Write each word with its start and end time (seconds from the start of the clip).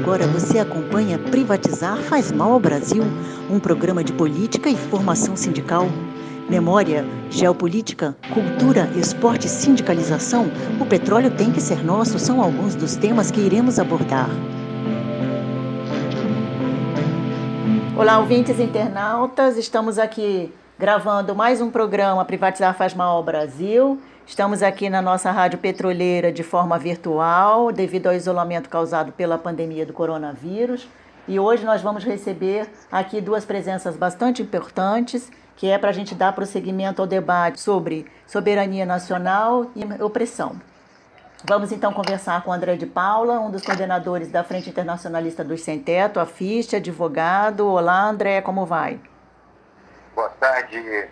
agora 0.00 0.26
você 0.26 0.58
acompanha 0.58 1.18
Privatizar 1.18 1.98
faz 1.98 2.32
mal 2.32 2.52
ao 2.52 2.58
Brasil, 2.58 3.02
um 3.50 3.60
programa 3.60 4.02
de 4.02 4.14
política 4.14 4.70
e 4.70 4.74
formação 4.74 5.36
sindical. 5.36 5.86
Memória, 6.48 7.04
geopolítica, 7.28 8.16
cultura, 8.32 8.88
esporte 8.96 9.46
e 9.46 9.50
sindicalização, 9.50 10.50
o 10.80 10.86
petróleo 10.86 11.30
tem 11.30 11.52
que 11.52 11.60
ser 11.60 11.84
nosso 11.84 12.18
são 12.18 12.40
alguns 12.40 12.74
dos 12.74 12.96
temas 12.96 13.30
que 13.30 13.40
iremos 13.40 13.78
abordar. 13.78 14.30
Olá, 17.94 18.18
ouvintes 18.20 18.58
internautas, 18.58 19.58
estamos 19.58 19.98
aqui 19.98 20.50
gravando 20.78 21.34
mais 21.34 21.60
um 21.60 21.70
programa 21.70 22.24
Privatizar 22.24 22.74
faz 22.74 22.94
mal 22.94 23.18
ao 23.18 23.22
Brasil. 23.22 24.00
Estamos 24.30 24.62
aqui 24.62 24.88
na 24.88 25.02
nossa 25.02 25.32
rádio 25.32 25.58
petroleira 25.58 26.30
de 26.30 26.44
forma 26.44 26.78
virtual, 26.78 27.72
devido 27.72 28.06
ao 28.06 28.14
isolamento 28.14 28.68
causado 28.68 29.10
pela 29.10 29.36
pandemia 29.36 29.84
do 29.84 29.92
coronavírus. 29.92 30.88
E 31.26 31.40
hoje 31.40 31.64
nós 31.64 31.82
vamos 31.82 32.04
receber 32.04 32.70
aqui 32.92 33.20
duas 33.20 33.44
presenças 33.44 33.96
bastante 33.96 34.40
importantes, 34.40 35.32
que 35.56 35.68
é 35.68 35.76
para 35.76 35.90
a 35.90 35.92
gente 35.92 36.14
dar 36.14 36.32
prosseguimento 36.32 37.02
ao 37.02 37.08
debate 37.08 37.60
sobre 37.60 38.06
soberania 38.24 38.86
nacional 38.86 39.66
e 39.74 40.00
opressão. 40.00 40.62
Vamos 41.44 41.72
então 41.72 41.92
conversar 41.92 42.44
com 42.44 42.52
André 42.52 42.76
de 42.76 42.86
Paula, 42.86 43.40
um 43.40 43.50
dos 43.50 43.62
coordenadores 43.62 44.30
da 44.30 44.44
Frente 44.44 44.70
Internacionalista 44.70 45.42
dos 45.42 45.60
Sem 45.60 45.80
Teto, 45.80 46.20
a 46.20 46.24
FIST, 46.24 46.76
advogado. 46.76 47.66
Olá, 47.66 48.04
André, 48.04 48.40
como 48.40 48.64
vai? 48.64 49.00
Boa 50.14 50.28
tarde, 50.28 51.08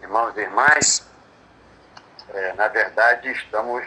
irmãos 0.00 0.36
e 0.36 0.40
irmãs. 0.40 1.07
É, 2.34 2.52
na 2.52 2.68
verdade, 2.68 3.30
estamos 3.30 3.82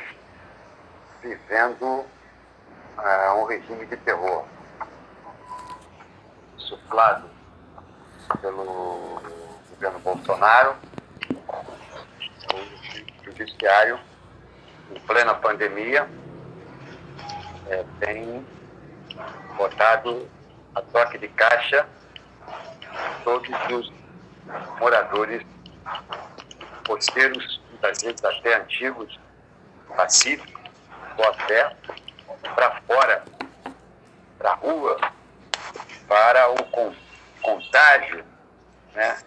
vivendo 1.22 1.86
uh, 1.86 3.36
um 3.38 3.46
regime 3.46 3.86
de 3.86 3.96
terror. 3.98 4.46
Suflado 6.58 7.30
pelo 8.42 9.22
governo 9.70 10.00
Bolsonaro, 10.00 10.76
o 12.54 13.26
judiciário, 13.26 14.00
em 14.96 15.00
plena 15.02 15.36
pandemia, 15.36 16.10
é, 17.70 17.86
tem 18.00 18.46
botado 19.56 20.28
a 20.74 20.82
toque 20.82 21.20
de 21.20 21.28
caixa 21.28 21.88
todos 23.24 23.50
os 23.70 23.94
moradores 24.80 25.46
costeiros 26.88 27.61
muitas 27.82 28.02
vezes 28.02 28.24
até 28.24 28.56
antigos, 28.58 29.20
pacíficos, 29.96 30.62
boa 31.18 31.34
fé, 31.48 31.76
para 32.56 32.82
fora, 32.82 33.24
para 34.38 34.52
a 34.52 34.56
rua, 34.56 34.98
para 36.08 36.52
o 36.52 36.96
contágio, 37.42 38.24
né? 38.94 39.18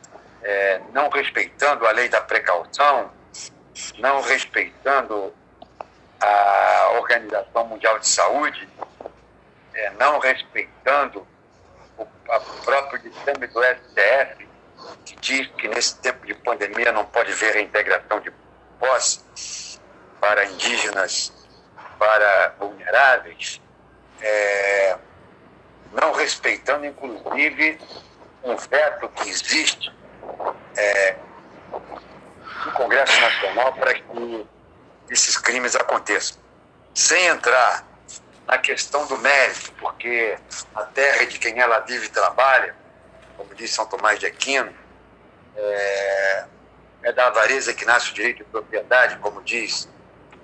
É, 0.43 0.81
não 0.93 1.09
respeitando 1.09 1.87
a 1.87 1.91
lei 1.91 2.09
da 2.09 2.21
precaução, 2.21 3.11
não 3.99 4.21
respeitando 4.21 5.35
a 6.21 6.91
Organização 6.97 7.67
Mundial 7.67 7.99
de 7.99 8.07
Saúde, 8.07 8.69
é, 9.73 9.91
não 9.93 10.19
respeitando 10.19 11.27
o 11.97 12.07
próprio 12.63 13.01
dictame 13.01 13.47
do 13.47 13.61
STF, 13.63 14.49
que 15.07 15.17
diz 15.17 15.47
que 15.57 15.67
nesse 15.67 15.99
tempo 16.01 16.27
de 16.27 16.35
pandemia 16.35 16.93
não 16.93 17.07
pode 17.07 17.33
haver 17.33 17.55
reintegração 17.55 18.21
de 18.21 18.31
posse 18.85 19.21
para 20.21 20.45
indígenas, 20.45 21.33
para 21.99 22.55
vulneráveis, 22.59 23.61
é, 24.21 24.97
não 25.93 26.13
respeitando, 26.13 26.85
inclusive, 26.85 27.79
um 28.43 28.57
veto 28.57 29.09
que 29.09 29.29
existe 29.29 29.93
é, 30.77 31.17
no 31.73 32.73
Congresso 32.73 33.19
Nacional 33.21 33.73
para 33.75 33.95
que 33.95 34.47
esses 35.11 35.37
crimes 35.39 35.75
aconteçam. 35.75 36.39
Sem 36.95 37.27
entrar 37.27 37.87
na 38.47 38.59
questão 38.59 39.07
do 39.07 39.19
mérito, 39.19 39.73
porque 39.81 40.39
a 40.75 40.85
terra 40.85 41.27
de 41.27 41.39
quem 41.39 41.59
ela 41.59 41.81
vive 41.81 42.07
e 42.07 42.11
trabalha, 42.11 42.75
como 43.37 43.55
diz 43.55 43.73
São 43.73 43.87
Tomás 43.87 44.19
de 44.19 44.27
Aquino, 44.27 44.73
é, 45.57 46.45
é 47.05 47.13
da 47.13 47.27
avareza 47.27 47.75
que 47.75 47.85
nasce 47.85 48.11
o 48.11 48.15
direito 48.15 48.39
de 48.39 48.45
propriedade, 48.45 49.19
como 49.19 49.43
diz 49.43 49.89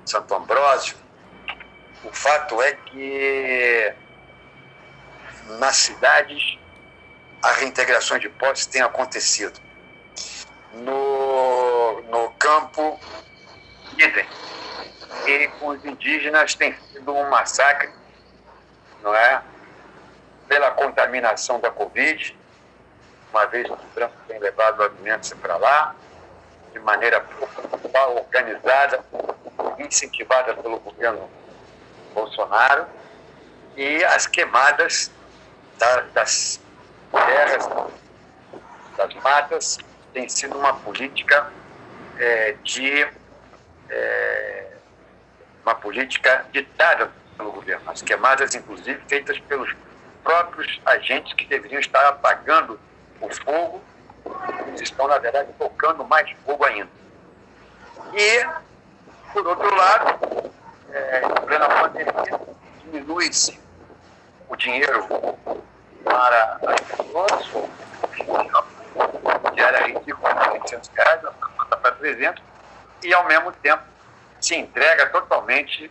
Santo 0.05 0.35
Ambrósio. 0.35 0.97
O 2.05 2.13
fato 2.13 2.61
é 2.63 2.73
que 2.75 3.95
nas 5.59 5.77
cidades 5.77 6.59
a 7.43 7.53
reintegração 7.53 8.19
de 8.19 8.29
posse 8.29 8.69
tem 8.69 8.83
acontecido. 8.83 9.59
No, 10.75 12.03
no 12.03 12.31
campo, 12.33 13.01
idem. 13.97 14.27
E 15.27 15.49
com 15.59 15.69
os 15.69 15.85
indígenas 15.85 16.55
tem 16.55 16.75
sido 16.93 17.13
um 17.13 17.29
massacre, 17.31 17.91
não 19.03 19.15
é? 19.15 19.43
Pela 20.47 20.71
contaminação 20.73 21.59
da 21.59 21.71
Covid, 21.71 22.39
uma 23.33 23.47
vez 23.47 23.67
que 23.67 23.73
o 23.73 23.79
branco 23.95 24.15
tem 24.29 24.39
levado 24.39 24.83
alimentos 24.83 25.33
para 25.35 25.57
lá, 25.57 25.95
de 26.73 26.79
maneira 26.79 27.25
organizada, 28.17 29.05
incentivada 29.79 30.55
pelo 30.55 30.79
governo 30.81 31.29
Bolsonaro, 32.15 32.87
e 33.77 34.05
as 34.05 34.27
queimadas 34.27 35.11
das 36.13 36.61
terras, 37.13 37.69
das 38.97 39.15
matas, 39.23 39.79
tem 40.13 40.29
sido 40.29 40.59
uma 40.59 40.75
política 40.75 41.51
é, 42.19 42.57
de 42.63 43.09
é, 43.89 44.67
uma 45.63 45.75
política 45.75 46.45
ditada 46.53 47.11
pelo 47.37 47.53
governo. 47.53 47.91
As 47.91 48.03
queimadas, 48.03 48.55
inclusive, 48.55 49.01
feitas 49.09 49.39
pelos 49.41 49.75
próprios 50.23 50.81
agentes 50.85 51.33
que 51.33 51.47
deveriam 51.47 51.81
estar 51.81 52.07
apagando 52.09 52.79
o 53.21 53.29
fogo 53.31 53.83
eles 54.71 54.83
estão, 54.83 55.07
na 55.09 55.19
verdade, 55.19 55.53
tocando 55.59 56.05
mais 56.05 56.31
fogo 56.45 56.65
ainda. 56.65 56.89
E, 58.15 58.47
por 59.33 59.47
outro 59.47 59.75
lado, 59.75 60.53
é, 60.93 61.23
em 61.25 61.47
plena 61.47 61.69
pandemia, 61.69 62.41
diminui-se 62.85 63.61
o 64.49 64.57
dinheiro 64.57 65.07
para 66.05 66.59
as 66.67 66.81
pessoas, 66.81 67.51
que 69.55 69.61
era 69.61 69.87
ridículo, 69.87 70.29
800 70.53 70.91
reais, 70.95 71.21
para 71.69 71.93
300, 71.93 72.43
e, 73.03 73.15
ao 73.15 73.27
mesmo 73.27 73.53
tempo, 73.53 73.83
se 74.41 74.57
entrega 74.57 75.07
totalmente 75.11 75.91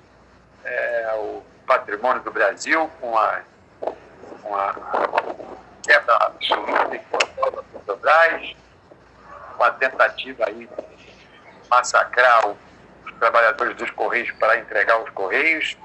é, 0.63 1.13
o 1.17 1.43
patrimônio 1.65 2.21
do 2.23 2.31
Brasil 2.31 2.89
com 2.99 3.17
a, 3.17 3.41
com 4.41 4.55
a 4.55 4.75
quebra 5.83 6.15
absoluta 6.21 6.95
e 6.95 6.99
total 6.99 7.51
da 7.51 7.63
Petrobras, 7.63 8.55
com 9.59 9.65
a 9.65 9.71
tentativa 9.71 10.45
aí 10.47 10.69
de 10.97 11.69
massacrar 11.69 12.47
os 12.47 13.13
trabalhadores 13.19 13.75
dos 13.75 13.91
Correios 13.91 14.31
para 14.39 14.57
entregar 14.57 15.03
os 15.03 15.09
Correios. 15.09 15.77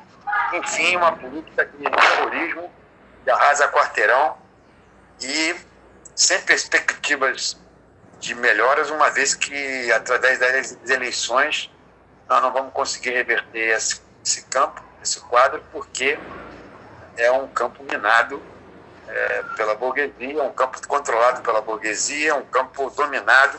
Enfim, 0.53 0.97
uma 0.97 1.11
política 1.17 1.67
de 1.67 1.91
terrorismo 1.91 2.73
que 3.25 3.31
arrasa 3.31 3.69
quarteirão 3.69 4.39
e 5.21 5.57
sem 6.15 6.41
perspectivas 6.43 7.61
de 8.21 8.35
melhoras, 8.37 8.91
uma 8.91 9.11
vez 9.11 9.35
que, 9.35 9.91
através 9.91 10.39
das 10.39 10.89
eleições, 10.89 11.69
nós 12.29 12.41
não 12.41 12.53
vamos 12.53 12.73
conseguir 12.73 13.11
reverter 13.11 13.75
esse, 13.77 14.01
esse 14.25 14.45
campo, 14.47 14.81
esse 15.03 15.21
quadro, 15.23 15.63
porque 15.73 16.17
é 17.17 17.31
um 17.33 17.49
campo 17.49 17.83
minado 17.83 18.41
é, 19.09 19.45
pela 19.57 19.75
burguesia, 19.75 20.43
um 20.43 20.53
campo 20.53 20.87
controlado 20.87 21.43
pela 21.43 21.61
burguesia, 21.61 22.35
um 22.35 22.45
campo 22.47 22.91
dominado 22.91 23.59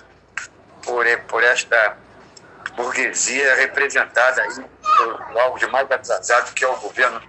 por, 0.84 1.06
por 1.28 1.44
esta 1.44 1.98
burguesia 2.76 3.56
representada 3.56 4.42
aí 4.42 4.66
por 4.98 5.40
algo 5.40 5.60
de 5.60 5.68
mais 5.68 5.90
atrasado 5.90 6.54
que 6.54 6.64
é 6.64 6.68
o 6.68 6.76
governo 6.78 7.22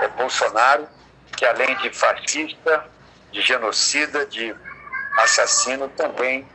é, 0.00 0.08
Bolsonaro, 0.08 0.88
que 1.36 1.44
além 1.44 1.76
de 1.76 1.90
fascista, 1.90 2.84
de 3.32 3.40
genocida, 3.40 4.26
de 4.26 4.54
assassino, 5.18 5.88
também 5.90 6.46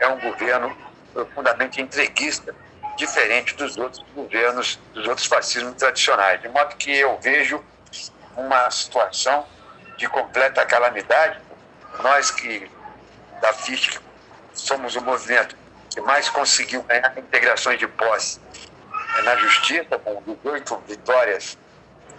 é 0.00 0.08
um 0.08 0.20
governo 0.20 0.76
profundamente 1.12 1.80
entreguista, 1.80 2.54
diferente 2.96 3.54
dos 3.54 3.76
outros 3.76 4.04
governos, 4.14 4.78
dos 4.92 5.06
outros 5.06 5.26
fascismos 5.26 5.74
tradicionais. 5.74 6.40
De 6.40 6.48
modo 6.48 6.76
que 6.76 6.90
eu 6.90 7.18
vejo 7.20 7.62
uma 8.36 8.70
situação 8.70 9.46
de 9.96 10.08
completa 10.08 10.64
calamidade. 10.66 11.40
Nós 12.02 12.30
que, 12.30 12.70
da 13.40 13.52
FISC, 13.52 13.98
somos 14.52 14.96
o 14.96 15.00
movimento 15.00 15.56
que 15.90 16.00
mais 16.00 16.28
conseguiu 16.28 16.82
ganhar 16.82 17.16
integrações 17.16 17.78
de 17.78 17.86
posse 17.88 18.40
é 19.18 19.22
na 19.22 19.36
justiça, 19.36 19.98
com 19.98 20.22
18 20.22 20.76
vitórias 20.86 21.56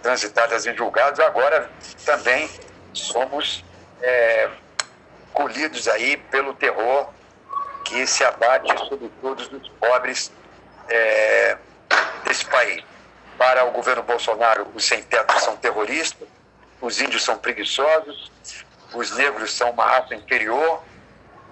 transitadas 0.02 0.66
em 0.66 0.76
julgados, 0.76 1.20
agora 1.20 1.70
também 2.04 2.50
somos 2.92 3.64
é, 4.00 4.48
colhidos 5.32 5.86
aí 5.88 6.16
pelo 6.16 6.54
terror 6.54 7.08
que 7.84 8.06
se 8.06 8.24
abate 8.24 8.76
sobre 8.88 9.10
todos 9.20 9.50
os 9.52 9.68
pobres 9.80 10.32
é, 10.88 11.56
desse 12.24 12.44
país. 12.46 12.84
Para 13.36 13.64
o 13.64 13.70
governo 13.70 14.02
Bolsonaro, 14.02 14.66
os 14.74 14.84
sem-teto 14.84 15.38
são 15.40 15.56
terroristas, 15.56 16.26
os 16.80 17.00
índios 17.00 17.24
são 17.24 17.36
preguiçosos, 17.36 18.30
os 18.94 19.10
negros 19.16 19.52
são 19.52 19.70
uma 19.70 19.84
raça 19.84 20.14
inferior 20.14 20.82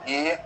e 0.07 0.39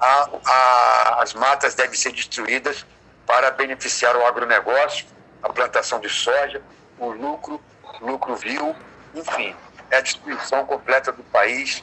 a, 0.00 0.28
a, 0.46 1.22
as 1.22 1.34
matas 1.34 1.74
devem 1.74 1.94
ser 1.94 2.12
destruídas 2.12 2.84
para 3.26 3.50
beneficiar 3.50 4.16
o 4.16 4.26
agronegócio, 4.26 5.06
a 5.42 5.48
plantação 5.48 6.00
de 6.00 6.08
soja, 6.08 6.60
o 6.98 7.10
lucro, 7.10 7.60
lucro 8.00 8.36
vil, 8.36 8.74
enfim, 9.14 9.54
é 9.90 9.96
a 9.98 10.00
destruição 10.00 10.64
completa 10.66 11.12
do 11.12 11.22
país 11.24 11.82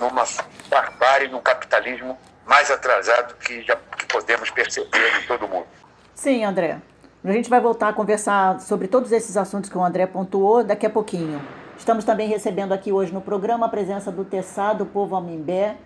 numa 0.00 0.24
barbárie, 0.68 1.28
num 1.28 1.40
capitalismo 1.40 2.18
mais 2.46 2.70
atrasado 2.70 3.34
que 3.36 3.62
já 3.62 3.76
que 3.96 4.06
podemos 4.06 4.50
perceber 4.50 5.22
em 5.22 5.26
todo 5.26 5.48
mundo. 5.48 5.66
Sim, 6.14 6.44
André. 6.44 6.78
A 7.24 7.30
gente 7.30 7.48
vai 7.48 7.60
voltar 7.60 7.88
a 7.88 7.92
conversar 7.92 8.60
sobre 8.60 8.88
todos 8.88 9.12
esses 9.12 9.36
assuntos 9.36 9.70
que 9.70 9.78
o 9.78 9.84
André 9.84 10.06
pontuou 10.06 10.64
daqui 10.64 10.84
a 10.84 10.90
pouquinho. 10.90 11.40
Estamos 11.82 12.04
também 12.04 12.28
recebendo 12.28 12.70
aqui 12.70 12.92
hoje 12.92 13.12
no 13.12 13.20
programa 13.20 13.66
a 13.66 13.68
presença 13.68 14.12
do 14.12 14.24
Tessá, 14.24 14.72
do 14.72 14.86
Povo 14.86 15.16
Amimbé, 15.16 15.76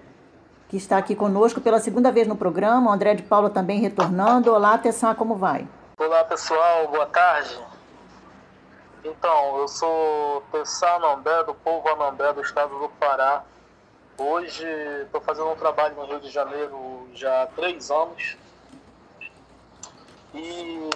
que 0.69 0.77
está 0.77 0.99
aqui 0.99 1.17
conosco 1.17 1.59
pela 1.59 1.81
segunda 1.81 2.13
vez 2.13 2.29
no 2.29 2.37
programa. 2.37 2.91
O 2.91 2.93
André 2.93 3.15
de 3.15 3.23
Paula 3.23 3.49
também 3.49 3.81
retornando. 3.81 4.53
Olá, 4.53 4.77
Tessá, 4.77 5.15
como 5.15 5.37
vai? 5.37 5.67
Olá, 5.99 6.23
pessoal. 6.25 6.89
Boa 6.89 7.07
tarde. 7.07 7.59
Então, 9.03 9.57
eu 9.57 9.67
sou 9.69 10.43
Tessá 10.53 10.97
Anambé, 10.97 11.45
do 11.45 11.55
Povo 11.55 11.89
Anambé, 11.89 12.31
do 12.35 12.43
estado 12.43 12.79
do 12.79 12.91
Pará. 12.91 13.43
Hoje 14.19 14.67
estou 15.03 15.23
fazendo 15.23 15.49
um 15.49 15.57
trabalho 15.57 15.97
no 15.97 16.05
Rio 16.05 16.21
de 16.21 16.29
Janeiro 16.29 17.09
já 17.15 17.45
há 17.45 17.47
três 17.47 17.91
anos. 17.91 18.37
E 20.35 20.91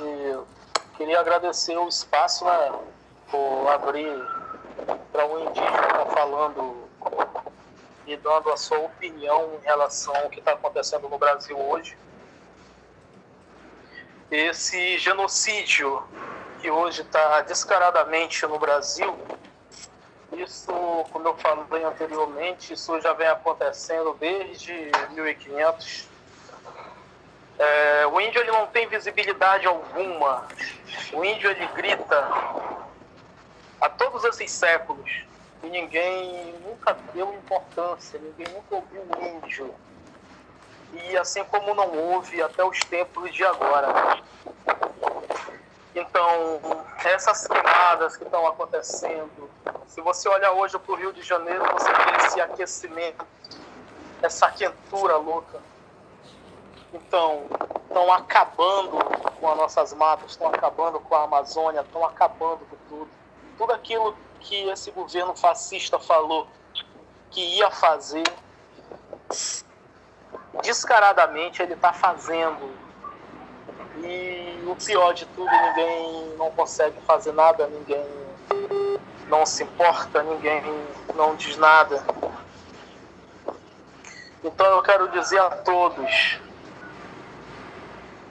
queria 0.99 1.21
agradecer 1.21 1.79
o 1.79 1.89
espaço, 1.89 2.45
né, 2.45 2.73
por 3.31 3.67
abrir 3.67 4.40
para 5.13 5.27
um 5.27 5.49
indígena 5.49 5.89
tá 5.89 6.07
falando 6.07 6.89
e 8.07 8.17
dando 8.17 8.51
a 8.51 8.57
sua 8.57 8.79
opinião 8.79 9.59
em 9.61 9.65
relação 9.65 10.15
ao 10.17 10.29
que 10.29 10.41
está 10.41 10.53
acontecendo 10.53 11.09
no 11.09 11.19
Brasil 11.19 11.59
hoje. 11.59 11.97
Esse 14.31 14.99
genocídio 14.99 16.03
que 16.61 16.71
hoje 16.71 17.03
está 17.03 17.41
descaradamente 17.43 18.47
no 18.47 18.59
Brasil, 18.59 19.17
isso, 20.33 20.73
como 21.13 21.29
eu 21.29 21.37
falei 21.37 21.85
anteriormente, 21.85 22.73
isso 22.73 23.01
já 23.01 23.13
vem 23.13 23.29
acontecendo 23.29 24.17
desde 24.19 24.91
1500. 25.11 26.09
É, 27.59 28.07
o 28.07 28.21
índio 28.21 28.41
ele 28.41 28.53
não 28.53 28.67
tem 28.69 28.87
visibilidade 28.87 29.67
alguma. 29.67 30.47
O 31.13 31.25
índio 31.25 31.51
ele 31.51 31.67
grita 31.75 32.29
há 33.81 33.89
todos 33.89 34.25
esses 34.25 34.51
séculos 34.51 35.25
e 35.63 35.69
ninguém 35.69 36.55
nunca 36.65 36.97
deu 37.13 37.33
importância, 37.35 38.19
ninguém 38.19 38.53
nunca 38.55 38.77
ouviu 38.77 39.03
o 39.03 39.47
índio. 39.47 39.75
E 40.93 41.17
assim 41.17 41.45
como 41.45 41.75
não 41.75 41.97
houve 41.97 42.43
até 42.43 42.65
os 42.65 42.79
tempos 42.81 43.33
de 43.33 43.45
agora. 43.45 44.21
Então, 45.95 46.61
essas 47.05 47.47
queimadas 47.47 48.17
que 48.17 48.25
estão 48.25 48.47
acontecendo, 48.47 49.51
se 49.87 50.01
você 50.01 50.29
olhar 50.29 50.53
hoje 50.53 50.79
para 50.79 50.93
o 50.93 50.97
Rio 50.97 51.13
de 51.13 51.23
Janeiro, 51.23 51.65
você 51.73 51.93
vê 51.93 52.27
esse 52.27 52.41
aquecimento, 52.41 53.27
essa 54.23 54.51
quentura 54.51 55.17
louca. 55.17 55.61
Então, 56.93 57.47
estão 57.87 58.13
acabando 58.13 58.99
com 59.41 59.51
as 59.51 59.57
nossas 59.57 59.93
matas, 59.95 60.33
estão 60.33 60.49
acabando 60.49 60.99
com 61.01 61.15
a 61.15 61.25
Amazônia, 61.25 61.81
estão 61.81 62.05
acabando 62.05 62.61
com 62.67 62.77
tudo. 62.89 63.20
Tudo 63.61 63.75
aquilo 63.75 64.17
que 64.41 64.71
esse 64.71 64.91
governo 64.91 65.37
fascista 65.37 65.99
falou 65.99 66.49
que 67.31 67.59
ia 67.59 67.71
fazer, 67.71 68.25
descaradamente 70.63 71.61
ele 71.61 71.75
está 71.75 71.93
fazendo 71.93 72.73
e 73.99 74.65
o 74.67 74.75
pior 74.77 75.13
de 75.13 75.27
tudo, 75.27 75.51
ninguém 75.51 76.37
não 76.39 76.51
consegue 76.53 76.99
fazer 77.03 77.33
nada, 77.33 77.67
ninguém 77.67 78.03
não 79.29 79.45
se 79.45 79.63
importa, 79.63 80.23
ninguém 80.23 80.63
não 81.15 81.37
diz 81.37 81.59
nada. 81.59 82.03
Então 84.43 84.67
eu 84.69 84.83
quero 84.83 85.07
dizer 85.11 85.39
a 85.39 85.51
todos: 85.51 86.41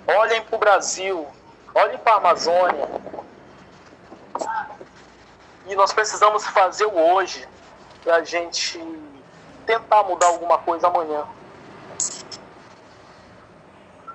olhem 0.08 0.42
para 0.42 0.56
o 0.56 0.60
Brasil, 0.60 1.28
olhem 1.76 2.00
para 2.00 2.14
a 2.14 2.18
Amazônia. 2.18 2.90
E 5.70 5.76
nós 5.76 5.94
precisamos 5.94 6.48
fazer 6.48 6.86
o 6.86 7.14
hoje 7.14 7.48
para 8.04 8.16
a 8.16 8.24
gente 8.24 8.84
tentar 9.68 10.02
mudar 10.02 10.26
alguma 10.26 10.58
coisa 10.58 10.88
amanhã. 10.88 11.28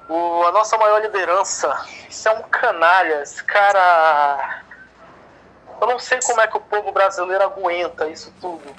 O, 0.08 0.42
a 0.46 0.50
nossa 0.50 0.76
maior 0.76 1.00
liderança, 1.00 1.72
isso 2.10 2.28
é 2.28 2.32
um 2.32 2.42
canalha, 2.42 3.22
esse 3.22 3.42
cara. 3.44 4.64
Eu 5.80 5.86
não 5.86 6.00
sei 6.00 6.18
como 6.26 6.40
é 6.40 6.48
que 6.48 6.56
o 6.56 6.60
povo 6.60 6.90
brasileiro 6.90 7.44
aguenta 7.44 8.08
isso 8.08 8.34
tudo. 8.40 8.74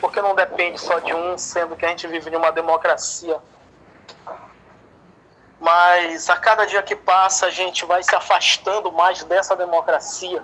Porque 0.00 0.22
não 0.22 0.34
depende 0.34 0.80
só 0.80 1.00
de 1.00 1.12
um, 1.12 1.36
sendo 1.36 1.76
que 1.76 1.84
a 1.84 1.88
gente 1.88 2.06
vive 2.06 2.30
em 2.30 2.36
uma 2.36 2.50
democracia. 2.50 3.38
Mas 5.60 6.30
a 6.30 6.38
cada 6.38 6.64
dia 6.64 6.82
que 6.82 6.96
passa, 6.96 7.46
a 7.46 7.50
gente 7.50 7.84
vai 7.84 8.02
se 8.02 8.16
afastando 8.16 8.90
mais 8.90 9.22
dessa 9.24 9.54
democracia. 9.54 10.42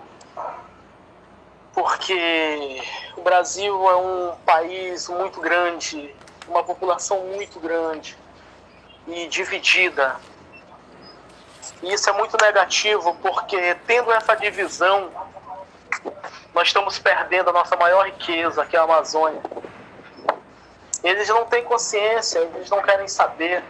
Porque 1.74 2.82
o 3.16 3.22
Brasil 3.22 3.90
é 3.90 3.96
um 3.96 4.36
país 4.46 5.08
muito 5.08 5.40
grande, 5.40 6.14
uma 6.46 6.62
população 6.62 7.20
muito 7.26 7.58
grande 7.58 8.16
e 9.08 9.26
dividida. 9.26 10.16
E 11.82 11.92
isso 11.92 12.08
é 12.08 12.12
muito 12.12 12.36
negativo, 12.40 13.14
porque 13.16 13.76
tendo 13.86 14.12
essa 14.12 14.34
divisão, 14.34 15.10
nós 16.54 16.68
estamos 16.68 16.98
perdendo 16.98 17.50
a 17.50 17.52
nossa 17.52 17.76
maior 17.76 18.06
riqueza, 18.06 18.64
que 18.64 18.76
é 18.76 18.78
a 18.78 18.84
Amazônia. 18.84 19.42
Eles 21.02 21.28
não 21.28 21.44
têm 21.46 21.64
consciência, 21.64 22.38
eles 22.38 22.70
não 22.70 22.80
querem 22.82 23.08
saber. 23.08 23.62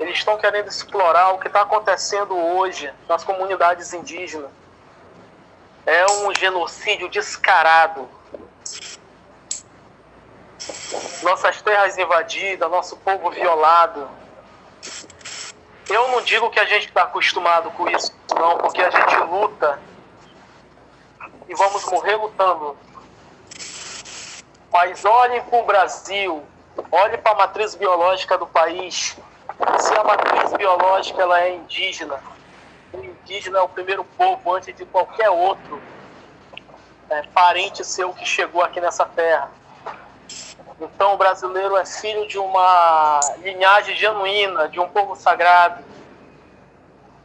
Eles 0.00 0.18
estão 0.18 0.38
querendo 0.38 0.68
explorar 0.68 1.30
o 1.34 1.38
que 1.38 1.46
está 1.46 1.62
acontecendo 1.62 2.36
hoje 2.36 2.92
nas 3.08 3.22
comunidades 3.22 3.92
indígenas. 3.92 4.50
É 5.88 6.04
um 6.12 6.34
genocídio 6.34 7.08
descarado 7.08 8.06
nossas 11.22 11.62
terras 11.62 11.96
invadidas, 11.96 12.70
nosso 12.70 12.94
povo 12.98 13.30
violado. 13.30 14.06
Eu 15.88 16.08
não 16.08 16.20
digo 16.20 16.50
que 16.50 16.60
a 16.60 16.66
gente 16.66 16.88
está 16.88 17.04
acostumado 17.04 17.70
com 17.70 17.88
isso, 17.88 18.14
não, 18.38 18.58
porque 18.58 18.82
a 18.82 18.90
gente 18.90 19.16
luta 19.30 19.80
e 21.48 21.54
vamos 21.54 21.82
morrer 21.86 22.16
lutando. 22.16 22.76
Mas 24.70 25.06
olhem 25.06 25.42
para 25.42 25.58
o 25.58 25.64
Brasil, 25.64 26.44
olhem 26.92 27.18
para 27.18 27.32
a 27.32 27.34
matriz 27.34 27.74
biológica 27.74 28.36
do 28.36 28.46
país. 28.46 29.16
Se 29.78 29.94
a 29.94 30.04
matriz 30.04 30.52
biológica 30.52 31.22
ela 31.22 31.40
é 31.40 31.54
indígena, 31.54 32.20
o 32.92 33.04
indígena 33.04 33.58
é 33.58 33.62
o 33.62 33.68
primeiro 33.68 34.04
povo 34.04 34.54
antes 34.54 34.74
de 34.74 34.84
qualquer 34.84 35.30
outro 35.30 35.80
é, 37.10 37.22
parente 37.34 37.84
seu 37.84 38.12
que 38.12 38.24
chegou 38.24 38.62
aqui 38.62 38.80
nessa 38.80 39.04
terra. 39.04 39.50
Então, 40.80 41.14
o 41.14 41.16
brasileiro 41.16 41.76
é 41.76 41.84
filho 41.84 42.26
de 42.28 42.38
uma 42.38 43.20
linhagem 43.38 43.96
genuína, 43.96 44.68
de 44.68 44.78
um 44.78 44.88
povo 44.88 45.16
sagrado. 45.16 45.82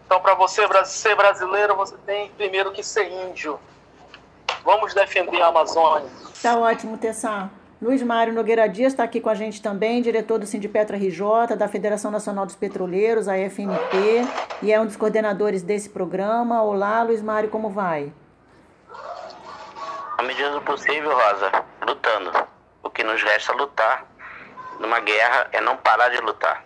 Então, 0.06 0.20
para 0.20 0.34
você 0.34 0.68
ser 0.86 1.16
brasileiro, 1.16 1.76
você 1.76 1.96
tem 2.06 2.30
primeiro 2.32 2.72
que 2.72 2.84
ser 2.84 3.12
índio. 3.12 3.60
Vamos 4.64 4.94
defender 4.94 5.42
a 5.42 5.48
Amazônia. 5.48 6.10
Tá 6.42 6.58
ótimo, 6.58 6.98
Tessá. 6.98 7.50
Luiz 7.84 8.02
Mário 8.02 8.32
Nogueira 8.32 8.70
Dias 8.70 8.94
está 8.94 9.04
aqui 9.04 9.20
com 9.20 9.30
a 9.30 9.36
gente 9.36 9.62
também, 9.62 10.02
diretor 10.02 10.40
do 10.40 10.46
Sindipetra 10.46 10.96
RJ, 10.96 11.58
da 11.58 11.68
Federação 11.68 12.10
Nacional 12.10 12.46
dos 12.46 12.56
Petroleiros, 12.56 13.28
a 13.28 13.38
FNP, 13.38 14.22
e 14.62 14.72
é 14.72 14.80
um 14.80 14.86
dos 14.86 14.96
coordenadores 14.96 15.62
desse 15.62 15.90
programa. 15.90 16.64
Olá, 16.64 17.04
Luiz 17.04 17.22
Mário, 17.22 17.50
como 17.50 17.70
vai? 17.70 18.14
À 20.18 20.24
medida 20.24 20.52
do 20.52 20.62
possível, 20.62 21.12
Rosa, 21.12 21.52
lutando 21.86 22.32
que 22.94 23.04
nos 23.04 23.22
resta 23.22 23.52
lutar 23.52 24.06
numa 24.80 25.02
guerra 25.02 25.50
é 25.52 25.60
não 25.60 25.76
parar 25.76 26.08
de 26.08 26.22
lutar. 26.22 26.64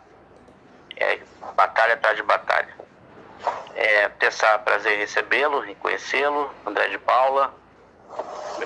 É 0.98 1.20
batalha 1.56 1.96
atrás 1.96 2.16
de 2.16 2.22
batalha. 2.22 2.70
É, 3.74 4.10
Tessar, 4.10 4.60
prazer 4.64 4.94
em 4.94 5.00
recebê-lo, 5.00 5.66
em 5.66 5.74
conhecê-lo. 5.74 6.52
André 6.64 6.90
de 6.90 7.00
Paula, 7.00 7.54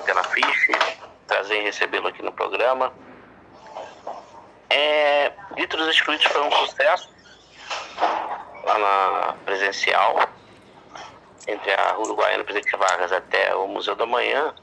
pela 0.04 0.24
fiche, 0.24 0.72
prazer 1.32 1.60
em 1.60 1.62
recebê-lo 1.62 2.08
aqui 2.08 2.22
no 2.22 2.30
programa. 2.30 2.92
É, 4.68 5.32
Litros 5.56 5.88
Excluídos 5.88 6.26
foi 6.26 6.42
um 6.42 6.52
sucesso 6.52 7.08
lá 8.64 8.78
na 8.78 9.34
presencial, 9.46 10.28
entre 11.48 11.72
a 11.72 11.98
Uruguaiana 11.98 12.44
Presidente 12.44 12.76
Vargas 12.76 13.12
até 13.12 13.54
o 13.54 13.66
Museu 13.66 13.94
da 13.94 14.04
Manhã. 14.04 14.54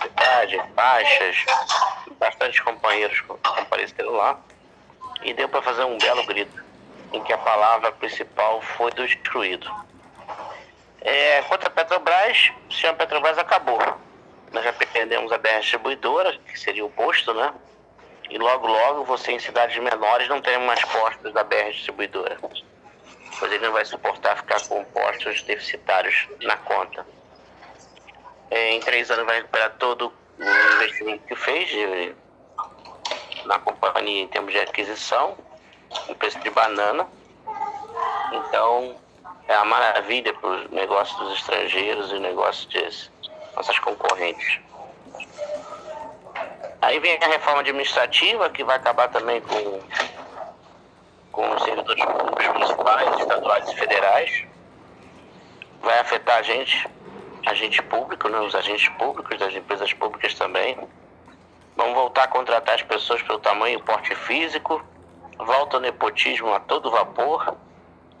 Cidade, 0.00 0.62
faixas, 0.76 1.44
bastante 2.18 2.62
companheiros 2.62 3.20
compareceram 3.20 4.12
lá. 4.12 4.38
E 5.22 5.34
deu 5.34 5.48
para 5.48 5.62
fazer 5.62 5.82
um 5.82 5.98
belo 5.98 6.24
grito, 6.26 6.64
em 7.12 7.22
que 7.24 7.32
a 7.32 7.38
palavra 7.38 7.90
principal 7.90 8.62
foi 8.62 8.92
do 8.92 9.04
excluído. 9.04 9.68
É, 11.00 11.42
quanto 11.42 11.66
a 11.66 11.70
Petrobras, 11.70 12.52
o 12.68 12.72
senhor 12.72 12.94
Petrobras 12.94 13.36
acabou. 13.38 13.80
Nós 14.56 14.64
já 14.64 14.72
perdemos 14.72 15.30
a 15.32 15.36
BR 15.36 15.60
distribuidora, 15.60 16.38
que 16.38 16.58
seria 16.58 16.82
o 16.82 16.88
posto, 16.88 17.34
né? 17.34 17.52
E 18.30 18.38
logo, 18.38 18.66
logo, 18.66 19.04
você 19.04 19.32
em 19.32 19.38
cidades 19.38 19.76
menores 19.76 20.26
não 20.30 20.40
tem 20.40 20.58
mais 20.60 20.82
postos 20.82 21.30
da 21.34 21.44
BR 21.44 21.72
distribuidora. 21.72 22.38
Pois 23.38 23.52
ele 23.52 23.66
não 23.66 23.72
vai 23.74 23.84
suportar 23.84 24.38
ficar 24.38 24.58
com 24.66 24.82
postos 24.86 25.42
deficitários 25.42 26.26
na 26.40 26.56
conta. 26.56 27.06
É, 28.50 28.70
em 28.70 28.80
três 28.80 29.10
anos 29.10 29.26
vai 29.26 29.36
recuperar 29.36 29.74
todo 29.78 30.10
o 30.38 30.74
investimento 30.76 31.26
que 31.26 31.36
fez 31.36 31.68
de, 31.68 32.14
na 33.44 33.58
companhia 33.58 34.22
em 34.22 34.28
termos 34.28 34.54
de 34.54 34.60
aquisição, 34.60 35.36
o 36.08 36.14
preço 36.14 36.38
de 36.38 36.48
banana. 36.48 37.06
Então, 38.32 38.96
é 39.48 39.56
uma 39.58 39.66
maravilha 39.66 40.32
para 40.32 40.48
os 40.48 40.70
negócios 40.70 41.18
dos 41.18 41.34
estrangeiros 41.40 42.10
e 42.10 42.18
negócios 42.18 42.66
de 42.70 42.78
nossas 43.56 43.78
concorrentes. 43.78 44.60
Aí 46.82 47.00
vem 47.00 47.18
a 47.20 47.26
reforma 47.26 47.60
administrativa, 47.60 48.50
que 48.50 48.62
vai 48.62 48.76
acabar 48.76 49.08
também 49.08 49.40
com, 49.40 49.80
com 51.32 51.54
os 51.54 51.62
servidores 51.62 52.04
públicos 52.04 52.46
municipais, 52.48 53.18
estaduais 53.18 53.68
e 53.70 53.76
federais. 53.76 54.44
Vai 55.80 55.98
afetar 55.98 56.38
a 56.38 56.42
gente, 56.42 56.88
agente 57.46 57.82
público, 57.82 58.28
né, 58.28 58.38
os 58.40 58.54
agentes 58.54 58.88
públicos 58.90 59.38
das 59.38 59.54
empresas 59.54 59.92
públicas 59.94 60.34
também. 60.34 60.78
Vamos 61.76 61.94
voltar 61.94 62.24
a 62.24 62.28
contratar 62.28 62.74
as 62.74 62.82
pessoas 62.82 63.22
pelo 63.22 63.38
tamanho 63.38 63.78
e 63.78 63.82
porte 63.82 64.14
físico. 64.14 64.84
Volta 65.38 65.78
o 65.78 65.80
nepotismo 65.80 66.52
a 66.52 66.60
todo 66.60 66.90
vapor. 66.90 67.56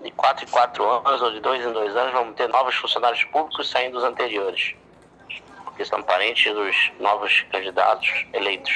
De 0.02 0.10
4 0.10 0.44
em 0.44 0.48
4 0.48 0.84
anos 0.84 1.22
ou 1.22 1.30
de 1.32 1.40
2 1.40 1.66
em 1.66 1.72
2 1.72 1.96
anos 1.96 2.12
vamos 2.12 2.36
ter 2.36 2.48
novos 2.48 2.74
funcionários 2.76 3.24
públicos 3.24 3.68
saindo 3.68 3.94
dos 3.94 4.04
anteriores 4.04 4.74
que 5.76 5.84
são 5.84 6.02
parentes 6.02 6.52
dos 6.52 6.92
novos 6.98 7.44
candidatos 7.52 8.26
eleitos. 8.32 8.72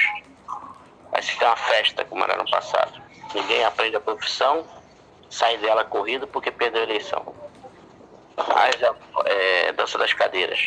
Vai 1.11 1.21
ser 1.21 1.43
uma 1.43 1.55
festa 1.55 2.05
como 2.05 2.23
era 2.23 2.37
no 2.37 2.49
passado. 2.49 3.01
Ninguém 3.33 3.63
aprende 3.63 3.95
a 3.95 3.99
profissão, 3.99 4.65
sai 5.29 5.57
dela 5.57 5.83
corrida 5.83 6.27
porque 6.27 6.51
perdeu 6.51 6.81
a 6.81 6.83
eleição. 6.83 7.35
Mas 8.37 8.75
é, 9.25 9.71
dança 9.73 9.97
das 9.97 10.13
cadeiras. 10.13 10.59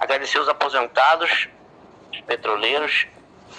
Agradecer 0.00 0.38
os 0.38 0.48
aposentados, 0.48 1.48
petroleiros 2.26 3.06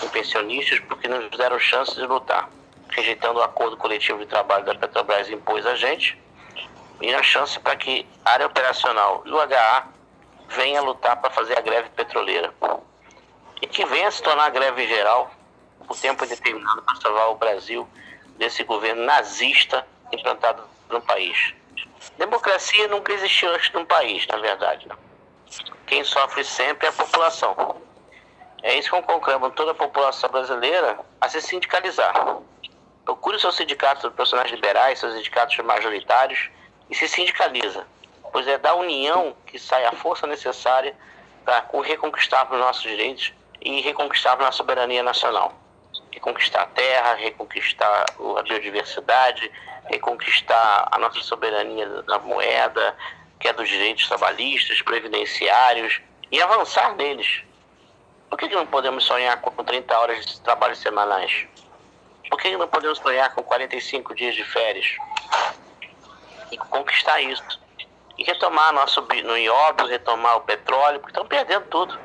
e 0.03 0.07
pensionistas 0.09 0.79
porque 0.79 1.07
nos 1.07 1.29
deram 1.37 1.59
chance 1.59 1.95
de 1.95 2.05
lutar, 2.05 2.49
rejeitando 2.89 3.39
o 3.39 3.43
acordo 3.43 3.77
coletivo 3.77 4.19
de 4.19 4.25
trabalho 4.25 4.65
da 4.65 4.75
Petrobras 4.75 5.29
impôs 5.29 5.65
a 5.65 5.75
gente 5.75 6.17
e 7.01 7.13
a 7.13 7.23
chance 7.23 7.59
para 7.59 7.75
que 7.75 8.05
a 8.25 8.31
área 8.31 8.45
operacional 8.45 9.23
do 9.23 9.39
HA 9.39 9.98
venha 10.49 10.81
lutar 10.81 11.17
para 11.17 11.29
fazer 11.31 11.57
a 11.57 11.61
greve 11.61 11.89
petroleira. 11.89 12.53
E 13.61 13.67
que 13.67 13.85
venha 13.85 14.09
se 14.11 14.21
tornar 14.21 14.49
greve 14.51 14.87
geral 14.87 15.31
por 15.87 15.97
tempo 15.97 16.25
determinado 16.25 16.81
para 16.81 16.95
salvar 16.95 17.29
o 17.29 17.35
Brasil 17.35 17.87
desse 18.37 18.63
governo 18.63 19.03
nazista 19.03 19.85
implantado 20.11 20.63
no 20.89 21.01
país. 21.01 21.53
Democracia 22.17 22.87
nunca 22.87 23.13
existiu 23.13 23.49
antes 23.53 23.71
no 23.73 23.85
país, 23.85 24.25
na 24.27 24.37
verdade. 24.37 24.87
Não. 24.87 24.97
Quem 25.85 26.03
sofre 26.03 26.43
sempre 26.43 26.87
é 26.87 26.89
a 26.89 26.93
população. 26.93 27.81
É 28.61 28.77
isso 28.77 28.89
que 28.89 28.95
eu 28.95 29.03
conclamo 29.03 29.49
toda 29.51 29.71
a 29.71 29.75
população 29.75 30.29
brasileira 30.29 30.99
a 31.19 31.29
se 31.29 31.41
sindicalizar. 31.41 32.13
Procure 33.03 33.39
seu 33.39 33.51
sindicato 33.51 34.07
de 34.07 34.15
profissionais 34.15 34.51
liberais, 34.51 34.99
seus 34.99 35.13
sindicatos 35.13 35.57
majoritários 35.59 36.49
e 36.89 36.95
se 36.95 37.07
sindicaliza 37.07 37.85
pois 38.31 38.47
é 38.47 38.57
da 38.57 38.73
união 38.75 39.35
que 39.45 39.59
sai 39.59 39.85
a 39.85 39.91
força 39.91 40.25
necessária 40.27 40.95
para 41.45 41.65
reconquistar 41.83 42.51
os 42.51 42.59
nossos 42.59 42.83
direitos 42.83 43.33
e 43.61 43.81
reconquistar 43.81 44.33
a 44.33 44.43
nossa 44.43 44.57
soberania 44.57 45.03
nacional. 45.03 45.53
Reconquistar 46.11 46.63
a 46.63 46.67
terra, 46.67 47.15
reconquistar 47.15 48.05
a 48.37 48.41
biodiversidade, 48.43 49.51
reconquistar 49.85 50.87
a 50.91 50.97
nossa 50.97 51.21
soberania 51.21 51.87
da 52.03 52.19
moeda, 52.19 52.95
que 53.39 53.47
é 53.47 53.53
dos 53.53 53.67
direitos 53.67 54.07
trabalhistas, 54.07 54.81
previdenciários, 54.81 56.01
e 56.31 56.41
avançar 56.41 56.95
neles. 56.95 57.43
Por 58.29 58.37
que, 58.37 58.47
que 58.47 58.55
não 58.55 58.67
podemos 58.67 59.03
sonhar 59.03 59.41
com 59.41 59.63
30 59.63 59.97
horas 59.97 60.25
de 60.25 60.41
trabalho 60.41 60.75
semanais? 60.75 61.47
Por 62.29 62.39
que 62.39 62.55
não 62.55 62.67
podemos 62.67 62.99
sonhar 62.99 63.33
com 63.33 63.41
45 63.41 64.13
dias 64.13 64.35
de 64.35 64.43
férias? 64.43 64.97
E 66.51 66.57
conquistar 66.57 67.21
isso 67.21 67.59
e 68.19 68.23
retomar 68.25 68.73
nosso 68.73 69.01
no 69.23 69.37
ióbio, 69.37 69.87
retomar 69.87 70.35
o 70.35 70.41
petróleo, 70.41 70.99
porque 70.99 71.11
estão 71.11 71.25
perdendo 71.25 71.65
tudo. 71.67 71.97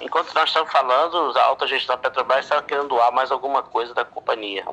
Enquanto 0.00 0.34
nós 0.34 0.48
estamos 0.48 0.72
falando, 0.72 1.38
a 1.38 1.44
alta 1.44 1.66
gestão 1.66 1.94
da 1.94 2.02
Petrobras 2.02 2.46
está 2.46 2.62
querendo 2.62 2.88
doar 2.88 3.12
mais 3.12 3.30
alguma 3.30 3.62
coisa 3.62 3.92
da 3.92 4.06
companhia. 4.06 4.64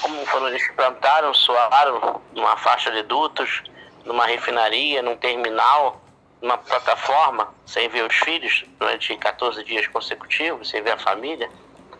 Como 0.00 0.26
foram 0.26 0.48
eles 0.48 0.66
plantaram, 0.72 1.34
soaram 1.34 2.22
numa 2.32 2.56
faixa 2.56 2.90
de 2.90 3.02
dutos, 3.02 3.62
numa 4.06 4.24
refinaria, 4.24 5.02
num 5.02 5.16
terminal, 5.16 6.00
numa 6.40 6.56
plataforma, 6.56 7.54
sem 7.66 7.90
ver 7.90 8.06
os 8.06 8.16
filhos 8.16 8.64
durante 8.78 9.14
14 9.14 9.62
dias 9.62 9.86
consecutivos, 9.88 10.70
sem 10.70 10.82
ver 10.82 10.92
a 10.92 10.98
família, 10.98 11.50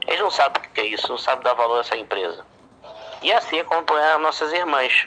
eles 0.07 0.21
não 0.21 0.31
sabem 0.31 0.63
o 0.63 0.71
que 0.71 0.81
é 0.81 0.87
isso, 0.87 1.09
não 1.11 1.19
sabem 1.19 1.45
dar 1.45 1.53
valor 1.53 1.77
a 1.77 1.81
essa 1.81 1.97
empresa. 1.97 2.43
E 3.21 3.31
assim 3.33 3.61
acompanham 3.61 4.19
nossas 4.19 4.51
irmãs 4.53 5.07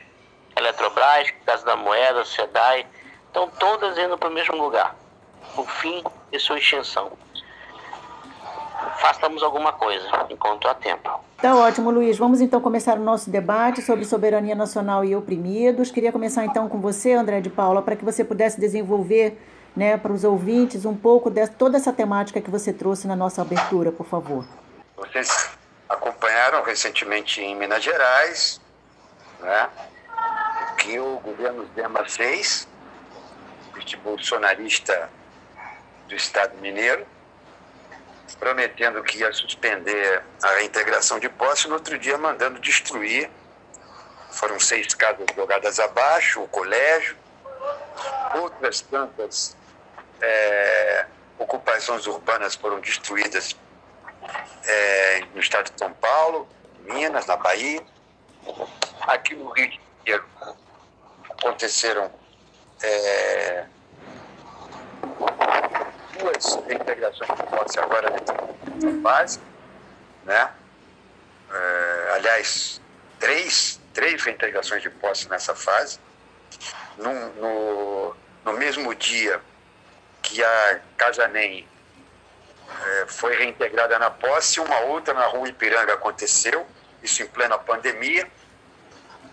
Eletrobras, 0.59 1.31
Casa 1.45 1.65
da 1.65 1.75
Moeda, 1.75 2.23
SEDAI, 2.25 2.85
estão 3.27 3.47
todas 3.47 3.97
indo 3.97 4.17
para 4.17 4.29
o 4.29 4.31
mesmo 4.31 4.55
lugar, 4.57 4.95
o 5.55 5.63
fim 5.65 6.03
de 6.31 6.39
sua 6.39 6.57
extinção. 6.57 7.11
Façamos 8.97 9.41
alguma 9.41 9.73
coisa, 9.73 10.05
enquanto 10.29 10.67
há 10.67 10.73
tempo. 10.73 11.19
Tá 11.41 11.55
ótimo, 11.55 11.89
Luiz. 11.89 12.17
Vamos 12.17 12.41
então 12.41 12.59
começar 12.59 12.97
o 12.97 13.01
nosso 13.01 13.29
debate 13.29 13.81
sobre 13.81 14.03
soberania 14.03 14.55
nacional 14.55 15.05
e 15.05 15.15
oprimidos. 15.15 15.89
Queria 15.89 16.11
começar 16.11 16.45
então 16.45 16.67
com 16.67 16.79
você, 16.81 17.13
André 17.13 17.39
de 17.39 17.49
Paula, 17.49 17.81
para 17.81 17.95
que 17.95 18.03
você 18.03 18.23
pudesse 18.23 18.59
desenvolver 18.59 19.37
né, 19.75 19.97
para 19.97 20.11
os 20.11 20.25
ouvintes 20.25 20.83
um 20.83 20.95
pouco 20.95 21.29
de 21.29 21.47
toda 21.47 21.77
essa 21.77 21.93
temática 21.93 22.41
que 22.41 22.49
você 22.49 22.73
trouxe 22.73 23.07
na 23.07 23.15
nossa 23.15 23.41
abertura, 23.41 23.91
por 23.91 24.05
favor. 24.05 24.45
Vocês 24.97 25.49
acompanharam 25.87 26.61
recentemente 26.63 27.41
em 27.41 27.55
Minas 27.55 27.83
Gerais, 27.83 28.59
né? 29.39 29.69
Que 30.77 30.99
o 30.99 31.19
governo 31.19 31.69
Zema 31.75 32.05
fez, 32.05 32.67
este 33.77 33.97
bolsonarista 33.97 35.09
do 36.07 36.15
Estado 36.15 36.57
mineiro, 36.57 37.05
prometendo 38.39 39.03
que 39.03 39.19
ia 39.19 39.31
suspender 39.33 40.23
a 40.41 40.51
reintegração 40.53 41.19
de 41.19 41.29
posse, 41.29 41.67
no 41.67 41.75
outro 41.75 41.97
dia 41.97 42.17
mandando 42.17 42.59
destruir. 42.59 43.29
Foram 44.31 44.59
seis 44.59 44.93
casas 44.93 45.25
jogadas 45.35 45.79
abaixo, 45.79 46.41
o 46.41 46.47
colégio, 46.47 47.17
outras 48.35 48.81
tantas 48.81 49.57
é, 50.21 51.05
ocupações 51.37 52.05
urbanas 52.05 52.55
foram 52.55 52.79
destruídas 52.79 53.55
é, 54.65 55.25
no 55.33 55.39
estado 55.39 55.71
de 55.71 55.79
São 55.79 55.91
Paulo, 55.93 56.47
Minas, 56.81 57.25
na 57.25 57.35
Bahia. 57.35 57.81
Aqui 59.01 59.35
no 59.35 59.49
Rio 59.51 59.69
de 59.69 59.79
Janeiro, 60.09 60.25
aconteceram 61.29 62.11
é, 62.81 63.65
duas 66.17 66.55
reintegrações 66.67 67.29
de 67.29 67.43
posse 67.43 67.79
agora 67.79 68.09
nessa 68.09 69.01
fase, 69.03 69.39
né? 70.25 70.51
É, 71.51 72.11
aliás, 72.15 72.81
três, 73.19 73.79
três 73.93 74.23
reintegrações 74.23 74.81
de 74.81 74.89
posse 74.89 75.29
nessa 75.29 75.53
fase. 75.53 75.99
No, 76.97 77.13
no, 77.35 78.15
no 78.45 78.53
mesmo 78.53 78.93
dia 78.95 79.39
que 80.23 80.43
a 80.43 80.81
Casanem 80.97 81.67
é, 82.67 83.05
foi 83.07 83.35
reintegrada 83.35 83.99
na 83.99 84.09
posse, 84.09 84.59
uma 84.59 84.79
outra 84.81 85.13
na 85.13 85.25
rua 85.27 85.47
Ipiranga 85.47 85.93
aconteceu, 85.93 86.65
isso 87.03 87.21
em 87.21 87.27
plena 87.27 87.57
pandemia. 87.59 88.27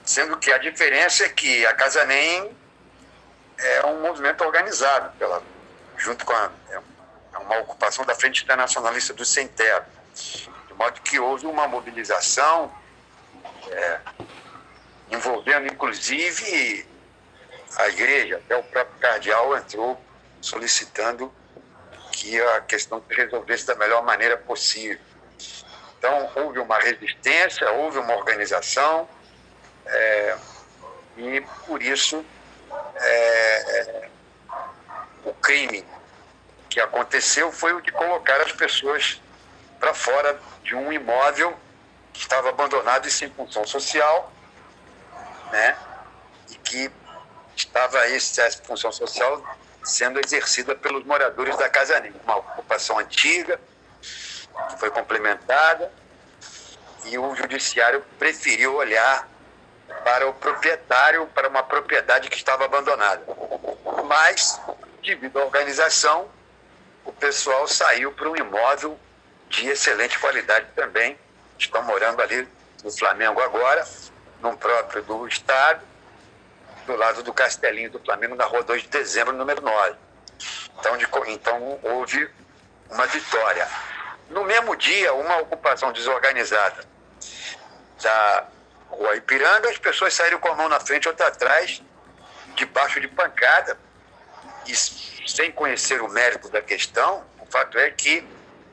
Sendo 0.06 0.36
que 0.38 0.52
a 0.52 0.58
diferença 0.58 1.24
é 1.24 1.28
que 1.28 1.66
a 1.66 1.74
Casa 1.74 2.04
Nem 2.04 2.56
é 3.58 3.86
um 3.86 4.00
movimento 4.02 4.44
organizado, 4.44 5.12
pela, 5.18 5.42
junto 5.96 6.24
com 6.24 6.32
a, 6.32 6.50
é 6.70 7.38
uma 7.38 7.58
ocupação 7.58 8.04
da 8.04 8.14
Frente 8.14 8.44
Internacionalista 8.44 9.12
do 9.12 9.24
Sem 9.24 9.48
Terra. 9.48 9.86
De 10.14 10.74
modo 10.74 11.00
que 11.00 11.18
houve 11.18 11.46
uma 11.46 11.66
mobilização 11.66 12.72
é, 13.68 14.00
envolvendo, 15.10 15.66
inclusive, 15.66 16.86
a 17.76 17.88
igreja, 17.88 18.36
até 18.36 18.56
o 18.56 18.62
próprio 18.62 18.98
cardeal 19.00 19.56
entrou 19.56 20.00
solicitando 20.40 21.32
que 22.12 22.40
a 22.40 22.60
questão 22.60 23.02
se 23.08 23.14
resolvesse 23.14 23.66
da 23.66 23.74
melhor 23.74 24.04
maneira 24.04 24.36
possível. 24.36 25.00
Então, 25.98 26.30
houve 26.36 26.60
uma 26.60 26.78
resistência, 26.78 27.68
houve 27.72 27.98
uma 27.98 28.14
organização, 28.14 29.08
é, 29.86 30.36
e 31.16 31.40
por 31.66 31.82
isso 31.82 32.24
é, 32.96 34.08
o 35.24 35.32
crime 35.34 35.84
que 36.68 36.80
aconteceu 36.80 37.50
foi 37.52 37.72
o 37.72 37.80
de 37.80 37.90
colocar 37.92 38.40
as 38.40 38.52
pessoas 38.52 39.20
para 39.78 39.94
fora 39.94 40.38
de 40.62 40.74
um 40.74 40.92
imóvel 40.92 41.56
que 42.12 42.20
estava 42.20 42.48
abandonado 42.48 43.06
e 43.06 43.10
sem 43.10 43.30
função 43.30 43.66
social, 43.66 44.32
né? 45.52 45.76
E 46.50 46.54
que 46.56 46.90
estava 47.54 47.98
essa 48.08 48.50
função 48.64 48.90
social 48.92 49.42
sendo 49.84 50.20
exercida 50.24 50.74
pelos 50.74 51.04
moradores 51.04 51.56
da 51.56 51.68
Casa 51.68 52.00
Negra, 52.00 52.20
uma 52.24 52.36
ocupação 52.36 52.98
antiga, 52.98 53.60
que 54.68 54.78
foi 54.78 54.90
complementada, 54.90 55.92
e 57.04 57.16
o 57.18 57.34
judiciário 57.36 58.04
preferiu 58.18 58.74
olhar 58.76 59.28
para 60.06 60.28
o 60.28 60.32
proprietário, 60.34 61.26
para 61.34 61.48
uma 61.48 61.64
propriedade 61.64 62.30
que 62.30 62.36
estava 62.36 62.64
abandonada. 62.64 63.24
Mas, 64.04 64.60
devido 65.02 65.36
à 65.40 65.44
organização, 65.44 66.30
o 67.04 67.12
pessoal 67.12 67.66
saiu 67.66 68.12
para 68.12 68.30
um 68.30 68.36
imóvel 68.36 68.96
de 69.48 69.66
excelente 69.66 70.16
qualidade 70.20 70.68
também. 70.76 71.18
Estão 71.58 71.82
morando 71.82 72.22
ali 72.22 72.48
no 72.84 72.96
Flamengo 72.96 73.40
agora, 73.40 73.84
no 74.40 74.56
próprio 74.56 75.02
do 75.02 75.26
Estado, 75.26 75.84
do 76.86 76.94
lado 76.94 77.24
do 77.24 77.34
Castelinho 77.34 77.90
do 77.90 77.98
Flamengo, 77.98 78.36
na 78.36 78.44
rua 78.44 78.62
2 78.62 78.82
de 78.82 78.88
dezembro, 78.88 79.32
número 79.32 79.60
9. 79.60 79.96
Então, 80.78 80.96
de, 80.96 81.08
então 81.32 81.80
houve 81.82 82.30
uma 82.88 83.08
vitória. 83.08 83.68
No 84.30 84.44
mesmo 84.44 84.76
dia, 84.76 85.12
uma 85.14 85.38
ocupação 85.38 85.90
desorganizada 85.90 86.84
da 88.00 88.46
Rua 88.88 89.16
Ipiranga, 89.16 89.68
as 89.68 89.78
pessoas 89.78 90.14
saíram 90.14 90.38
com 90.38 90.48
a 90.48 90.54
mão 90.54 90.68
na 90.68 90.80
frente, 90.80 91.08
outra 91.08 91.28
atrás, 91.28 91.82
debaixo 92.54 93.00
de 93.00 93.08
pancada, 93.08 93.78
e 94.66 94.74
sem 94.74 95.52
conhecer 95.52 96.00
o 96.00 96.08
mérito 96.08 96.48
da 96.48 96.62
questão, 96.62 97.24
o 97.40 97.46
fato 97.46 97.78
é 97.78 97.90
que, 97.90 98.26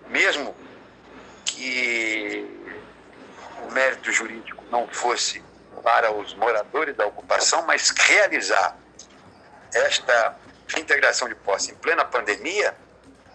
mesmo 0.08 0.56
que 1.46 2.48
o 3.68 3.72
mérito 3.72 4.12
jurídico 4.12 4.64
não 4.72 4.88
fosse 4.88 5.44
para 5.84 6.12
os 6.12 6.34
moradores 6.34 6.96
da 6.96 7.06
ocupação, 7.06 7.64
mas 7.64 7.90
realizar 7.90 8.78
esta 9.74 10.38
integração 10.78 11.28
de 11.28 11.36
posse 11.36 11.72
em 11.72 11.76
plena 11.76 12.06
pandemia 12.06 12.76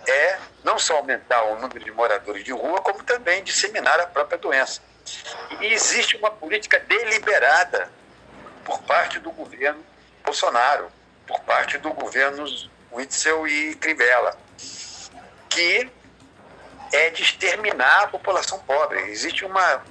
é 0.07 0.39
não 0.65 0.79
só 0.79 0.97
aumentar 0.97 1.43
o 1.45 1.57
número 1.57 1.81
de 1.81 1.91
moradores 1.91 2.43
de 2.43 2.53
rua, 2.53 2.81
como 2.81 3.03
também 3.05 3.45
disseminar 3.45 4.01
a 4.01 4.07
própria 4.07 4.39
doença. 4.39 4.81
E 5.61 5.67
existe 5.67 6.17
uma 6.17 6.31
política 6.31 6.79
deliberada 6.81 7.91
por 8.65 8.83
parte 8.83 9.19
do 9.19 9.31
governo 9.31 9.85
Bolsonaro, 10.25 10.91
por 11.27 11.41
parte 11.41 11.79
do 11.79 11.93
governo 11.93 12.45
Witzel 12.93 13.47
e 13.47 13.75
Crivella, 13.77 14.37
que 15.49 15.91
é 16.93 17.11
de 17.11 17.23
exterminar 17.23 18.05
a 18.05 18.09
população 18.09 18.59
pobre. 18.61 19.01
Existe 19.11 19.45
uma, 19.45 19.83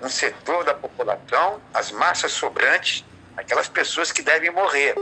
um 0.00 0.08
setor 0.08 0.64
da 0.64 0.74
população, 0.74 1.60
as 1.72 1.90
massas 1.90 2.32
sobrantes, 2.32 3.04
aquelas 3.36 3.68
pessoas 3.68 4.12
que 4.12 4.22
devem 4.22 4.50
morrer. 4.50 4.94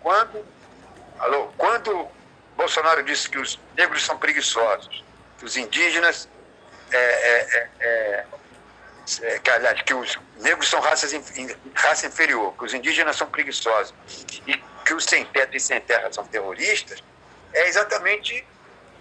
Quando, 0.00 0.44
alô, 1.18 1.52
quando 1.56 2.08
Bolsonaro 2.56 3.02
disse 3.02 3.28
que 3.28 3.38
os 3.38 3.58
negros 3.76 4.04
são 4.04 4.18
preguiçosos, 4.18 5.04
que 5.38 5.44
os 5.44 5.56
indígenas 5.56 6.28
é, 6.92 6.96
é, 6.96 7.58
é, 7.58 7.68
é 7.80 8.26
que, 9.42 9.50
aliás, 9.50 9.82
que 9.82 9.94
os 9.94 10.18
negros 10.40 10.68
são 10.68 10.80
raças, 10.80 11.12
raça 11.74 12.06
inferior, 12.06 12.54
que 12.56 12.64
os 12.64 12.74
indígenas 12.74 13.16
são 13.16 13.26
preguiçosos 13.26 13.94
e 14.46 14.56
que 14.84 14.94
os 14.94 15.04
sem 15.04 15.24
teto 15.26 15.56
e 15.56 15.60
sem 15.60 15.80
terra 15.80 16.12
são 16.12 16.24
terroristas, 16.26 17.02
é 17.52 17.68
exatamente 17.68 18.46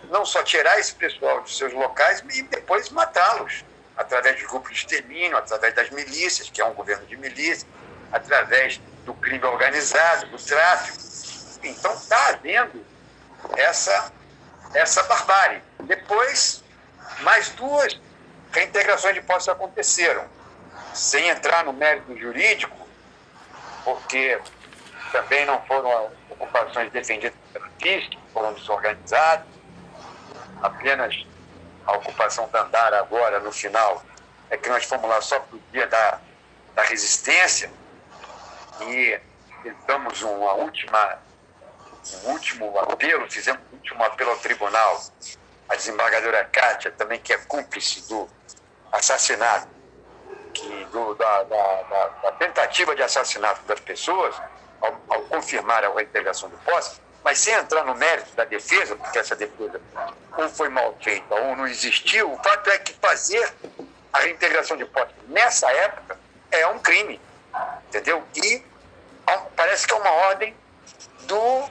não 0.10 0.26
só 0.26 0.44
tirar 0.44 0.80
esse 0.80 0.94
pessoal 0.96 1.42
dos 1.42 1.58
seus 1.58 1.74
locais 1.74 2.24
e 2.34 2.42
depois 2.44 2.90
matá-los, 2.90 3.64
através 3.96 4.38
de 4.38 4.46
grupos 4.46 4.72
de 4.72 4.78
extermínio, 4.80 5.38
através 5.38 5.74
das 5.74 5.90
milícias, 5.90 6.50
que 6.50 6.62
é 6.62 6.66
um 6.66 6.74
governo 6.74 7.06
de 7.06 7.16
milícia, 7.16 7.68
através 8.12 8.82
do 9.06 9.14
crime 9.14 9.46
organizado, 9.46 10.28
do 10.28 10.38
tráfico. 10.38 10.98
Então 11.64 11.94
está 11.94 12.30
havendo 12.30 12.86
essa, 13.56 14.12
essa 14.74 15.04
barbárie. 15.04 15.62
Depois, 15.82 16.64
mais 17.22 17.50
duas 17.50 18.00
reintegrações 18.54 19.16
de 19.16 19.22
posses 19.22 19.50
aconteceram, 19.50 20.26
sem 20.94 21.28
entrar 21.30 21.66
no 21.66 21.74
mérito 21.74 22.16
jurídico, 22.18 22.78
porque 23.84 24.40
também 25.12 25.46
não 25.46 25.62
foram 25.66 26.12
ocupações 26.30 26.92
defendidas 26.92 27.38
pela 27.52 27.68
FIS, 27.82 28.10
foram 28.32 28.54
desorganizadas, 28.54 29.46
apenas 30.62 31.26
a 31.86 31.94
ocupação 31.94 32.48
da 32.50 32.62
Andara 32.62 33.00
agora, 33.00 33.40
no 33.40 33.52
final, 33.52 34.04
é 34.50 34.58
que 34.58 34.70
nós 34.70 34.86
fomos 34.86 35.10
lá 35.10 35.20
só 35.22 35.40
para 35.40 35.56
o 35.56 35.62
dia 35.72 35.88
da, 35.88 36.20
da 36.76 36.84
resistência 36.84 37.72
e 38.82 39.20
tentamos 39.64 40.22
uma 40.22 40.54
última, 40.54 41.20
um 42.24 42.30
último 42.30 42.78
apelo, 42.80 43.30
fizemos 43.30 43.62
um 43.72 43.76
último 43.76 44.04
apelo 44.04 44.32
ao 44.32 44.38
tribunal, 44.38 45.02
a 45.68 45.76
desembargadora 45.76 46.46
Kátia, 46.46 46.92
também 46.92 47.20
que 47.20 47.34
é 47.34 47.38
cúmplice 47.38 48.08
do 48.08 48.30
assassinato, 48.94 49.68
que, 50.54 50.86
do, 50.86 51.16
da, 51.16 51.44
da, 51.44 51.82
da, 51.84 52.08
da, 52.08 52.32
tentativa 52.34 52.96
de 52.96 53.02
assassinato 53.02 53.62
das 53.64 53.80
pessoas, 53.80 54.36
ao, 54.80 54.96
ao 55.10 55.22
confirmar 55.24 55.84
a 55.84 55.90
reintegração 55.90 56.48
do 56.50 56.58
posse, 56.60 57.02
mas 57.24 57.40
sem 57.40 57.54
entrar 57.54 57.84
no 57.86 57.96
mérito 57.96 58.36
da 58.36 58.46
defesa, 58.46 58.96
porque 58.96 59.18
essa 59.18 59.36
defesa 59.36 59.82
ou 60.38 60.50
foi 60.50 60.70
mal 60.70 60.96
feita 61.02 61.34
ou 61.34 61.56
não 61.56 61.68
existiu, 61.68 62.32
o 62.32 62.38
fato 62.38 62.70
é 62.70 62.78
que 62.78 62.94
fazer 62.94 63.52
a 64.12 64.20
reintegração 64.20 64.78
de 64.78 64.86
posse 64.86 65.14
nessa 65.28 65.72
época 65.72 66.20
é 66.52 66.68
um 66.68 66.78
crime, 66.80 67.20
entendeu? 67.88 68.24
E 68.36 68.64
parece 69.56 69.88
que 69.88 69.94
é 69.94 69.98
uma 69.98 70.12
ordem 70.12 70.56
do, 71.22 71.70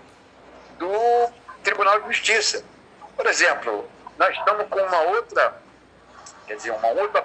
do 0.78 1.32
Tribunal 1.62 2.00
de 2.00 2.08
Justiça. 2.08 2.64
Por 3.14 3.26
exemplo, 3.26 3.88
nós 4.18 4.36
estamos 4.36 4.66
com 4.68 4.80
uma 4.80 5.00
outra 5.02 5.61
Quer 6.46 6.56
dizer, 6.56 6.70
uma 6.72 6.88
outra, 6.88 7.24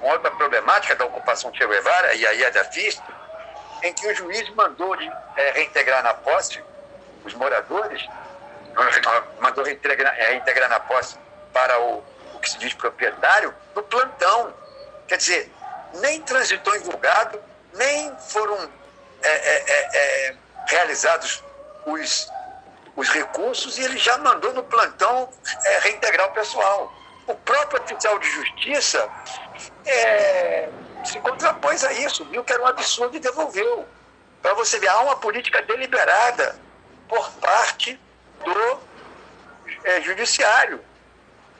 uma 0.00 0.12
outra 0.12 0.30
problemática 0.30 0.94
da 0.96 1.04
ocupação 1.04 1.52
Che 1.54 1.66
Guevara, 1.66 2.14
e 2.14 2.26
aí 2.26 2.42
é 2.42 2.50
da 2.50 2.64
FISP, 2.64 3.02
em 3.82 3.92
que 3.92 4.06
o 4.06 4.14
juiz 4.14 4.48
mandou 4.50 4.94
é, 5.36 5.50
reintegrar 5.52 6.02
na 6.02 6.14
posse 6.14 6.62
os 7.24 7.34
moradores, 7.34 8.06
mandou 9.40 9.64
reintegrar, 9.64 10.14
é, 10.18 10.28
reintegrar 10.30 10.68
na 10.68 10.80
posse 10.80 11.16
para 11.52 11.78
o, 11.80 12.04
o 12.34 12.38
que 12.40 12.50
se 12.50 12.58
diz 12.58 12.74
proprietário, 12.74 13.54
no 13.74 13.82
plantão. 13.82 14.54
Quer 15.08 15.16
dizer, 15.16 15.52
nem 15.94 16.20
transitou 16.22 16.74
em 16.76 16.84
julgado, 16.84 17.42
nem 17.74 18.14
foram 18.18 18.70
é, 19.22 19.28
é, 19.28 19.64
é, 19.68 20.28
é 20.28 20.36
realizados 20.66 21.42
os, 21.86 22.30
os 22.96 23.08
recursos 23.08 23.78
e 23.78 23.84
ele 23.84 23.98
já 23.98 24.16
mandou 24.18 24.52
no 24.52 24.62
plantão 24.62 25.28
reintegrar 25.82 26.28
o 26.28 26.32
pessoal 26.32 26.92
o 27.30 27.34
próprio 27.36 27.82
oficial 27.82 28.18
de 28.18 28.28
justiça 28.28 29.08
é, 29.86 30.68
se 31.04 31.18
contrapôs 31.20 31.84
a 31.84 31.92
isso, 31.92 32.24
viu 32.26 32.44
que 32.44 32.52
era 32.52 32.62
um 32.62 32.66
absurdo 32.66 33.16
e 33.16 33.20
devolveu. 33.20 33.86
Para 34.42 34.54
você 34.54 34.78
ver, 34.78 34.88
há 34.88 35.00
uma 35.00 35.16
política 35.16 35.62
deliberada 35.62 36.58
por 37.08 37.30
parte 37.32 37.98
do 38.44 38.80
é, 39.84 40.00
judiciário 40.02 40.80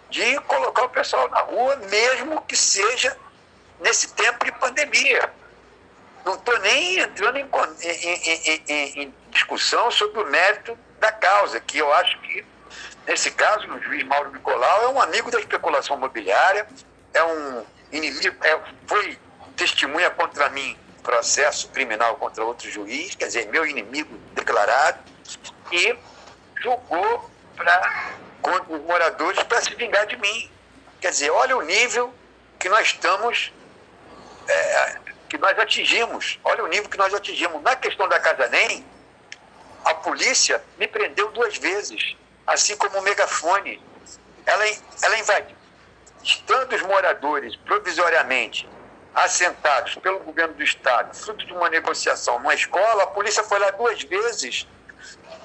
de 0.08 0.40
colocar 0.40 0.84
o 0.84 0.88
pessoal 0.88 1.28
na 1.28 1.40
rua, 1.40 1.76
mesmo 1.76 2.42
que 2.42 2.56
seja 2.56 3.16
nesse 3.80 4.12
tempo 4.14 4.44
de 4.44 4.52
pandemia. 4.52 5.32
Não 6.24 6.34
estou 6.34 6.58
nem 6.60 6.98
entrando 6.98 7.38
em, 7.38 7.48
em, 7.82 8.62
em, 8.68 9.02
em 9.02 9.14
discussão 9.30 9.90
sobre 9.90 10.20
o 10.20 10.26
mérito 10.26 10.76
da 10.98 11.12
causa, 11.12 11.60
que 11.60 11.78
eu 11.78 11.92
acho 11.92 12.18
que 12.20 12.44
Nesse 13.06 13.30
caso, 13.30 13.66
o 13.72 13.82
juiz 13.82 14.04
Mauro 14.04 14.32
Nicolau 14.32 14.84
é 14.84 14.88
um 14.88 15.00
amigo 15.00 15.30
da 15.30 15.40
especulação 15.40 15.96
imobiliária, 15.96 16.66
é 17.12 17.24
um 17.24 17.64
inimigo, 17.90 18.36
é, 18.44 18.60
foi 18.86 19.18
testemunha 19.56 20.10
contra 20.10 20.48
mim 20.50 20.78
processo 21.02 21.68
criminal 21.68 22.16
contra 22.16 22.44
outro 22.44 22.70
juiz, 22.70 23.14
quer 23.14 23.26
dizer, 23.26 23.46
meu 23.48 23.66
inimigo 23.66 24.16
declarado, 24.34 24.98
e 25.72 25.96
julgou 26.60 27.30
pra, 27.56 28.12
contra 28.40 28.74
os 28.74 28.82
moradores 28.82 29.42
para 29.44 29.60
se 29.60 29.74
vingar 29.74 30.06
de 30.06 30.16
mim. 30.16 30.50
Quer 31.00 31.10
dizer, 31.10 31.30
olha 31.30 31.56
o 31.56 31.62
nível 31.62 32.12
que 32.58 32.68
nós 32.68 32.88
estamos, 32.88 33.52
é, 34.48 34.98
que 35.28 35.38
nós 35.38 35.58
atingimos. 35.58 36.38
Olha 36.44 36.62
o 36.64 36.66
nível 36.66 36.88
que 36.88 36.98
nós 36.98 37.12
atingimos. 37.14 37.62
Na 37.62 37.74
questão 37.76 38.08
da 38.08 38.20
Casa 38.20 38.48
NEM, 38.48 38.84
a 39.84 39.94
polícia 39.94 40.62
me 40.78 40.86
prendeu 40.86 41.30
duas 41.32 41.56
vezes, 41.56 42.16
assim 42.46 42.76
como 42.76 42.98
o 42.98 43.02
megafone. 43.02 43.82
Ela, 44.46 44.64
ela 45.02 45.18
invadiu. 45.18 45.56
Estando 46.22 46.74
os 46.74 46.82
moradores 46.82 47.56
provisoriamente 47.56 48.68
assentados 49.14 49.96
pelo 49.96 50.20
governo 50.20 50.54
do 50.54 50.62
Estado, 50.62 51.16
fruto 51.16 51.44
de 51.44 51.52
uma 51.52 51.68
negociação 51.68 52.38
numa 52.38 52.54
escola, 52.54 53.04
a 53.04 53.06
polícia 53.08 53.42
foi 53.42 53.58
lá 53.58 53.70
duas 53.70 54.02
vezes 54.02 54.66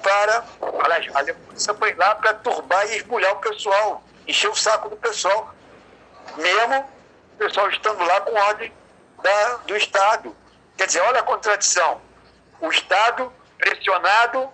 para. 0.02 0.38
A 0.38 1.34
polícia 1.46 1.74
foi 1.74 1.94
lá 1.94 2.14
para 2.14 2.34
turbar 2.34 2.86
e 2.90 2.96
esbulhar 2.96 3.32
o 3.32 3.36
pessoal, 3.36 4.02
encher 4.26 4.50
o 4.50 4.54
saco 4.54 4.88
do 4.88 4.96
pessoal. 4.96 5.54
Mesmo 6.36 6.90
o 7.34 7.36
pessoal 7.38 7.70
estando 7.70 8.04
lá 8.04 8.20
com 8.20 8.34
ordem 8.34 8.72
da, 9.22 9.56
do 9.58 9.76
Estado. 9.76 10.36
Quer 10.76 10.86
dizer, 10.86 11.00
olha 11.00 11.20
a 11.20 11.22
contradição. 11.22 12.00
O 12.60 12.70
Estado 12.70 13.32
pressionado 13.58 14.50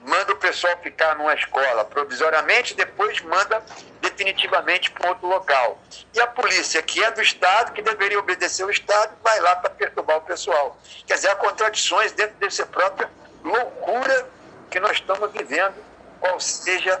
manda 0.00 0.32
o 0.32 0.36
pessoal 0.36 0.76
ficar 0.82 1.16
numa 1.16 1.34
escola 1.34 1.84
provisoriamente, 1.84 2.74
depois 2.74 3.20
manda 3.22 3.62
definitivamente 4.00 4.90
para 4.90 5.10
outro 5.10 5.26
local. 5.26 5.80
E 6.14 6.20
a 6.20 6.26
polícia, 6.26 6.80
que 6.82 7.02
é 7.02 7.10
do 7.10 7.20
Estado, 7.20 7.72
que 7.72 7.82
deveria 7.82 8.18
obedecer 8.18 8.62
ao 8.62 8.70
Estado, 8.70 9.12
vai 9.22 9.40
lá 9.40 9.56
para 9.56 9.70
perturbar 9.70 10.18
o 10.18 10.20
pessoal. 10.22 10.78
Quer 11.06 11.14
dizer, 11.14 11.28
há 11.28 11.36
contradições 11.36 12.12
dentro 12.12 12.36
dessa 12.36 12.64
própria 12.66 13.10
loucura 13.42 14.28
que 14.70 14.80
nós 14.80 14.92
estamos 14.92 15.30
vivendo, 15.32 15.74
qual 16.20 16.38
seja 16.40 17.00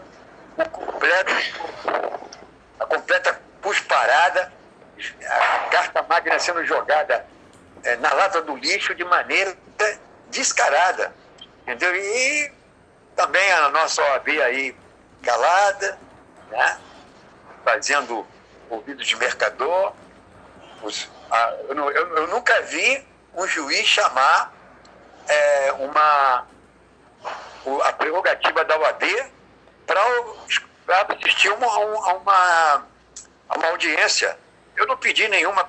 o 0.56 0.68
completo, 0.68 1.32
a 2.80 2.86
completa 2.86 3.40
cusparada, 3.62 4.52
a 5.26 5.58
carta 5.70 6.02
magna 6.02 6.38
sendo 6.38 6.64
jogada 6.64 7.26
é, 7.84 7.96
na 7.96 8.12
lata 8.12 8.42
do 8.42 8.56
lixo 8.56 8.94
de 8.94 9.04
maneira 9.04 9.56
descarada. 10.30 11.14
Entendeu? 11.62 11.94
E 11.94 12.52
também 13.16 13.50
a 13.52 13.70
nossa 13.70 14.02
OAB 14.02 14.28
aí 14.42 14.76
calada, 15.22 15.98
né? 16.50 16.78
fazendo 17.64 18.26
ouvido 18.70 19.02
de 19.02 19.16
mercador. 19.16 19.92
Os, 20.82 21.10
a, 21.30 21.56
eu, 21.68 21.90
eu, 21.90 22.16
eu, 22.18 22.26
nunca 22.28 22.60
vi 22.62 23.04
um 23.34 23.46
juiz 23.48 23.86
chamar 23.86 24.52
é, 25.26 25.72
uma, 25.72 26.46
a 27.84 27.92
prerrogativa 27.94 28.64
da 28.64 28.78
OAB 28.78 29.02
para 29.86 31.16
assistir 31.16 31.50
uma, 31.50 31.78
uma, 31.78 32.86
uma 33.56 33.68
audiência. 33.68 34.38
Eu 34.76 34.86
não 34.86 34.96
pedi 34.96 35.26
nenhuma. 35.28 35.66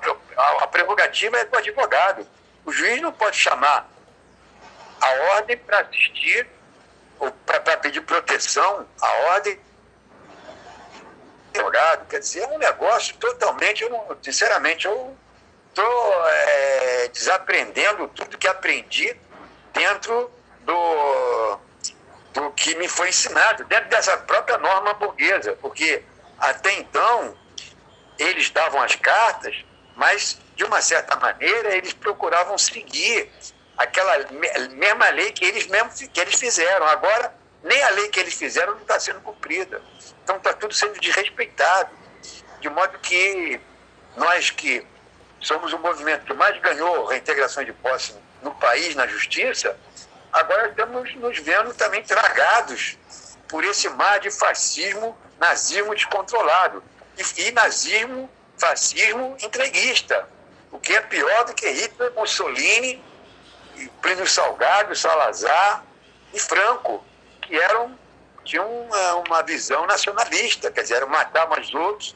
A 0.60 0.66
prerrogativa 0.66 1.38
é 1.38 1.44
do 1.46 1.56
advogado. 1.56 2.28
O 2.64 2.70
juiz 2.70 3.00
não 3.00 3.10
pode 3.10 3.36
chamar 3.36 3.88
a 5.00 5.10
ordem 5.34 5.56
para 5.56 5.80
assistir, 5.80 6.46
para 7.46 7.76
pedir 7.78 8.00
proteção, 8.02 8.86
a 9.00 9.12
ordem 9.34 9.58
advogado, 11.52 12.06
quer 12.08 12.20
dizer, 12.20 12.40
é 12.42 12.46
um 12.48 12.58
negócio 12.58 13.16
totalmente, 13.16 13.82
eu 13.82 13.90
não, 13.90 14.16
sinceramente, 14.22 14.86
eu 14.86 15.16
estou 15.68 16.26
é, 16.26 17.08
desaprendendo 17.08 18.08
tudo 18.08 18.38
que 18.38 18.48
aprendi 18.48 19.16
dentro 19.72 20.30
do, 20.60 21.58
do 22.34 22.50
que 22.52 22.74
me 22.76 22.88
foi 22.88 23.08
ensinado, 23.08 23.64
dentro 23.64 23.88
dessa 23.88 24.16
própria 24.18 24.58
norma 24.58 24.94
burguesa, 24.94 25.56
porque 25.60 26.02
até 26.38 26.72
então 26.74 27.36
eles 28.18 28.50
davam 28.50 28.80
as 28.82 28.94
cartas, 28.96 29.64
mas 29.96 30.40
de 30.56 30.64
uma 30.64 30.80
certa 30.80 31.16
maneira 31.16 31.76
eles 31.76 31.92
procuravam 31.92 32.58
seguir 32.58 33.30
aquela 33.78 34.26
mesma 34.72 35.08
lei 35.10 35.30
que 35.30 35.44
eles 35.44 35.68
mesmo 35.68 35.90
que 36.10 36.20
eles 36.20 36.34
fizeram. 36.34 36.86
Agora, 36.88 37.32
nem 37.62 37.80
a 37.84 37.90
lei 37.90 38.08
que 38.08 38.18
eles 38.18 38.34
fizeram 38.34 38.74
não 38.74 38.82
está 38.82 38.98
sendo 38.98 39.20
cumprida. 39.20 39.80
Então 40.24 40.36
está 40.36 40.52
tudo 40.52 40.74
sendo 40.74 40.98
desrespeitado. 41.00 41.96
De 42.60 42.68
modo 42.68 42.98
que 42.98 43.60
nós 44.16 44.50
que 44.50 44.84
somos 45.40 45.72
o 45.72 45.78
movimento 45.78 46.24
que 46.24 46.34
mais 46.34 46.60
ganhou 46.60 47.06
reintegração 47.06 47.62
de 47.62 47.72
posse 47.72 48.16
no 48.42 48.52
país, 48.56 48.96
na 48.96 49.06
justiça, 49.06 49.78
agora 50.32 50.68
estamos 50.68 51.14
nos 51.14 51.38
vendo 51.38 51.72
também 51.74 52.02
tragados 52.02 52.98
por 53.48 53.64
esse 53.64 53.88
mar 53.90 54.18
de 54.18 54.30
fascismo, 54.32 55.16
nazismo 55.38 55.94
descontrolado. 55.94 56.82
E, 57.16 57.42
e 57.42 57.52
nazismo, 57.52 58.28
fascismo 58.58 59.36
entreguista. 59.40 60.28
O 60.72 60.78
que 60.78 60.94
é 60.94 61.00
pior 61.00 61.44
do 61.44 61.54
que 61.54 61.68
Hitler, 61.68 62.12
Mussolini 62.14 63.02
Plínio 64.02 64.26
Salgado, 64.26 64.94
Salazar 64.96 65.84
e 66.32 66.40
Franco, 66.40 67.04
que 67.42 67.56
eram, 67.56 67.96
tinham 68.44 68.68
uma, 68.68 69.14
uma 69.16 69.42
visão 69.42 69.86
nacionalista, 69.86 70.70
quer 70.70 70.82
dizer, 70.82 71.04
matavam 71.06 71.58
os 71.60 71.72
outros, 71.74 72.14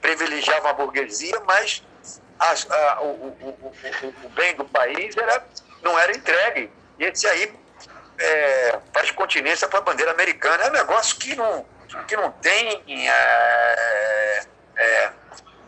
privilegiavam 0.00 0.70
a 0.70 0.74
burguesia, 0.74 1.40
mas 1.46 1.82
a, 2.38 3.00
o, 3.00 3.06
o, 3.06 3.48
o, 3.62 4.26
o, 4.26 4.28
bem 4.30 4.54
do 4.56 4.64
país 4.64 5.16
era, 5.16 5.46
não 5.82 5.98
era 5.98 6.16
entregue. 6.16 6.70
E 6.98 7.04
esse 7.04 7.26
aí 7.26 7.54
é, 8.18 8.78
faz 8.92 9.10
continência 9.12 9.68
para 9.68 9.78
a 9.78 9.82
bandeira 9.82 10.12
americana. 10.12 10.64
É 10.64 10.68
um 10.68 10.72
negócio 10.72 11.16
que 11.16 11.34
não, 11.34 11.64
que 12.06 12.16
não 12.16 12.30
tem 12.32 12.82
é, 13.08 14.44
é, 14.76 15.10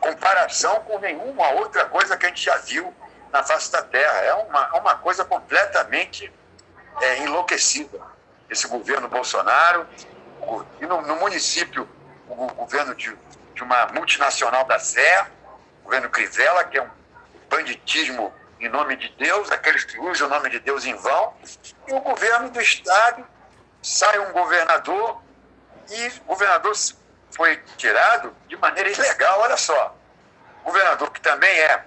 comparação 0.01 0.81
com 0.81 0.99
nenhuma 0.99 1.51
outra 1.53 1.87
coisa 1.87 2.17
que 2.17 2.27
a 2.27 2.29
gente 2.29 2.45
já 2.45 2.57
viu 2.59 2.95
na 3.37 3.43
face 3.43 3.71
da 3.71 3.83
terra. 3.83 4.21
É 4.21 4.35
uma, 4.35 4.71
é 4.73 4.79
uma 4.79 4.97
coisa 4.97 5.25
completamente 5.25 6.33
é, 7.01 7.19
enlouquecida. 7.19 8.01
Esse 8.49 8.67
governo 8.67 9.09
Bolsonaro, 9.09 9.87
e 10.81 10.87
no, 10.87 11.03
no, 11.03 11.17
município, 11.17 11.89
o, 12.29 12.47
governo 12.55 12.95
de, 12.95 13.17
de 13.55 13.63
uma 13.63 13.87
multinacional 13.87 14.65
da 14.65 14.79
Sé, 14.79 15.27
o 15.83 15.85
governo 15.85 16.09
Crivella, 16.09 16.65
que 16.65 16.79
é 16.79 16.83
um 16.83 16.91
banditismo 17.51 18.33
em 18.59 18.69
nome 18.69 18.97
de 18.97 19.09
Deus, 19.19 19.51
aqueles 19.53 19.85
que 19.85 19.99
usam 19.99 20.29
o 20.29 20.31
nome 20.31 20.49
de 20.49 20.59
Deus 20.61 20.87
em 20.87 20.95
vão, 20.95 21.35
e 21.87 21.93
o 21.93 22.01
governo 22.01 22.49
do 22.49 22.61
Estado, 22.61 23.27
sai 23.83 24.19
um 24.19 24.33
governador, 24.33 25.21
e 25.91 26.09
o 26.21 26.25
governador 26.25 26.73
foi 27.31 27.57
tirado 27.77 28.35
de 28.49 28.57
maneira 28.57 28.91
ilegal, 28.91 29.41
olha 29.41 29.57
só. 29.57 29.95
O 30.63 30.67
governador 30.67 31.11
que 31.11 31.21
também 31.21 31.51
é 31.51 31.85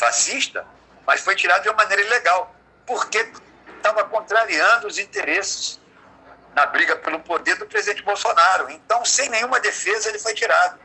fascista, 0.00 0.66
mas 1.06 1.20
foi 1.20 1.36
tirado 1.36 1.62
de 1.62 1.68
uma 1.68 1.76
maneira 1.76 2.02
ilegal, 2.02 2.54
porque 2.86 3.30
estava 3.76 4.04
contrariando 4.04 4.86
os 4.86 4.98
interesses 4.98 5.78
na 6.54 6.66
briga 6.66 6.96
pelo 6.96 7.20
poder 7.20 7.56
do 7.56 7.66
presidente 7.66 8.02
Bolsonaro. 8.02 8.70
Então, 8.70 9.04
sem 9.04 9.28
nenhuma 9.28 9.60
defesa, 9.60 10.08
ele 10.08 10.18
foi 10.18 10.34
tirado. 10.34 10.80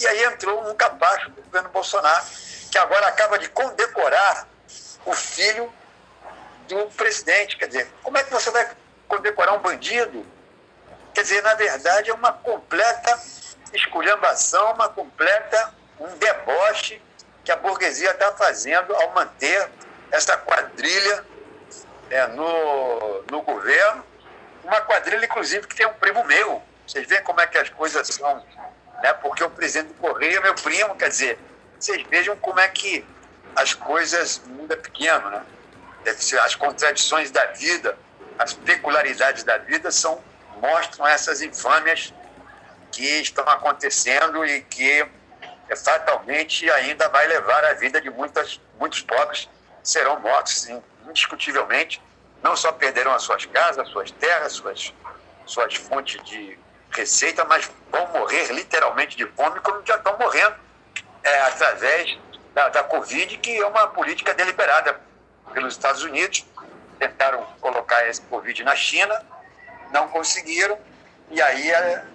E 0.00 0.06
aí 0.06 0.24
entrou 0.24 0.68
um 0.68 0.74
capacho 0.74 1.30
do 1.30 1.42
governo 1.42 1.68
Bolsonaro, 1.68 2.24
que 2.70 2.78
agora 2.78 3.06
acaba 3.06 3.38
de 3.38 3.48
condecorar 3.50 4.48
o 5.04 5.12
filho 5.12 5.72
do 6.66 6.86
presidente. 6.86 7.56
Quer 7.56 7.66
dizer, 7.68 7.88
como 8.02 8.16
é 8.18 8.24
que 8.24 8.32
você 8.32 8.50
vai 8.50 8.68
condecorar 9.06 9.54
um 9.54 9.60
bandido? 9.60 10.26
Quer 11.12 11.22
dizer, 11.22 11.42
na 11.42 11.54
verdade, 11.54 12.10
é 12.10 12.14
uma 12.14 12.32
completa 12.32 13.22
esculhambação, 13.72 14.72
uma 14.72 14.88
completa, 14.88 15.72
um 16.00 16.08
deboche 16.16 17.00
que 17.44 17.52
a 17.52 17.56
burguesia 17.56 18.10
está 18.10 18.32
fazendo 18.32 18.94
ao 18.94 19.12
manter 19.12 19.68
essa 20.10 20.36
quadrilha 20.38 21.24
é, 22.10 22.26
no, 22.28 23.22
no 23.30 23.42
governo. 23.42 24.04
Uma 24.62 24.80
quadrilha, 24.80 25.24
inclusive, 25.24 25.66
que 25.66 25.76
tem 25.76 25.86
um 25.86 25.92
primo 25.94 26.24
meu. 26.24 26.62
Vocês 26.86 27.06
veem 27.06 27.22
como 27.22 27.40
é 27.40 27.46
que 27.46 27.58
as 27.58 27.68
coisas 27.68 28.06
são, 28.08 28.42
né? 29.02 29.12
porque 29.14 29.44
o 29.44 29.50
presidente 29.50 29.88
do 29.88 29.94
Correio 29.94 30.38
é 30.38 30.40
meu 30.40 30.54
primo, 30.54 30.94
quer 30.96 31.08
dizer, 31.08 31.38
vocês 31.78 32.02
vejam 32.08 32.36
como 32.36 32.60
é 32.60 32.68
que 32.68 33.04
as 33.56 33.74
coisas, 33.74 34.40
o 34.46 34.48
mundo 34.50 34.72
é 34.72 34.76
pequeno, 34.76 35.30
né? 35.30 35.42
As 36.42 36.54
contradições 36.54 37.30
da 37.30 37.46
vida, 37.46 37.96
as 38.38 38.52
peculiaridades 38.52 39.42
da 39.44 39.56
vida 39.58 39.90
são, 39.90 40.22
mostram 40.60 41.06
essas 41.06 41.40
infâmias 41.40 42.12
que 42.92 43.20
estão 43.20 43.48
acontecendo 43.48 44.44
e 44.44 44.60
que 44.62 45.06
fatalmente 45.76 46.68
ainda 46.70 47.08
vai 47.08 47.26
levar 47.26 47.64
a 47.64 47.74
vida 47.74 48.00
de 48.00 48.10
muitas, 48.10 48.60
muitos 48.78 49.00
pobres 49.00 49.48
serão 49.82 50.18
mortos, 50.20 50.68
indiscutivelmente. 51.08 52.00
Não 52.42 52.56
só 52.56 52.72
perderão 52.72 53.12
as 53.12 53.22
suas 53.22 53.46
casas, 53.46 53.78
as 53.78 53.88
suas 53.88 54.10
terras, 54.10 54.52
suas, 54.52 54.92
suas 55.46 55.74
fontes 55.76 56.22
de 56.24 56.58
receita, 56.90 57.44
mas 57.44 57.70
vão 57.90 58.06
morrer 58.08 58.52
literalmente 58.52 59.16
de 59.16 59.26
fome, 59.28 59.60
como 59.60 59.84
já 59.84 59.96
estão 59.96 60.16
morrendo 60.18 60.54
é, 61.22 61.40
através 61.42 62.18
da, 62.52 62.68
da 62.68 62.84
Covid, 62.84 63.36
que 63.38 63.56
é 63.56 63.66
uma 63.66 63.88
política 63.88 64.34
deliberada 64.34 65.00
pelos 65.52 65.74
Estados 65.74 66.02
Unidos. 66.02 66.46
Tentaram 66.98 67.44
colocar 67.60 68.06
esse 68.08 68.20
Covid 68.22 68.62
na 68.62 68.76
China, 68.76 69.20
não 69.90 70.08
conseguiram, 70.08 70.78
e 71.30 71.40
aí 71.42 71.70
ela, 71.70 72.06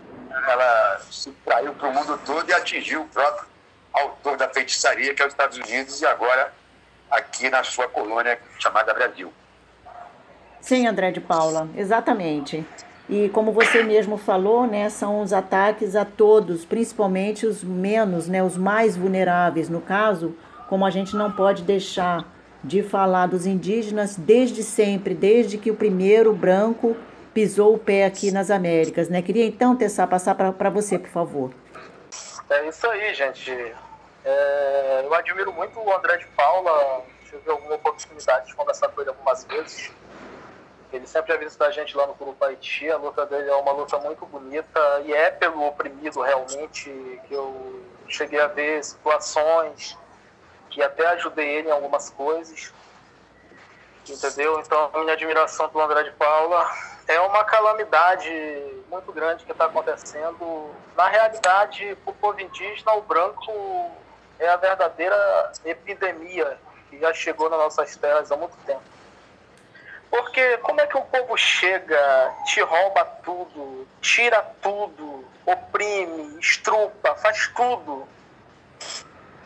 ela 0.47 1.01
se 1.11 1.31
traiu 1.45 1.73
para 1.73 1.89
o 1.89 1.93
mundo 1.93 2.19
todo 2.25 2.49
e 2.49 2.53
atingiu 2.53 3.01
o 3.01 3.07
próprio 3.07 3.47
autor 3.93 4.37
da 4.37 4.49
feitiçaria, 4.49 5.13
que 5.13 5.21
é 5.21 5.25
os 5.25 5.33
Estados 5.33 5.57
Unidos, 5.57 6.01
e 6.01 6.05
agora 6.05 6.53
aqui 7.09 7.49
na 7.49 7.63
sua 7.63 7.87
colônia 7.87 8.39
chamada 8.59 8.93
Brasil. 8.93 9.31
Sim, 10.61 10.87
André 10.87 11.11
de 11.11 11.21
Paula, 11.21 11.67
exatamente. 11.75 12.65
E 13.09 13.27
como 13.29 13.51
você 13.51 13.81
mesmo 13.81 14.17
falou, 14.17 14.67
né, 14.67 14.87
são 14.89 15.21
os 15.21 15.33
ataques 15.33 15.95
a 15.95 16.05
todos, 16.05 16.63
principalmente 16.63 17.45
os 17.47 17.63
menos, 17.63 18.27
né, 18.27 18.43
os 18.43 18.55
mais 18.55 18.95
vulneráveis. 18.95 19.67
No 19.67 19.81
caso, 19.81 20.35
como 20.67 20.85
a 20.85 20.91
gente 20.91 21.15
não 21.15 21.31
pode 21.31 21.63
deixar 21.63 22.23
de 22.63 22.83
falar 22.83 23.27
dos 23.27 23.45
indígenas 23.47 24.15
desde 24.15 24.61
sempre, 24.61 25.15
desde 25.15 25.57
que 25.57 25.71
o 25.71 25.75
primeiro 25.75 26.33
branco 26.33 26.95
pisou 27.33 27.75
o 27.75 27.79
pé 27.79 28.05
aqui 28.05 28.31
nas 28.31 28.49
Américas, 28.49 29.09
né? 29.09 29.21
Queria 29.21 29.45
então, 29.45 29.75
Tessá, 29.75 30.05
passar 30.07 30.35
para 30.35 30.69
você, 30.69 30.97
por 30.97 31.09
favor. 31.09 31.51
É 32.49 32.67
isso 32.67 32.87
aí, 32.89 33.13
gente. 33.13 33.51
É, 34.25 35.01
eu 35.05 35.13
admiro 35.13 35.53
muito 35.53 35.79
o 35.79 35.93
André 35.95 36.17
de 36.17 36.27
Paula, 36.27 37.03
tive 37.29 37.49
alguma 37.49 37.75
oportunidade 37.75 38.47
de 38.47 38.55
conversar 38.55 38.89
com 38.89 39.01
ele 39.01 39.09
algumas 39.09 39.43
vezes. 39.45 39.91
Ele 40.91 41.05
sempre 41.05 41.33
avisa 41.33 41.63
a 41.65 41.71
gente 41.71 41.95
lá 41.95 42.07
no 42.07 42.15
Clube 42.15 42.37
Haiti. 42.41 42.89
A 42.89 42.97
luta 42.97 43.25
dele 43.25 43.49
é 43.49 43.55
uma 43.55 43.71
luta 43.71 43.99
muito 43.99 44.25
bonita 44.25 44.79
e 45.05 45.13
é 45.13 45.29
pelo 45.29 45.67
oprimido 45.67 46.21
realmente 46.21 46.89
que 47.27 47.33
eu 47.33 47.83
cheguei 48.07 48.39
a 48.39 48.47
ver 48.47 48.83
situações 48.83 49.95
que 50.69 50.81
até 50.81 51.05
ajudei 51.09 51.47
ele 51.47 51.69
em 51.69 51.71
algumas 51.71 52.09
coisas. 52.09 52.73
Entendeu? 54.07 54.59
Então, 54.59 54.89
minha 54.95 55.13
admiração 55.13 55.69
pelo 55.69 55.83
André 55.83 56.03
de 56.03 56.11
Paula 56.11 56.67
é 57.09 57.19
uma 57.21 57.43
calamidade 57.43 58.29
muito 58.87 59.11
grande 59.11 59.43
que 59.43 59.51
está 59.51 59.65
acontecendo. 59.65 60.69
Na 60.95 61.09
realidade, 61.09 61.97
o 62.05 62.13
povo 62.13 62.39
indígena, 62.39 62.93
o 62.93 63.01
branco, 63.01 63.51
é 64.37 64.47
a 64.47 64.55
verdadeira 64.55 65.51
epidemia 65.65 66.59
que 66.87 66.99
já 66.99 67.11
chegou 67.11 67.49
nas 67.49 67.59
nossas 67.59 67.95
terras 67.95 68.31
há 68.31 68.37
muito 68.37 68.55
tempo. 68.63 68.83
Porque 70.11 70.57
como 70.59 70.81
é 70.81 70.85
que 70.85 70.97
o 70.97 71.01
povo 71.01 71.35
chega, 71.35 72.31
te 72.45 72.61
rouba 72.61 73.03
tudo, 73.23 73.87
tira 74.01 74.43
tudo, 74.61 75.25
oprime, 75.47 76.39
estrupa, 76.39 77.15
faz 77.15 77.47
tudo 77.55 78.07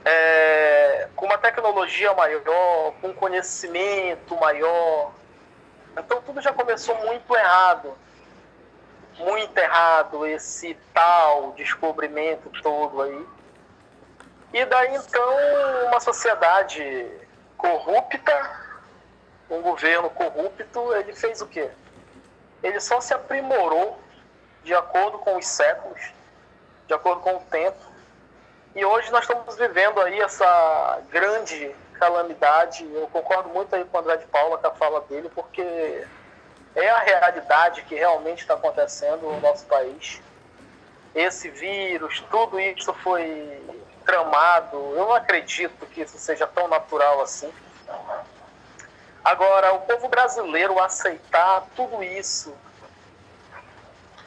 é, 0.04 1.08
com 1.16 1.26
uma 1.26 1.38
tecnologia 1.38 2.14
maior, 2.14 2.94
com 3.00 3.08
um 3.08 3.14
conhecimento 3.14 4.36
maior. 4.36 5.12
Então 5.98 6.22
tudo 6.22 6.42
já 6.42 6.54
começou 6.54 6.96
muito 7.06 7.36
errado. 7.36 7.98
Muito 9.18 9.58
errado 9.58 10.26
esse 10.26 10.76
tal 10.94 11.52
descobrimento 11.52 12.50
todo 12.62 13.02
aí. 13.02 13.28
E 14.54 14.66
daí 14.66 14.96
então 14.96 15.36
uma 15.88 16.00
sociedade 16.00 17.08
corrupta 17.58 18.64
um 19.50 19.62
governo 19.62 20.10
corrupto, 20.10 20.96
ele 20.96 21.14
fez 21.14 21.42
o 21.42 21.48
quê? 21.48 21.70
Ele 22.62 22.80
só 22.80 23.00
se 23.02 23.14
aprimorou 23.14 24.00
de 24.64 24.74
acordo 24.74 25.20
com 25.20 25.38
os 25.38 25.46
séculos, 25.46 26.02
de 26.88 26.94
acordo 26.94 27.22
com 27.22 27.36
o 27.36 27.42
tempo. 27.42 27.78
E 28.76 28.84
hoje 28.84 29.12
nós 29.12 29.24
estamos 29.24 29.56
vivendo 29.56 30.00
aí 30.02 30.20
essa 30.20 31.02
grande 31.10 31.76
calamidade. 31.94 32.88
Eu 32.94 33.08
concordo 33.08 33.50
muito 33.50 33.76
aí 33.76 33.86
com 33.86 33.98
o 33.98 34.02
André 34.02 34.18
de 34.18 34.26
Paula 34.26 34.58
com 34.58 34.68
a 34.68 34.72
fala 34.72 35.02
dele, 35.02 35.30
porque 35.34 36.06
é 36.76 36.90
a 36.90 37.00
realidade 37.00 37.84
que 37.84 37.96
realmente 37.96 38.42
está 38.42 38.56
acontecendo 38.56 39.22
no 39.22 39.40
nosso 39.40 39.66
país. 39.66 40.22
Esse 41.14 41.50
vírus, 41.50 42.24
tudo 42.32 42.60
isso 42.60 42.94
foi 42.96 43.62
tramado. 44.06 44.78
Eu 44.78 45.06
não 45.06 45.14
acredito 45.14 45.86
que 45.88 46.02
isso 46.02 46.18
seja 46.18 46.48
tão 46.48 46.68
natural 46.68 47.22
assim. 47.22 47.54
Agora, 49.24 49.74
o 49.74 49.82
povo 49.82 50.08
brasileiro 50.10 50.80
aceitar 50.82 51.66
tudo 51.76 52.04
isso. 52.04 52.54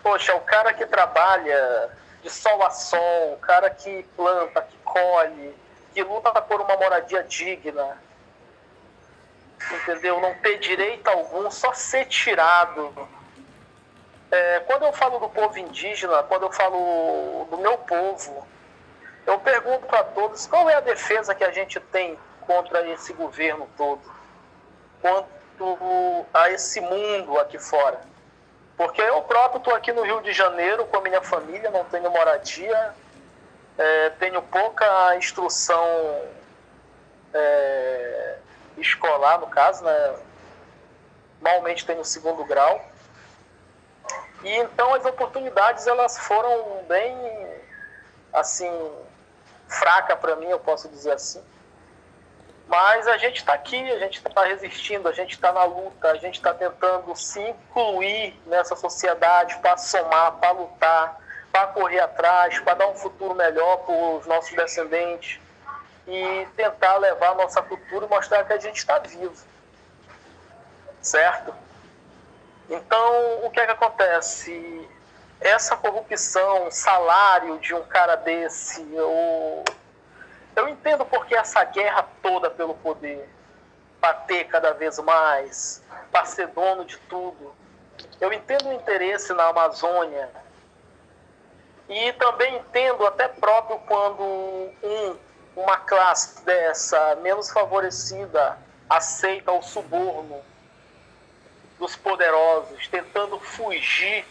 Poxa, 0.02 0.34
o 0.34 0.40
cara 0.40 0.72
que 0.72 0.86
trabalha 0.86 1.90
de 2.22 2.30
sol 2.30 2.62
a 2.64 2.70
sol, 2.70 3.34
o 3.34 3.38
cara 3.38 3.68
que 3.68 4.04
planta, 4.16 4.62
que 4.62 4.76
colhe, 4.78 5.54
que 5.96 6.02
luta 6.02 6.30
por 6.42 6.60
uma 6.60 6.76
moradia 6.76 7.22
digna, 7.22 7.96
entendeu? 9.72 10.20
Não 10.20 10.34
ter 10.34 10.58
direito 10.58 11.08
algum, 11.08 11.50
só 11.50 11.72
ser 11.72 12.04
tirado. 12.04 13.08
É, 14.30 14.60
quando 14.66 14.84
eu 14.84 14.92
falo 14.92 15.18
do 15.18 15.30
povo 15.30 15.58
indígena, 15.58 16.22
quando 16.24 16.42
eu 16.42 16.52
falo 16.52 17.46
do 17.50 17.56
meu 17.56 17.78
povo, 17.78 18.46
eu 19.26 19.40
pergunto 19.40 19.96
a 19.96 20.04
todos 20.04 20.46
qual 20.46 20.68
é 20.68 20.74
a 20.74 20.80
defesa 20.80 21.34
que 21.34 21.42
a 21.42 21.50
gente 21.50 21.80
tem 21.80 22.18
contra 22.42 22.86
esse 22.90 23.14
governo 23.14 23.66
todo 23.74 24.02
quanto 25.00 26.26
a 26.34 26.50
esse 26.50 26.78
mundo 26.78 27.38
aqui 27.38 27.58
fora. 27.58 28.02
Porque 28.76 29.00
eu 29.00 29.22
próprio 29.22 29.60
estou 29.60 29.74
aqui 29.74 29.92
no 29.94 30.02
Rio 30.02 30.20
de 30.20 30.34
Janeiro 30.34 30.84
com 30.84 30.98
a 30.98 31.00
minha 31.00 31.22
família, 31.22 31.70
não 31.70 31.84
tenho 31.84 32.10
moradia, 32.10 32.94
é, 33.78 34.10
tenho 34.10 34.40
pouca 34.42 35.16
instrução 35.16 35.84
é, 37.34 38.38
escolar, 38.78 39.38
no 39.38 39.46
caso, 39.46 39.84
né? 39.84 40.16
Normalmente 41.40 41.84
tenho 41.84 42.04
segundo 42.04 42.44
grau. 42.44 42.84
E 44.42 44.50
então 44.56 44.94
as 44.94 45.04
oportunidades 45.04 45.86
elas 45.86 46.18
foram 46.18 46.84
bem 46.84 47.16
assim 48.32 48.70
fraca 49.68 50.16
para 50.16 50.36
mim, 50.36 50.46
eu 50.46 50.60
posso 50.60 50.88
dizer 50.88 51.12
assim. 51.12 51.42
Mas 52.68 53.06
a 53.06 53.16
gente 53.16 53.36
está 53.36 53.52
aqui, 53.54 53.76
a 53.92 53.98
gente 53.98 54.18
está 54.26 54.44
resistindo, 54.44 55.08
a 55.08 55.12
gente 55.12 55.32
está 55.32 55.52
na 55.52 55.64
luta, 55.64 56.10
a 56.10 56.16
gente 56.16 56.34
está 56.34 56.52
tentando 56.52 57.14
se 57.14 57.40
incluir 57.40 58.40
nessa 58.46 58.74
sociedade 58.74 59.56
para 59.58 59.76
somar, 59.76 60.32
para 60.32 60.50
lutar, 60.50 61.20
para 61.56 61.68
correr 61.68 62.00
atrás, 62.00 62.58
para 62.60 62.74
dar 62.74 62.88
um 62.88 62.94
futuro 62.94 63.34
melhor 63.34 63.78
para 63.78 63.94
os 63.94 64.26
nossos 64.26 64.54
descendentes 64.54 65.40
e 66.06 66.46
tentar 66.54 66.98
levar 66.98 67.30
a 67.30 67.34
nossa 67.34 67.62
cultura 67.62 68.04
e 68.04 68.08
mostrar 68.10 68.44
que 68.44 68.52
a 68.52 68.58
gente 68.58 68.76
está 68.76 68.98
vivo. 68.98 69.42
Certo? 71.00 71.54
Então, 72.68 73.42
o 73.42 73.50
que 73.50 73.58
é 73.58 73.64
que 73.64 73.72
acontece? 73.72 74.86
Essa 75.40 75.78
corrupção, 75.78 76.70
salário 76.70 77.58
de 77.58 77.72
um 77.72 77.82
cara 77.84 78.16
desse, 78.16 78.82
ou 78.94 79.64
eu 80.54 80.68
entendo 80.68 81.06
porque 81.06 81.34
essa 81.34 81.64
guerra 81.64 82.06
toda 82.22 82.50
pelo 82.50 82.74
poder, 82.74 83.26
para 83.98 84.12
ter 84.12 84.44
cada 84.44 84.74
vez 84.74 84.98
mais, 84.98 85.82
para 86.12 86.26
ser 86.26 86.48
dono 86.48 86.84
de 86.84 86.98
tudo. 86.98 87.54
Eu 88.20 88.30
entendo 88.30 88.68
o 88.68 88.74
interesse 88.74 89.32
na 89.32 89.44
Amazônia. 89.44 90.28
E 91.88 92.12
também 92.14 92.56
entendo 92.56 93.06
até 93.06 93.28
próprio 93.28 93.78
quando 93.80 94.22
um, 94.22 95.16
uma 95.56 95.76
classe 95.78 96.44
dessa, 96.44 97.16
menos 97.16 97.50
favorecida, 97.50 98.58
aceita 98.88 99.52
o 99.52 99.62
suborno 99.62 100.40
dos 101.78 101.94
poderosos, 101.94 102.88
tentando 102.88 103.38
fugir 103.38 104.24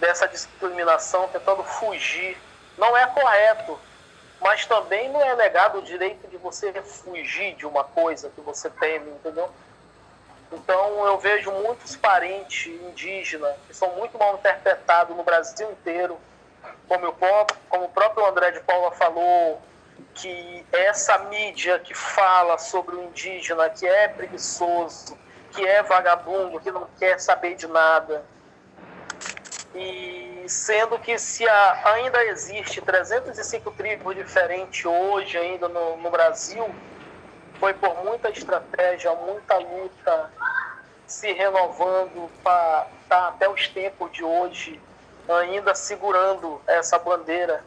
dessa 0.00 0.26
discriminação, 0.26 1.28
tentando 1.28 1.62
fugir. 1.62 2.36
Não 2.76 2.96
é 2.96 3.06
correto 3.06 3.78
mas 4.40 4.64
também 4.66 5.08
não 5.08 5.20
é 5.20 5.34
negado 5.34 5.78
o 5.78 5.82
direito 5.82 6.28
de 6.28 6.36
você 6.36 6.72
fugir 6.82 7.54
de 7.56 7.66
uma 7.66 7.84
coisa 7.84 8.30
que 8.30 8.40
você 8.40 8.70
teme, 8.70 9.10
entendeu? 9.10 9.50
Então 10.52 11.06
eu 11.06 11.18
vejo 11.18 11.50
muitos 11.50 11.96
parentes 11.96 12.66
indígenas 12.66 13.54
que 13.66 13.74
são 13.74 13.94
muito 13.96 14.18
mal 14.18 14.34
interpretados 14.34 15.16
no 15.16 15.22
Brasil 15.22 15.70
inteiro, 15.72 16.18
como, 16.88 17.08
o 17.08 17.12
como 17.68 17.84
o 17.84 17.88
próprio 17.90 18.26
André 18.26 18.52
de 18.52 18.60
Paula 18.60 18.90
falou, 18.92 19.60
que 20.14 20.66
essa 20.72 21.18
mídia 21.18 21.78
que 21.78 21.94
fala 21.94 22.58
sobre 22.58 22.96
o 22.96 23.04
indígena, 23.04 23.68
que 23.70 23.86
é 23.86 24.08
preguiçoso, 24.08 25.16
que 25.52 25.66
é 25.66 25.82
vagabundo, 25.82 26.60
que 26.60 26.70
não 26.70 26.86
quer 26.98 27.20
saber 27.20 27.54
de 27.54 27.66
nada, 27.66 28.24
e 29.74 30.44
sendo 30.48 30.98
que 30.98 31.18
se 31.18 31.46
há, 31.46 31.80
ainda 31.94 32.24
existe 32.24 32.80
305 32.80 33.70
tribos 33.72 34.14
diferentes 34.16 34.84
hoje 34.84 35.36
ainda 35.36 35.68
no, 35.68 35.96
no 35.98 36.10
Brasil, 36.10 36.74
foi 37.58 37.74
por 37.74 38.04
muita 38.04 38.30
estratégia, 38.30 39.14
muita 39.14 39.58
luta, 39.58 40.30
se 41.06 41.32
renovando 41.32 42.30
para 42.42 42.86
estar 43.02 43.22
tá 43.22 43.28
até 43.28 43.48
os 43.48 43.68
tempos 43.68 44.12
de 44.12 44.22
hoje 44.22 44.80
ainda 45.28 45.74
segurando 45.74 46.60
essa 46.66 46.98
bandeira 46.98 47.62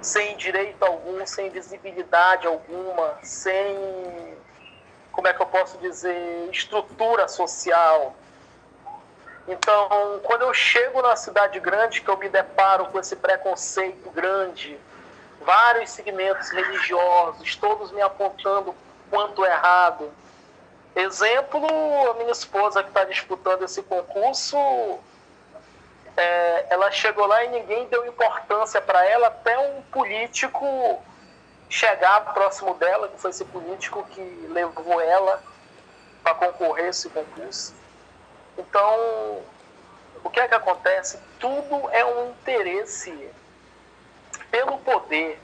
sem 0.00 0.36
direito 0.36 0.82
algum, 0.82 1.26
sem 1.26 1.50
visibilidade 1.50 2.46
alguma, 2.46 3.18
sem, 3.22 4.36
como 5.12 5.26
é 5.26 5.34
que 5.34 5.42
eu 5.42 5.46
posso 5.46 5.76
dizer, 5.78 6.48
estrutura 6.52 7.26
social. 7.28 8.14
Então, 9.46 10.20
quando 10.22 10.42
eu 10.42 10.54
chego 10.54 11.02
na 11.02 11.16
cidade 11.16 11.58
grande, 11.58 12.00
que 12.00 12.08
eu 12.08 12.16
me 12.16 12.28
deparo 12.28 12.86
com 12.86 12.98
esse 12.98 13.16
preconceito 13.16 14.08
grande, 14.10 14.78
vários 15.40 15.90
segmentos 15.90 16.50
religiosos, 16.50 17.56
todos 17.56 17.90
me 17.90 18.00
apontando 18.00 18.74
quanto 19.10 19.44
errado. 19.44 20.10
Exemplo, 20.94 21.64
a 22.10 22.14
minha 22.14 22.32
esposa 22.32 22.82
que 22.82 22.88
está 22.88 23.04
disputando 23.04 23.62
esse 23.62 23.82
concurso, 23.82 24.56
é, 26.16 26.66
ela 26.70 26.90
chegou 26.90 27.26
lá 27.26 27.44
e 27.44 27.48
ninguém 27.48 27.86
deu 27.86 28.04
importância 28.06 28.80
para 28.80 29.04
ela, 29.04 29.28
até 29.28 29.56
um 29.58 29.82
político 29.82 31.00
chegar 31.68 32.32
próximo 32.32 32.74
dela, 32.74 33.08
que 33.08 33.20
foi 33.20 33.30
esse 33.30 33.44
político 33.44 34.02
que 34.10 34.20
levou 34.50 35.00
ela 35.00 35.42
para 36.22 36.34
concorrer 36.34 36.88
esse 36.88 37.08
concurso. 37.10 37.74
Então, 38.56 39.42
o 40.24 40.30
que 40.30 40.40
é 40.40 40.48
que 40.48 40.54
acontece? 40.54 41.18
Tudo 41.38 41.88
é 41.90 42.04
um 42.04 42.30
interesse 42.30 43.30
pelo 44.50 44.78
poder. 44.78 45.40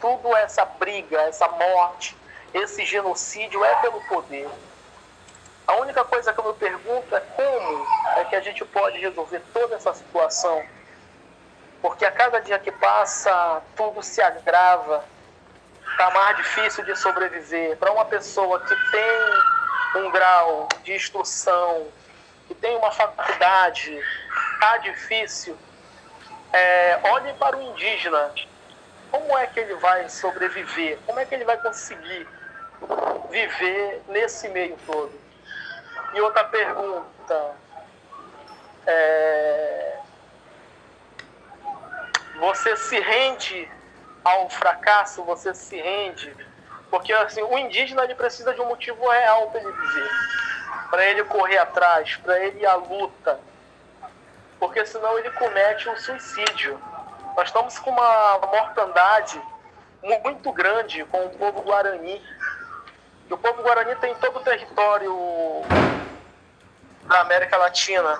Tudo 0.00 0.36
essa 0.36 0.64
briga, 0.64 1.20
essa 1.22 1.48
morte, 1.48 2.16
esse 2.54 2.84
genocídio 2.84 3.64
é 3.64 3.74
pelo 3.76 4.00
poder. 4.02 4.48
A 5.66 5.76
única 5.76 6.02
coisa 6.02 6.32
que 6.32 6.40
eu 6.40 6.46
me 6.46 6.54
pergunto 6.54 7.14
é 7.14 7.20
como 7.20 7.86
é 8.16 8.24
que 8.24 8.34
a 8.34 8.40
gente 8.40 8.64
pode 8.64 8.98
resolver 8.98 9.42
toda 9.52 9.76
essa 9.76 9.92
situação. 9.92 10.64
Porque 11.82 12.06
a 12.06 12.10
cada 12.10 12.40
dia 12.40 12.58
que 12.58 12.72
passa, 12.72 13.62
tudo 13.76 14.02
se 14.02 14.22
agrava, 14.22 15.04
está 15.90 16.10
mais 16.10 16.38
difícil 16.38 16.84
de 16.84 16.96
sobreviver. 16.96 17.76
Para 17.76 17.92
uma 17.92 18.06
pessoa 18.06 18.60
que 18.60 18.74
tem 18.90 20.02
um 20.02 20.10
grau 20.10 20.68
de 20.82 20.94
instrução, 20.94 21.86
que 22.46 22.54
tem 22.54 22.74
uma 22.76 22.90
faculdade, 22.90 24.02
está 24.54 24.78
difícil. 24.78 25.56
É, 26.50 26.98
olhe 27.04 27.32
para 27.34 27.56
o 27.56 27.62
indígena. 27.62 28.32
Como 29.10 29.36
é 29.36 29.46
que 29.46 29.60
ele 29.60 29.74
vai 29.74 30.08
sobreviver? 30.08 30.98
Como 31.04 31.20
é 31.20 31.26
que 31.26 31.34
ele 31.34 31.44
vai 31.44 31.58
conseguir 31.58 32.26
viver 33.30 34.02
nesse 34.08 34.48
meio 34.48 34.76
todo? 34.86 35.12
E 36.14 36.20
outra 36.20 36.44
pergunta. 36.44 37.54
É... 38.86 39.98
Você 42.38 42.76
se 42.76 42.98
rende 43.00 43.68
ao 44.24 44.48
fracasso? 44.48 45.24
Você 45.24 45.52
se 45.54 45.76
rende? 45.76 46.34
Porque 46.90 47.12
assim, 47.12 47.42
o 47.42 47.58
indígena 47.58 48.04
ele 48.04 48.14
precisa 48.14 48.54
de 48.54 48.60
um 48.60 48.66
motivo 48.66 49.08
real 49.08 49.50
para 49.50 49.60
ele 49.60 49.72
viver, 49.72 50.10
para 50.90 51.04
ele 51.04 51.24
correr 51.24 51.58
atrás, 51.58 52.16
para 52.16 52.38
ele 52.40 52.60
ir 52.60 52.66
à 52.66 52.76
luta, 52.76 53.38
porque 54.58 54.84
senão 54.86 55.18
ele 55.18 55.30
comete 55.32 55.88
um 55.88 55.96
suicídio. 55.96 56.80
Nós 57.36 57.48
estamos 57.48 57.78
com 57.78 57.90
uma 57.90 58.38
mortandade 58.38 59.40
muito 60.02 60.50
grande 60.52 61.04
com 61.04 61.26
o 61.26 61.30
povo 61.30 61.62
guarani. 61.62 62.20
E 63.28 63.34
o 63.34 63.36
povo 63.36 63.62
guarani 63.62 63.94
tem 63.96 64.14
todo 64.14 64.38
o 64.38 64.40
território 64.40 65.14
da 67.04 67.20
América 67.20 67.56
Latina. 67.56 68.18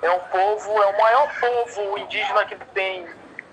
É 0.00 0.10
um 0.10 0.20
povo, 0.20 0.82
é 0.82 0.86
o 0.86 0.98
maior 1.00 1.30
povo 1.38 1.98
indígena 1.98 2.44
que 2.46 2.56
tem 2.72 3.06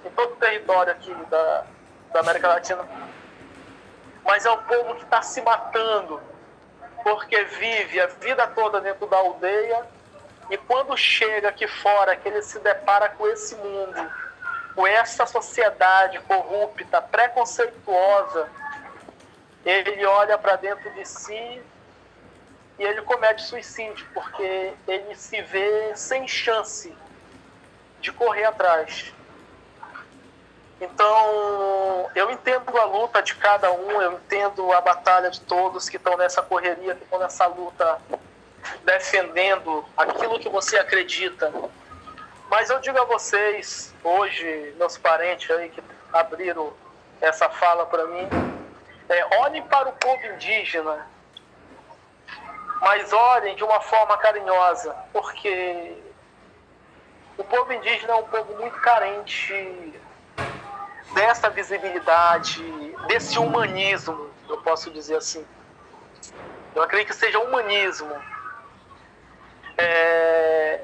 em 0.06 0.10
todo 0.12 0.34
o 0.34 0.38
território 0.38 0.94
aqui 0.94 1.14
da, 1.30 1.66
da 2.14 2.20
América 2.22 2.48
Latina. 2.48 2.88
Mas 4.24 4.46
é 4.46 4.52
um 4.52 4.64
povo 4.64 4.96
que 4.96 5.04
está 5.04 5.22
se 5.22 5.42
matando, 5.42 6.22
porque 7.04 7.44
vive 7.44 8.00
a 8.00 8.08
vida 8.08 8.48
toda 8.48 8.80
dentro 8.80 9.06
da 9.08 9.18
aldeia 9.18 9.86
e 10.50 10.58
quando 10.58 10.98
chega 10.98 11.50
aqui 11.50 11.68
fora, 11.68 12.16
que 12.16 12.28
ele 12.28 12.42
se 12.42 12.58
depara 12.60 13.10
com 13.10 13.28
esse 13.28 13.56
mundo, 13.56 14.12
com 14.76 14.88
essa 14.88 15.26
sociedade 15.26 16.20
corrupta, 16.22 17.02
preconceituosa, 17.02 18.50
ele 19.66 20.06
olha 20.06 20.38
para 20.38 20.56
dentro 20.56 20.90
de 20.94 21.06
si 21.06 21.62
e 22.78 22.84
ele 22.84 23.02
comete 23.02 23.42
suicídio, 23.42 24.08
porque 24.14 24.74
ele 24.88 25.16
se 25.16 25.42
vê 25.42 25.96
sem 25.96 26.28
chance 26.28 26.96
de 28.00 28.12
correr 28.14 28.46
atrás. 28.46 29.14
Então, 30.80 32.10
eu 32.16 32.32
entendo 32.32 32.78
a 32.78 32.86
luta 32.86 33.22
de 33.22 33.36
cada 33.36 33.70
um, 33.72 34.02
eu 34.02 34.14
entendo 34.14 34.72
a 34.72 34.80
batalha 34.80 35.30
de 35.30 35.42
todos 35.42 35.90
que 35.90 35.98
estão 35.98 36.16
nessa 36.16 36.42
correria, 36.42 36.96
que 36.96 37.04
estão 37.04 37.20
nessa 37.20 37.46
luta 37.48 38.02
defendendo 38.86 39.84
aquilo 39.98 40.40
que 40.40 40.48
você 40.48 40.78
acredita. 40.78 41.52
Mas 42.50 42.70
eu 42.70 42.80
digo 42.80 42.98
a 42.98 43.04
vocês, 43.04 43.94
hoje, 44.02 44.74
meus 44.78 44.98
parentes 44.98 45.52
aí 45.52 45.70
que 45.70 45.84
abriram 46.14 46.72
essa 47.20 47.50
fala 47.50 47.86
para 47.86 48.08
mim, 48.08 48.28
é, 49.10 49.38
olhem 49.42 49.64
para 49.64 49.90
o 49.90 49.94
povo 49.94 50.26
indígena 50.28 51.08
mas 52.82 53.12
olhem 53.12 53.56
de 53.56 53.64
uma 53.64 53.82
forma 53.82 54.18
carinhosa, 54.18 54.96
porque 55.12 55.98
o 57.38 57.44
povo 57.44 57.74
indígena 57.74 58.14
é 58.14 58.16
um 58.16 58.24
povo 58.24 58.56
muito 58.56 58.78
carente 58.80 59.94
dessa 61.14 61.50
visibilidade, 61.50 62.64
desse 63.08 63.38
humanismo, 63.38 64.30
eu 64.48 64.58
posso 64.62 64.90
dizer 64.92 65.18
assim. 65.18 65.46
Eu 66.76 66.84
acredito 66.84 67.10
que 67.10 67.16
seja 67.16 67.40
humanismo. 67.40 68.16
É, 69.78 70.82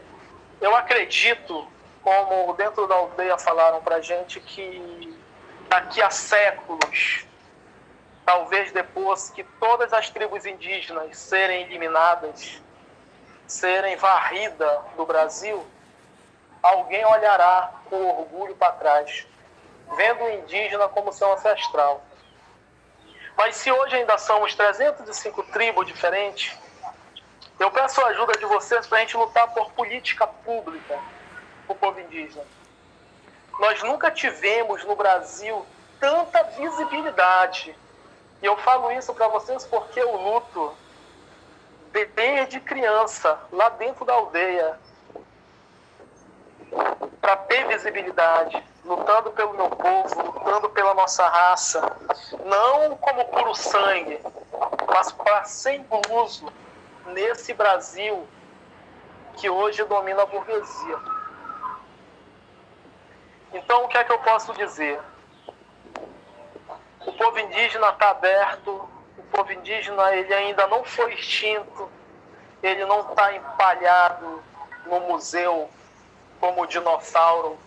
eu 0.60 0.76
acredito, 0.76 1.68
como 2.02 2.54
dentro 2.54 2.88
da 2.88 2.96
aldeia 2.96 3.38
falaram 3.38 3.82
para 3.82 4.02
gente, 4.02 4.40
que 4.40 5.16
daqui 5.70 6.02
a 6.02 6.10
séculos 6.10 7.26
talvez 8.26 8.72
depois 8.72 9.30
que 9.30 9.44
todas 9.44 9.94
as 9.94 10.10
tribos 10.10 10.46
indígenas 10.46 11.18
serem 11.18 11.64
eliminadas, 11.64 12.60
serem 13.46 13.96
varridas 13.96 14.80
do 14.98 15.06
Brasil, 15.06 15.66
alguém 16.64 17.06
olhará 17.06 17.72
com 17.86 18.04
orgulho 18.04 18.56
para 18.56 18.72
trás, 18.74 19.28
vendo 19.96 20.24
o 20.24 20.32
indígena 20.32 20.88
como 20.88 21.14
seu 21.14 21.32
ancestral. 21.32 22.04
Mas 23.38 23.58
se 23.58 23.72
hoje 23.72 23.98
ainda 23.98 24.18
somos 24.18 24.56
305 24.56 25.44
tribos 25.44 25.86
diferentes, 25.86 26.58
eu 27.60 27.70
peço 27.70 28.02
a 28.02 28.08
ajuda 28.08 28.34
de 28.34 28.46
vocês 28.46 28.88
para 28.88 28.98
a 28.98 29.02
gente 29.02 29.16
lutar 29.16 29.54
por 29.54 29.72
política 29.74 30.26
pública 30.26 31.00
para 31.68 31.74
o 31.74 31.76
povo 31.76 32.00
indígena. 32.00 32.44
Nós 33.60 33.84
nunca 33.84 34.10
tivemos 34.10 34.84
no 34.84 34.96
Brasil 34.96 35.66
tanta 36.00 36.44
visibilidade 36.44 37.76
e 38.42 38.46
eu 38.46 38.58
falo 38.58 38.92
isso 38.92 39.14
para 39.14 39.28
vocês 39.28 39.66
porque 39.66 40.00
eu 40.00 40.16
luto 40.16 40.74
desde 42.16 42.60
criança, 42.60 43.40
lá 43.52 43.70
dentro 43.70 44.04
da 44.04 44.14
aldeia, 44.14 44.78
para 47.22 47.38
ter 47.38 47.66
visibilidade, 47.68 48.62
lutando 48.84 49.32
pelo 49.32 49.54
meu 49.54 49.70
povo, 49.70 50.22
lutando 50.22 50.70
pela 50.70 50.94
nossa 50.94 51.28
raça, 51.28 51.82
não 52.44 52.98
como 52.98 53.26
puro 53.26 53.56
sangue, 53.56 54.20
mas 54.94 55.12
para 55.12 55.46
ser 55.46 55.76
incluso 55.76 56.52
nesse 57.08 57.54
Brasil 57.54 58.28
que 59.38 59.50
hoje 59.50 59.84
domina 59.86 60.24
a 60.24 60.26
burguesia. 60.26 61.00
Então, 63.54 63.86
o 63.86 63.88
que 63.88 63.98
é 63.98 64.04
que 64.04 64.12
eu 64.12 64.20
posso 64.20 64.54
dizer? 64.54 65.00
O 67.06 67.14
povo 67.14 67.40
indígena 67.40 67.90
está 67.90 68.10
aberto, 68.10 68.90
o 69.18 69.24
povo 69.32 69.52
indígena 69.54 70.16
ele 70.16 70.34
ainda 70.34 70.66
não 70.68 70.84
foi 70.84 71.14
extinto, 71.14 71.90
ele 72.64 72.84
não 72.86 73.02
está 73.02 73.34
empalhado 73.36 74.44
no 74.88 75.00
museu 75.02 75.70
como 76.40 76.64
o 76.64 76.66
dinossauro, 76.66 77.58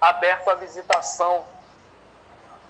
aberto 0.00 0.48
à 0.48 0.54
visitação. 0.54 1.44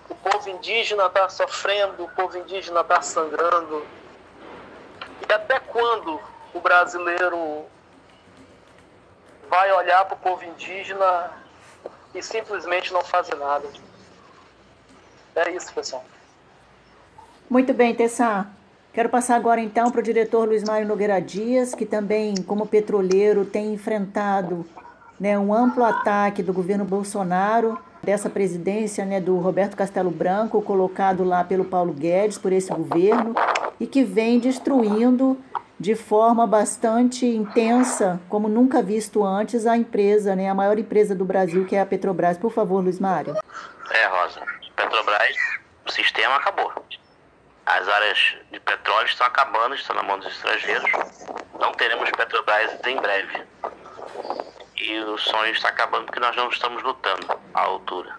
O 0.09 0.15
povo 0.15 0.49
indígena 0.49 1.05
está 1.05 1.29
sofrendo, 1.29 2.03
o 2.03 2.09
povo 2.09 2.37
indígena 2.37 2.81
está 2.81 3.01
sangrando. 3.01 3.85
E 5.27 5.33
até 5.33 5.59
quando 5.59 6.19
o 6.53 6.59
brasileiro 6.59 7.65
vai 9.47 9.71
olhar 9.71 10.03
para 10.05 10.15
o 10.15 10.19
povo 10.19 10.43
indígena 10.43 11.31
e 12.13 12.21
simplesmente 12.21 12.91
não 12.91 13.01
fazer 13.01 13.35
nada? 13.35 13.67
É 15.35 15.51
isso, 15.51 15.73
pessoal. 15.73 16.03
Muito 17.49 17.73
bem, 17.73 17.93
Tessa. 17.93 18.47
Quero 18.93 19.07
passar 19.07 19.37
agora 19.37 19.61
então 19.61 19.89
para 19.89 20.01
o 20.01 20.03
diretor 20.03 20.47
Luiz 20.47 20.63
Mário 20.63 20.87
Nogueira 20.87 21.21
Dias, 21.21 21.73
que 21.73 21.85
também, 21.85 22.35
como 22.45 22.65
petroleiro, 22.65 23.45
tem 23.45 23.73
enfrentado 23.73 24.65
né, 25.17 25.39
um 25.39 25.53
amplo 25.53 25.83
ataque 25.83 26.43
do 26.43 26.51
governo 26.51 26.83
Bolsonaro, 26.83 27.77
dessa 28.03 28.29
presidência 28.29 29.05
né, 29.05 29.21
do 29.21 29.37
Roberto 29.37 29.77
Castelo 29.77 30.09
Branco, 30.09 30.61
colocado 30.61 31.23
lá 31.23 31.43
pelo 31.43 31.63
Paulo 31.63 31.93
Guedes, 31.93 32.37
por 32.37 32.51
esse 32.51 32.73
governo, 32.73 33.33
e 33.79 33.87
que 33.87 34.03
vem 34.03 34.39
destruindo 34.39 35.37
de 35.79 35.95
forma 35.95 36.45
bastante 36.45 37.25
intensa, 37.25 38.19
como 38.27 38.49
nunca 38.49 38.81
visto 38.81 39.23
antes, 39.23 39.65
a 39.65 39.77
empresa, 39.77 40.35
né, 40.35 40.49
a 40.49 40.53
maior 40.53 40.77
empresa 40.77 41.15
do 41.15 41.23
Brasil, 41.23 41.65
que 41.65 41.75
é 41.75 41.81
a 41.81 41.85
Petrobras. 41.85 42.37
Por 42.37 42.51
favor, 42.51 42.83
Luiz 42.83 42.99
Mário. 42.99 43.35
É, 43.91 44.07
Rosa. 44.07 44.60
O 45.91 45.93
sistema 45.93 46.37
acabou. 46.37 46.73
As 47.65 47.85
áreas 47.85 48.37
de 48.49 48.61
petróleo 48.61 49.07
estão 49.07 49.27
acabando, 49.27 49.75
estão 49.75 49.93
na 49.93 50.01
mão 50.01 50.17
dos 50.17 50.31
estrangeiros. 50.31 50.89
Não 51.59 51.73
teremos 51.73 52.09
Petrobras 52.11 52.79
em 52.87 52.95
breve 52.95 53.43
e 54.77 54.99
o 54.99 55.17
sonho 55.17 55.51
está 55.51 55.67
acabando 55.67 56.05
porque 56.05 56.21
nós 56.21 56.33
não 56.37 56.47
estamos 56.47 56.81
lutando 56.81 57.37
à 57.53 57.63
altura. 57.63 58.17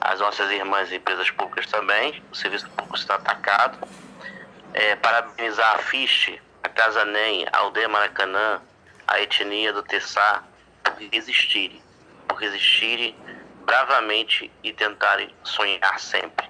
As 0.00 0.18
nossas 0.20 0.50
irmãs 0.50 0.90
empresas 0.90 1.30
públicas 1.30 1.66
também, 1.66 2.24
o 2.32 2.34
serviço 2.34 2.66
público 2.70 2.96
está 2.96 3.16
atacado. 3.16 3.86
É, 4.72 4.96
parabenizar 4.96 5.74
a 5.74 5.78
FIST, 5.80 6.40
a 6.62 6.70
Casa 6.70 7.04
NEM, 7.04 7.46
a 7.52 7.58
Aldeia 7.58 7.88
Maracanã, 7.90 8.62
a 9.06 9.20
etnia 9.20 9.74
do 9.74 9.82
Tessá, 9.82 10.42
por 10.82 10.94
resistirem, 11.12 11.82
por 12.26 12.36
resistirem 12.36 13.14
bravamente 13.66 14.50
e 14.62 14.72
tentarem 14.72 15.30
sonhar 15.44 16.00
sempre. 16.00 16.48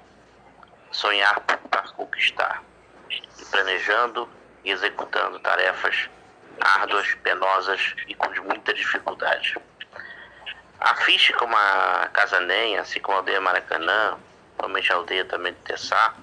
Sonhar 0.91 1.41
para 1.41 1.83
conquistar. 1.93 2.63
Planejando 3.51 4.29
e 4.65 4.71
executando 4.71 5.39
tarefas 5.41 6.09
árduas, 6.61 7.15
penosas 7.23 7.95
e 8.07 8.15
com 8.15 8.29
muita 8.43 8.75
dificuldade. 8.75 9.57
A 10.81 10.95
ficha 10.97 11.33
como 11.35 11.57
a 11.57 12.09
Casa 12.13 12.41
Nem, 12.41 12.79
assim 12.79 13.01
como 13.01 13.17
a 13.17 13.21
aldeia 13.21 13.41
Maracanã, 13.41 14.17
provavelmente 14.57 14.93
a 14.93 14.97
aldeia 14.97 15.25
também 15.25 15.53
de 15.53 15.61
Tessá, 15.61 16.15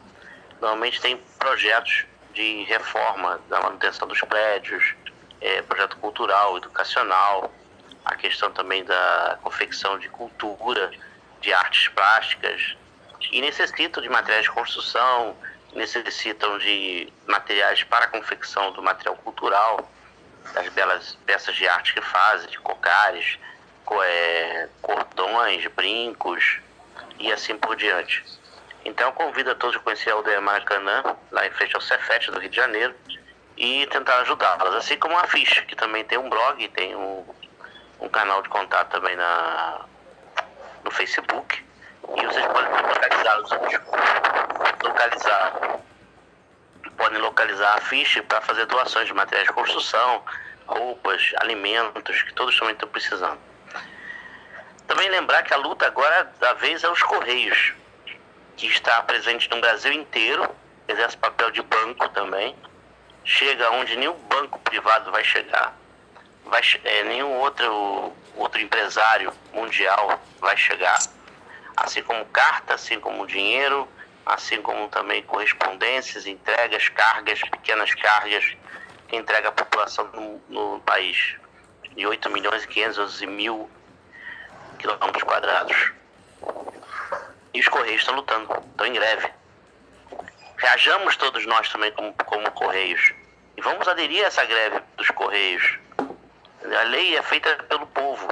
normalmente 0.62 1.02
tem 1.02 1.18
projetos 1.40 2.06
de 2.34 2.64
reforma 2.64 3.40
da 3.50 3.62
manutenção 3.62 4.08
dos 4.08 4.20
prédios, 4.22 4.96
é, 5.42 5.62
projeto 5.62 5.98
cultural, 5.98 6.58
educacional, 6.58 7.52
a 8.04 8.16
questão 8.16 8.52
também 8.52 8.84
da 8.84 9.40
confecção 9.42 9.98
de 9.98 10.10
cultura, 10.10 10.92
de 11.42 11.54
artes 11.54 11.88
plásticas, 11.90 12.76
e 13.32 13.42
necessitam 13.42 14.02
de 14.02 14.10
materiais 14.10 14.46
de 14.46 14.52
construção, 14.52 15.36
necessitam 15.74 16.58
de 16.58 17.12
materiais 17.28 17.84
para 17.84 18.06
a 18.06 18.08
confecção 18.08 18.72
do 18.72 18.82
material 18.82 19.16
cultural, 19.18 19.90
das 20.54 20.68
belas 20.70 21.18
peças 21.26 21.56
de 21.56 21.68
arte 21.68 21.94
que 21.94 22.02
fazem, 22.02 22.50
de 22.50 22.60
cocares, 22.60 23.38
é, 24.04 24.70
cordões, 24.82 25.66
brincos 25.68 26.60
e 27.20 27.32
assim 27.32 27.58
por 27.58 27.76
diante. 27.76 28.24
Então 28.84 29.12
convido 29.12 29.52
a 29.52 29.56
todos 29.56 29.76
a 29.76 29.80
conhecer 29.80 30.12
a 30.12 30.14
aldeia 30.14 30.40
Maracanã, 30.40 31.04
lá 31.32 31.46
em 31.46 31.52
frente 31.52 31.76
ao 31.76 31.82
Cefete 31.82 32.32
do 32.32 32.40
Rio 32.40 32.50
de 32.50 32.56
Janeiro, 32.56 32.96
e 33.58 33.88
tentar 33.88 34.20
ajudá-las. 34.20 34.76
Assim 34.76 34.98
como 34.98 35.18
a 35.18 35.28
Ficha, 35.28 35.62
que 35.64 35.76
também 35.76 36.04
tem 36.04 36.18
um 36.18 36.30
blog, 36.30 36.68
tem 36.70 36.96
um, 36.96 37.26
um 38.00 38.10
canal 38.10 38.42
de 38.42 38.50
contato 38.50 38.92
também 38.92 39.16
na, 39.16 39.86
no 40.84 40.92
Facebook. 40.92 41.65
E 42.18 42.26
vocês 42.26 42.46
podem 42.46 42.72
localizar, 42.72 43.38
localizar 44.84 45.76
podem 46.98 47.20
localizar 47.20 47.78
a 47.78 47.82
ficha 47.82 48.24
para 48.24 48.42
fazer 48.42 48.66
doações 48.66 49.08
de 49.08 49.14
materiais 49.14 49.48
de 49.48 49.54
construção, 49.54 50.24
roupas, 50.66 51.32
alimentos, 51.38 52.22
que 52.24 52.34
todos 52.34 52.58
também 52.58 52.74
estão 52.74 52.90
precisando. 52.90 53.38
Também 54.88 55.10
lembrar 55.10 55.44
que 55.44 55.54
a 55.54 55.58
luta 55.58 55.86
agora 55.88 56.32
da 56.40 56.54
vez 56.54 56.84
é 56.84 56.90
os 56.90 57.02
Correios, 57.02 57.74
que 58.56 58.68
está 58.68 59.02
presente 59.04 59.50
no 59.50 59.60
Brasil 59.60 59.92
inteiro, 59.92 60.48
exerce 60.88 61.18
papel 61.18 61.52
de 61.52 61.62
banco 61.62 62.08
também, 62.10 62.56
chega 63.24 63.72
onde 63.72 63.96
nenhum 63.96 64.18
banco 64.30 64.60
privado 64.60 65.12
vai 65.12 65.24
chegar, 65.24 65.76
vai, 66.46 66.62
é, 66.84 67.04
nenhum 67.04 67.32
outro, 67.40 68.14
outro 68.36 68.62
empresário 68.62 69.34
mundial 69.54 70.20
vai 70.40 70.56
chegar. 70.56 71.00
Assim 71.78 72.02
como 72.04 72.26
carta, 72.26 72.76
assim 72.76 73.00
como 73.00 73.28
dinheiro, 73.28 73.88
assim 74.26 74.62
como 74.62 74.88
também 74.90 75.22
correspondências, 75.24 76.26
entregas, 76.26 76.90
cargas, 76.90 77.42
pequenas 77.42 77.94
cargas 77.94 78.56
que 79.08 79.16
entrega 79.16 79.50
a 79.50 79.52
população 79.52 80.08
no, 80.14 80.42
no 80.50 80.80
país 80.82 81.36
de 81.96 82.06
8 82.06 82.30
milhões 82.30 82.64
e 82.64 82.68
511 82.68 83.28
mil 83.28 83.70
quilômetros 84.80 85.24
quadrados. 85.24 85.92
E 87.54 87.60
os 87.60 87.68
Correios 87.68 88.02
estão 88.02 88.16
lutando, 88.16 88.52
estão 88.72 88.86
em 88.86 88.94
greve. 88.94 89.32
Reajamos 90.58 91.16
todos 91.18 91.46
nós 91.46 91.70
também 91.70 91.92
como, 91.92 92.14
como 92.26 92.52
Correios. 92.52 93.14
E 93.56 93.62
vamos 93.62 93.88
aderir 93.88 94.24
a 94.24 94.28
essa 94.28 94.44
greve 94.44 94.82
dos 94.98 95.10
Correios. 95.12 95.80
A 96.78 96.84
lei 96.84 97.16
é 97.16 97.22
feita 97.22 97.56
pelo 97.64 97.86
povo, 97.88 98.28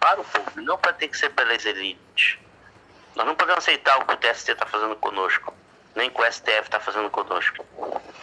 para 0.00 0.20
o 0.20 0.24
povo, 0.24 0.60
não 0.62 0.78
para 0.78 0.92
ter 0.94 1.08
que 1.08 1.16
ser 1.16 1.30
pelas 1.30 1.64
elites. 1.64 2.38
Nós 3.18 3.26
não 3.26 3.34
podemos 3.34 3.64
aceitar 3.64 3.98
o 3.98 4.04
que 4.06 4.14
o 4.14 4.16
TST 4.16 4.52
está 4.52 4.64
fazendo 4.64 4.94
conosco, 4.94 5.52
nem 5.96 6.08
o 6.08 6.12
que 6.12 6.22
o 6.22 6.32
STF 6.32 6.62
está 6.62 6.78
fazendo 6.78 7.10
conosco. 7.10 7.66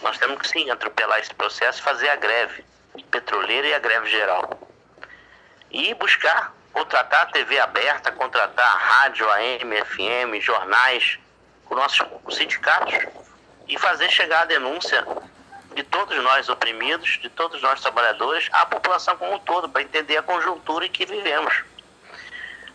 Nós 0.01 0.17
temos 0.17 0.39
que 0.39 0.47
sim 0.47 0.69
atropelar 0.69 1.19
esse 1.19 1.33
processo 1.33 1.81
e 1.81 1.83
fazer 1.83 2.07
a 2.07 2.15
greve 2.15 2.63
petroleira 3.11 3.67
e 3.67 3.73
a 3.73 3.79
greve 3.79 4.09
geral. 4.09 4.57
E 5.69 5.93
buscar 5.95 6.55
contratar 6.71 7.23
a 7.23 7.25
TV 7.25 7.59
aberta, 7.59 8.09
contratar 8.13 8.65
a 8.65 8.77
rádio, 8.77 9.29
AM, 9.31 9.75
FM, 9.83 10.41
jornais, 10.41 11.19
com 11.65 11.75
nossos 11.75 12.07
sindicatos 12.31 12.95
e 13.67 13.77
fazer 13.77 14.09
chegar 14.09 14.43
a 14.43 14.45
denúncia 14.45 15.05
de 15.75 15.83
todos 15.83 16.15
nós 16.23 16.47
oprimidos, 16.47 17.19
de 17.21 17.27
todos 17.27 17.61
nós 17.61 17.81
trabalhadores, 17.81 18.47
à 18.53 18.65
população 18.65 19.17
como 19.17 19.33
um 19.33 19.39
todo, 19.39 19.67
para 19.67 19.81
entender 19.81 20.15
a 20.15 20.23
conjuntura 20.23 20.85
em 20.85 20.89
que 20.89 21.05
vivemos. 21.05 21.65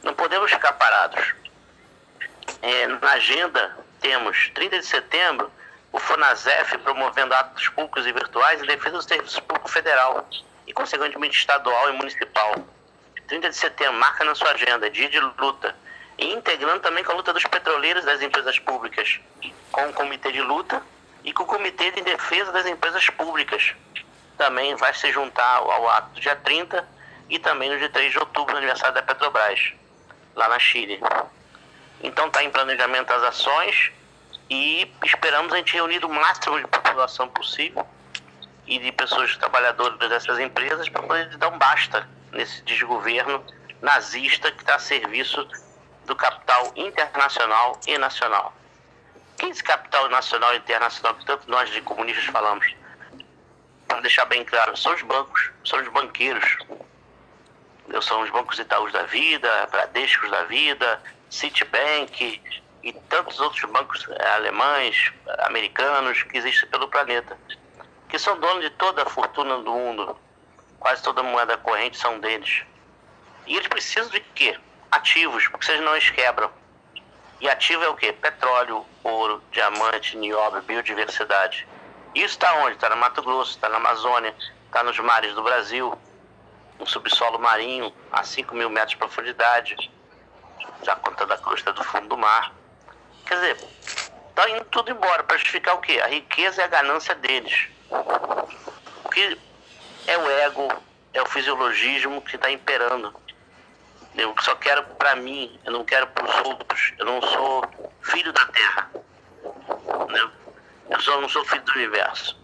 Não 0.02 0.12
podemos 0.12 0.50
ficar 0.50 0.74
parados. 0.74 1.39
É, 2.62 2.86
na 2.86 3.12
agenda 3.12 3.76
temos 4.00 4.50
30 4.54 4.78
de 4.78 4.86
setembro 4.86 5.50
o 5.92 5.98
FONASEF 5.98 6.78
promovendo 6.78 7.34
atos 7.34 7.68
públicos 7.68 8.06
e 8.06 8.12
virtuais 8.12 8.62
em 8.62 8.66
defesa 8.66 8.96
do 8.96 9.02
serviço 9.02 9.42
público 9.42 9.68
federal 9.68 10.28
e, 10.66 10.72
consequentemente, 10.72 11.36
estadual 11.36 11.90
e 11.90 11.92
municipal. 11.94 12.54
30 13.26 13.50
de 13.50 13.56
setembro, 13.56 13.94
marca 13.94 14.24
na 14.24 14.34
sua 14.34 14.50
agenda, 14.50 14.90
dia 14.90 15.08
de 15.08 15.18
luta, 15.18 15.74
e 16.18 16.32
integrando 16.32 16.80
também 16.80 17.02
com 17.02 17.12
a 17.12 17.14
luta 17.14 17.32
dos 17.32 17.44
petroleiros 17.44 18.04
das 18.04 18.20
empresas 18.22 18.58
públicas, 18.58 19.18
com 19.72 19.88
o 19.88 19.92
comitê 19.92 20.30
de 20.30 20.40
luta 20.40 20.82
e 21.24 21.32
com 21.32 21.42
o 21.42 21.46
comitê 21.46 21.90
de 21.90 22.02
defesa 22.02 22.52
das 22.52 22.66
empresas 22.66 23.08
públicas. 23.10 23.74
Também 24.36 24.74
vai 24.76 24.94
se 24.94 25.10
juntar 25.12 25.56
ao 25.56 25.88
ato 25.88 26.14
do 26.14 26.20
dia 26.20 26.36
30 26.36 26.86
e 27.28 27.38
também 27.38 27.70
no 27.70 27.78
dia 27.78 27.88
3 27.88 28.12
de 28.12 28.18
outubro, 28.18 28.52
no 28.52 28.58
aniversário 28.58 28.94
da 28.94 29.02
Petrobras, 29.02 29.72
lá 30.34 30.48
na 30.48 30.58
Chile. 30.58 31.00
Então 32.02 32.26
está 32.26 32.42
em 32.42 32.50
planejamento 32.50 33.12
as 33.12 33.22
ações 33.22 33.92
e 34.48 34.90
esperamos 35.04 35.52
a 35.52 35.56
gente 35.56 35.74
reunir 35.74 36.04
o 36.04 36.08
máximo 36.08 36.58
de 36.58 36.66
população 36.66 37.28
possível 37.28 37.86
e 38.66 38.78
de 38.78 38.92
pessoas 38.92 39.36
trabalhadoras 39.36 39.98
dessas 39.98 40.38
empresas 40.38 40.88
para 40.88 41.02
poder 41.02 41.36
dar 41.36 41.48
um 41.48 41.58
basta 41.58 42.08
nesse 42.32 42.62
desgoverno 42.62 43.44
nazista 43.82 44.50
que 44.52 44.62
está 44.62 44.76
a 44.76 44.78
serviço 44.78 45.46
do 46.06 46.16
capital 46.16 46.72
internacional 46.76 47.78
e 47.86 47.96
nacional. 47.98 48.54
Quem 49.36 49.50
esse 49.50 49.62
capital 49.62 50.08
nacional 50.08 50.54
e 50.54 50.58
internacional 50.58 51.14
que 51.14 51.24
tanto 51.24 51.50
nós 51.50 51.70
de 51.70 51.80
comunistas 51.82 52.26
falamos? 52.26 52.74
Para 53.88 54.00
deixar 54.00 54.24
bem 54.26 54.44
claro, 54.44 54.76
são 54.76 54.94
os 54.94 55.02
bancos, 55.02 55.50
são 55.64 55.80
os 55.80 55.88
banqueiros. 55.88 56.58
São 58.02 58.22
os 58.22 58.30
bancos 58.30 58.58
Itaús 58.58 58.92
da 58.92 59.02
vida, 59.04 59.66
Bradescos 59.70 60.30
da 60.30 60.44
vida, 60.44 61.02
Citibank 61.30 62.42
e 62.82 62.92
tantos 63.08 63.38
outros 63.38 63.62
bancos 63.70 64.06
eh, 64.08 64.30
alemães, 64.34 65.12
americanos 65.44 66.24
que 66.24 66.36
existem 66.36 66.68
pelo 66.68 66.88
planeta, 66.88 67.38
que 68.08 68.18
são 68.18 68.38
donos 68.40 68.62
de 68.62 68.70
toda 68.70 69.04
a 69.04 69.06
fortuna 69.06 69.58
do 69.58 69.70
mundo. 69.70 70.18
Quase 70.80 71.02
toda 71.02 71.20
a 71.20 71.24
moeda 71.24 71.56
corrente 71.58 71.96
são 71.96 72.18
deles. 72.18 72.64
E 73.46 73.54
eles 73.54 73.68
precisam 73.68 74.10
de 74.10 74.20
quê? 74.20 74.58
Ativos, 74.90 75.46
porque 75.46 75.66
vocês 75.66 75.80
não 75.80 75.96
os 75.96 76.10
quebram. 76.10 76.50
E 77.40 77.48
ativo 77.48 77.84
é 77.84 77.88
o 77.88 77.94
quê? 77.94 78.12
Petróleo, 78.12 78.84
ouro, 79.04 79.42
diamante, 79.52 80.16
nióbio, 80.16 80.62
biodiversidade. 80.62 81.66
Isso 82.14 82.34
está 82.34 82.52
onde? 82.54 82.74
Está 82.74 82.90
no 82.90 82.96
Mato 82.96 83.22
Grosso, 83.22 83.52
está 83.52 83.68
na 83.68 83.76
Amazônia, 83.76 84.34
está 84.66 84.82
nos 84.82 84.98
mares 84.98 85.32
do 85.34 85.42
Brasil, 85.42 85.96
no 86.78 86.86
subsolo 86.86 87.38
marinho, 87.38 87.94
a 88.10 88.24
5 88.24 88.54
mil 88.54 88.68
metros 88.68 88.92
de 88.92 88.96
profundidade 88.96 89.90
já 90.82 90.96
contando 90.96 91.32
a 91.32 91.38
crosta 91.38 91.72
do 91.72 91.84
fundo 91.84 92.08
do 92.08 92.18
mar. 92.18 92.52
Quer 93.26 93.34
dizer, 93.34 93.56
tá 94.34 94.48
indo 94.50 94.64
tudo 94.66 94.90
embora 94.90 95.22
para 95.22 95.36
justificar 95.36 95.74
o 95.74 95.80
quê? 95.80 96.00
A 96.02 96.08
riqueza 96.08 96.62
e 96.62 96.64
a 96.64 96.68
ganância 96.68 97.14
deles. 97.14 97.68
O 99.04 99.08
que 99.10 99.38
é 100.06 100.18
o 100.18 100.30
ego, 100.30 100.68
é 101.12 101.22
o 101.22 101.26
fisiologismo 101.26 102.22
que 102.22 102.36
está 102.36 102.50
imperando. 102.50 103.14
Eu 104.16 104.34
só 104.40 104.54
quero 104.56 104.82
para 104.96 105.14
mim, 105.16 105.58
eu 105.64 105.72
não 105.72 105.84
quero 105.84 106.06
para 106.08 106.24
os 106.24 106.46
outros. 106.46 106.92
Eu 106.98 107.06
não 107.06 107.22
sou 107.22 107.64
filho 108.02 108.32
da 108.32 108.44
Terra. 108.46 108.90
Entendeu? 110.02 110.30
Eu 110.90 111.00
só 111.00 111.20
não 111.20 111.28
sou 111.28 111.44
filho 111.44 111.62
do 111.62 111.72
universo. 111.72 112.38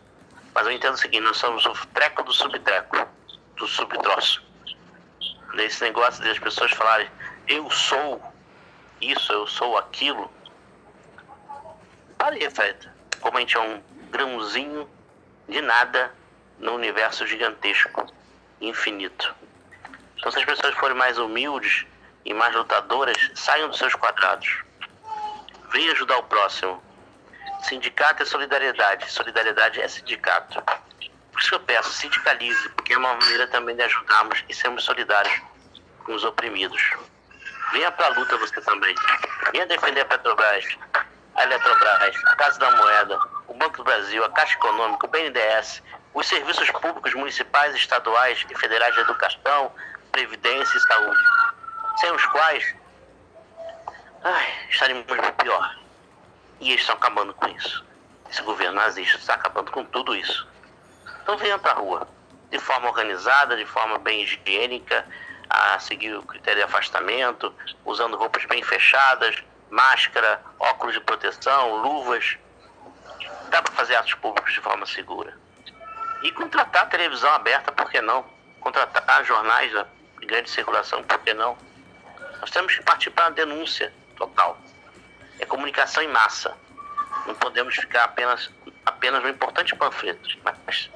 Mas 0.54 0.66
eu 0.66 0.72
entendo 0.72 0.94
o 0.94 0.98
seguinte, 0.98 1.22
nós 1.22 1.36
somos 1.36 1.66
o 1.66 1.74
treco 1.88 2.22
do 2.22 2.32
subtreco, 2.32 3.08
do 3.56 3.66
subtroço. 3.66 4.42
Esse 5.58 5.82
negócio 5.84 6.22
de 6.22 6.30
as 6.30 6.38
pessoas 6.38 6.70
falarem, 6.72 7.08
eu 7.48 7.70
sou 7.70 8.22
isso, 9.00 9.32
eu 9.32 9.46
sou 9.46 9.76
aquilo. 9.76 10.30
Para 12.18 12.34
aí, 12.34 12.50
Fred. 12.50 12.90
Como 13.20 13.36
a 13.36 13.40
gente 13.40 13.56
é 13.56 13.60
um 13.60 13.82
grãozinho 14.10 14.88
de 15.48 15.60
nada 15.60 16.14
no 16.58 16.74
universo 16.74 17.26
gigantesco, 17.26 18.06
infinito. 18.60 19.34
Então, 20.16 20.32
se 20.32 20.38
as 20.38 20.44
pessoas 20.44 20.74
forem 20.74 20.96
mais 20.96 21.18
humildes 21.18 21.86
e 22.24 22.32
mais 22.32 22.54
lutadoras, 22.54 23.16
saiam 23.34 23.68
dos 23.68 23.78
seus 23.78 23.94
quadrados. 23.94 24.62
Venham 25.70 25.92
ajudar 25.92 26.18
o 26.18 26.22
próximo. 26.24 26.82
Sindicato 27.62 28.22
é 28.22 28.26
solidariedade. 28.26 29.10
Solidariedade 29.10 29.80
é 29.80 29.88
sindicato. 29.88 30.62
Por 30.62 31.40
isso 31.40 31.50
que 31.50 31.54
eu 31.54 31.60
peço, 31.60 31.92
sindicalize, 31.92 32.68
porque 32.70 32.94
é 32.94 32.98
uma 32.98 33.14
maneira 33.14 33.46
também 33.48 33.76
de 33.76 33.82
ajudarmos 33.82 34.42
e 34.48 34.54
sermos 34.54 34.84
solidários 34.84 35.42
com 36.04 36.14
os 36.14 36.24
oprimidos. 36.24 36.96
Venha 37.72 37.90
para 37.90 38.06
a 38.06 38.10
luta 38.10 38.36
você 38.36 38.60
também. 38.60 38.94
Venha 39.52 39.66
defender 39.66 40.00
a 40.02 40.04
Petrobras, 40.04 40.64
a 41.34 41.42
Eletrobras, 41.42 42.24
a 42.24 42.36
Casa 42.36 42.58
da 42.58 42.70
Moeda, 42.70 43.18
o 43.48 43.54
Banco 43.54 43.78
do 43.78 43.84
Brasil, 43.84 44.24
a 44.24 44.30
Caixa 44.30 44.54
Econômica, 44.54 45.06
o 45.06 45.08
BNDES, 45.08 45.82
os 46.14 46.26
serviços 46.26 46.70
públicos 46.70 47.12
municipais, 47.14 47.74
estaduais 47.74 48.44
e 48.48 48.54
federais 48.54 48.94
de 48.94 49.00
educação, 49.00 49.72
previdência 50.12 50.76
e 50.76 50.80
saúde, 50.80 51.22
sem 51.98 52.12
os 52.12 52.24
quais 52.26 52.74
ai, 54.26 54.54
estaríamos 54.68 55.06
muito 55.06 55.32
pior. 55.34 55.78
E 56.60 56.70
eles 56.70 56.80
estão 56.80 56.96
acabando 56.96 57.32
com 57.34 57.46
isso. 57.48 57.84
Esse 58.30 58.42
governo 58.42 58.74
nazista 58.74 59.18
está 59.18 59.34
acabando 59.34 59.70
com 59.70 59.84
tudo 59.84 60.16
isso. 60.16 60.48
Então 61.22 61.36
venha 61.36 61.58
para 61.58 61.72
a 61.72 61.74
rua, 61.74 62.08
de 62.50 62.58
forma 62.58 62.88
organizada, 62.88 63.56
de 63.56 63.66
forma 63.66 63.98
bem 63.98 64.22
higiênica, 64.22 65.06
a 65.48 65.78
seguir 65.78 66.14
o 66.14 66.22
critério 66.22 66.60
de 66.60 66.64
afastamento, 66.64 67.54
usando 67.84 68.16
roupas 68.16 68.44
bem 68.46 68.62
fechadas, 68.62 69.42
máscara, 69.70 70.40
óculos 70.58 70.94
de 70.94 71.00
proteção, 71.00 71.76
luvas. 71.76 72.38
Dá 73.50 73.62
para 73.62 73.72
fazer 73.72 73.96
atos 73.96 74.14
públicos 74.14 74.52
de 74.52 74.60
forma 74.60 74.86
segura. 74.86 75.36
E 76.22 76.30
contratar 76.32 76.88
televisão 76.88 77.30
aberta, 77.30 77.70
por 77.72 77.90
que 77.90 78.00
não? 78.00 78.24
Contratar 78.60 79.24
jornais 79.24 79.72
de 80.18 80.26
grande 80.26 80.50
circulação, 80.50 81.02
por 81.02 81.18
que 81.20 81.32
não? 81.32 81.56
Nós 82.40 82.50
temos 82.50 82.74
que 82.74 82.82
partir 82.82 83.10
para 83.10 83.26
a 83.26 83.30
denúncia 83.30 83.92
total. 84.16 84.58
É 85.38 85.46
comunicação 85.46 86.02
em 86.02 86.08
massa. 86.08 86.56
Não 87.26 87.34
podemos 87.34 87.74
ficar 87.76 88.04
apenas, 88.04 88.50
apenas 88.84 89.22
no 89.22 89.28
importante 89.28 89.74
panfleto, 89.74 90.28
mas 90.42 90.90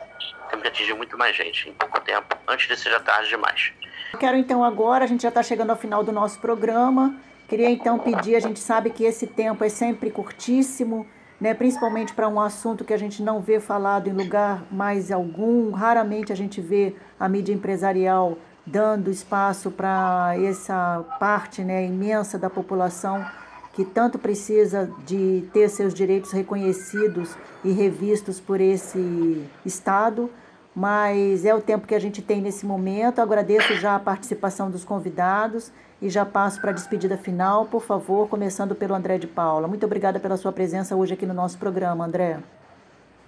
temos 0.49 0.63
que 0.63 0.69
atingir 0.69 0.95
muito 0.95 1.17
mais 1.17 1.37
gente 1.37 1.69
em 1.69 1.75
pouco 1.75 2.01
tempo, 2.01 2.37
antes 2.47 2.67
de 2.67 2.77
ser 2.77 2.91
já 2.91 3.01
tarde 3.01 3.29
demais. 3.29 3.73
Quero 4.19 4.37
então 4.37 4.65
agora, 4.65 5.05
a 5.05 5.07
gente 5.07 5.23
já 5.23 5.29
está 5.29 5.43
chegando 5.43 5.71
ao 5.71 5.77
final 5.77 6.03
do 6.03 6.13
nosso 6.13 6.41
programa. 6.41 7.17
Queria 7.49 7.71
então 7.71 7.99
pedir, 7.99 8.37
a 8.37 8.41
gente 8.41 8.59
sabe 8.61 8.91
que 8.91 9.05
esse 9.05 9.27
tempo 9.27 9.65
é 9.65 9.69
sempre 9.69 10.11
curtíssimo, 10.11 11.07
né? 11.41 11.55
principalmente 11.55 12.13
para 12.13 12.29
um 12.29 12.41
assunto 12.41 12.85
que 12.85 12.93
a 12.93 12.99
gente 12.99 13.23
não 13.23 13.41
vê 13.41 13.59
falado 13.61 14.09
em 14.09 14.13
lugar 14.13 14.65
mais 14.71 15.11
algum. 15.11 15.71
Raramente 15.71 16.33
a 16.33 16.37
gente 16.37 16.61
vê 16.61 16.95
a 17.19 17.29
mídia 17.29 17.53
empresarial 17.53 18.37
dando 18.67 19.11
espaço 19.11 19.71
para 19.71 20.35
essa 20.37 21.05
parte 21.19 21.63
né, 21.63 21.85
imensa 21.87 22.39
da 22.39 22.51
população 22.51 23.25
que 23.73 23.85
tanto 23.85 24.19
precisa 24.19 24.91
de 25.07 25.49
ter 25.53 25.69
seus 25.69 25.95
direitos 25.95 26.33
reconhecidos 26.33 27.35
e 27.65 27.71
revistos 27.73 28.41
por 28.41 28.61
esse 28.61 29.45
Estado 29.65 30.31
mas 30.75 31.45
é 31.45 31.55
o 31.55 31.61
tempo 31.61 31.87
que 31.87 31.95
a 31.95 31.99
gente 31.99 32.23
tem 32.23 32.41
nesse 32.41 32.65
momento. 32.65 33.21
Agradeço 33.21 33.75
já 33.75 33.97
a 33.97 33.99
participação 33.99 34.71
dos 34.71 34.85
convidados 34.85 35.73
e 36.01 36.09
já 36.09 36.25
passo 36.25 36.61
para 36.61 36.71
a 36.71 36.75
despedida 36.75 37.19
final, 37.19 37.67
por 37.67 37.83
favor, 37.83 38.29
começando 38.29 38.75
pelo 38.75 38.95
André 38.95 39.19
de 39.19 39.27
Paula. 39.27 39.69
Muito 39.69 39.85
obrigada 39.85 40.19
pela 40.19 40.37
sua 40.37 40.53
presença 40.53 40.97
hoje 40.97 41.15
aqui 41.15 41.27
no 41.27 41.35
nosso 41.35 41.59
programa, 41.59 42.05
André. 42.05 42.39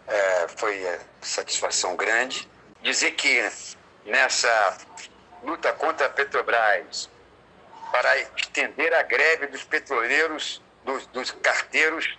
É, 0.06 0.48
foi 0.48 0.82
é, 0.82 1.00
satisfação 1.20 1.96
grande. 1.96 2.48
Dizer 2.82 3.12
que 3.12 3.50
nessa 4.06 4.78
luta 5.42 5.72
contra 5.72 6.06
a 6.06 6.10
Petrobras, 6.10 7.10
para 7.90 8.18
estender 8.36 8.94
a 8.94 9.02
greve 9.02 9.48
dos 9.48 9.64
petroleiros, 9.64 10.62
dos, 10.84 11.06
dos 11.08 11.30
carteiros 11.30 12.18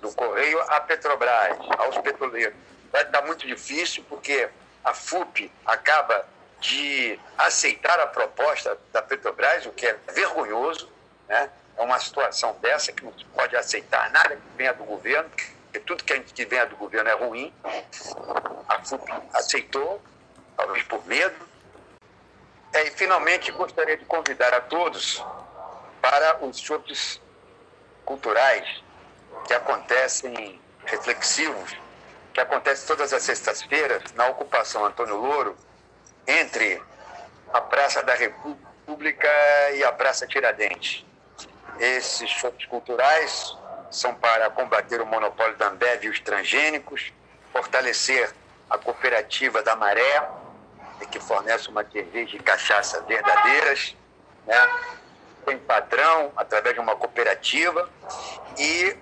do 0.00 0.10
Correio 0.12 0.60
à 0.62 0.80
Petrobras, 0.80 1.58
aos 1.78 1.98
petroleiros 1.98 2.54
vai 2.94 3.02
estar 3.02 3.22
muito 3.22 3.44
difícil, 3.44 4.04
porque 4.08 4.48
a 4.84 4.94
FUP 4.94 5.50
acaba 5.66 6.24
de 6.60 7.18
aceitar 7.36 7.98
a 7.98 8.06
proposta 8.06 8.78
da 8.92 9.02
Petrobras, 9.02 9.66
o 9.66 9.72
que 9.72 9.84
é 9.84 9.98
vergonhoso, 10.12 10.88
né? 11.28 11.50
É 11.76 11.82
uma 11.82 11.98
situação 11.98 12.56
dessa 12.62 12.92
que 12.92 13.04
não 13.04 13.12
pode 13.34 13.56
aceitar 13.56 14.12
nada 14.12 14.36
que 14.36 14.42
venha 14.56 14.72
do 14.72 14.84
governo, 14.84 15.28
porque 15.28 15.80
tudo 15.80 16.04
que 16.04 16.44
venha 16.44 16.66
do 16.66 16.76
governo 16.76 17.10
é 17.10 17.14
ruim. 17.14 17.52
A 18.68 18.84
FUP 18.84 19.12
aceitou, 19.32 20.00
talvez 20.56 20.84
por 20.84 21.04
medo. 21.04 21.34
É, 22.74 22.86
e, 22.86 22.90
finalmente, 22.92 23.50
gostaria 23.50 23.96
de 23.96 24.04
convidar 24.04 24.54
a 24.54 24.60
todos 24.60 25.20
para 26.00 26.44
os 26.44 26.60
shows 26.60 27.20
culturais 28.04 28.84
que 29.48 29.52
acontecem 29.52 30.60
reflexivos 30.86 31.83
que 32.34 32.40
acontece 32.40 32.84
todas 32.84 33.12
as 33.12 33.22
sextas-feiras 33.22 34.02
na 34.14 34.26
ocupação 34.26 34.84
Antônio 34.84 35.16
Louro, 35.16 35.56
entre 36.26 36.82
a 37.52 37.60
Praça 37.60 38.02
da 38.02 38.14
República 38.14 39.28
e 39.74 39.84
a 39.84 39.92
Praça 39.92 40.26
Tiradentes. 40.26 41.06
Esses 41.78 42.28
shows 42.28 42.66
culturais 42.66 43.56
são 43.88 44.12
para 44.16 44.50
combater 44.50 45.00
o 45.00 45.06
monopólio 45.06 45.56
da 45.56 45.68
Ambev 45.68 46.04
e 46.04 46.08
os 46.08 46.18
transgênicos, 46.18 47.12
fortalecer 47.52 48.32
a 48.68 48.76
cooperativa 48.76 49.62
da 49.62 49.76
Maré, 49.76 50.28
que 51.12 51.20
fornece 51.20 51.68
uma 51.68 51.84
cerveja 51.84 52.36
e 52.36 52.40
cachaça 52.40 53.00
verdadeiras, 53.02 53.94
né? 54.44 54.68
tem 55.46 55.58
padrão 55.58 56.32
através 56.36 56.74
de 56.74 56.80
uma 56.80 56.96
cooperativa 56.96 57.88
e 58.58 58.96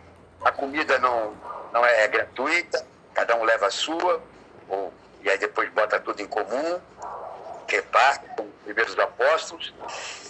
a 0.45 0.51
comida 0.51 0.99
não, 0.99 1.35
não 1.73 1.87
é 1.87 2.07
gratuita, 2.09 2.92
cada 3.15 3.37
um 3.37 3.45
leva 3.45 3.67
a 3.67 3.71
sua, 3.71 4.23
ou, 4.69 4.93
e 5.23 5.31
aí 5.31 5.39
depois 5.39 5.71
bota 5.71 6.01
tudo 6.01 6.21
em 6.21 6.27
comum, 6.27 6.81
reparte 7.69 8.27
com 8.37 8.43
os 8.43 8.65
primeiros 8.65 8.99
apóstolos, 8.99 9.75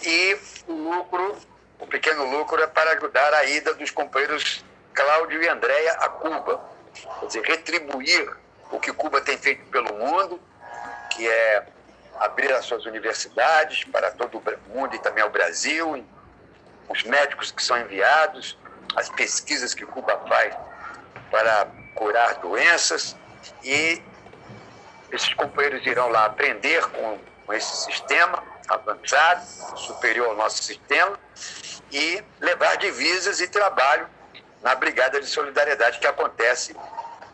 e 0.03 0.37
o 0.67 0.73
lucro, 0.73 1.37
o 1.79 1.87
pequeno 1.87 2.25
lucro 2.25 2.61
é 2.61 2.67
para 2.67 2.91
ajudar 2.93 3.33
a 3.33 3.45
ida 3.45 3.73
dos 3.73 3.91
companheiros 3.91 4.63
Cláudio 4.93 5.41
e 5.41 5.47
Andréia 5.47 5.93
a 5.93 6.09
Cuba. 6.09 6.61
Quer 7.19 7.25
dizer, 7.25 7.43
retribuir 7.43 8.31
o 8.71 8.79
que 8.79 8.93
Cuba 8.93 9.19
tem 9.21 9.37
feito 9.37 9.65
pelo 9.69 9.93
mundo, 9.95 10.39
que 11.09 11.27
é 11.27 11.65
abrir 12.19 12.51
as 12.53 12.65
suas 12.65 12.85
universidades 12.85 13.83
para 13.85 14.11
todo 14.11 14.37
o 14.37 14.69
mundo 14.69 14.95
e 14.95 14.99
também 14.99 15.23
ao 15.23 15.29
Brasil, 15.29 16.05
os 16.87 17.03
médicos 17.03 17.51
que 17.51 17.63
são 17.63 17.77
enviados, 17.79 18.57
as 18.95 19.09
pesquisas 19.09 19.73
que 19.73 19.85
Cuba 19.85 20.17
faz 20.27 20.55
para 21.31 21.67
curar 21.95 22.35
doenças 22.35 23.15
e 23.63 24.01
esses 25.11 25.33
companheiros 25.33 25.85
irão 25.85 26.09
lá 26.09 26.25
aprender 26.25 26.83
com, 26.89 27.19
com 27.45 27.53
esse 27.53 27.85
sistema 27.85 28.43
avançado, 28.67 29.45
superior 29.77 30.29
ao 30.29 30.35
nosso 30.35 30.63
sistema, 30.63 31.19
e 31.91 32.23
levar 32.39 32.77
divisas 32.77 33.39
e 33.39 33.47
trabalho 33.47 34.07
na 34.61 34.73
Brigada 34.73 35.19
de 35.19 35.27
Solidariedade 35.27 35.99
que 35.99 36.07
acontece 36.07 36.75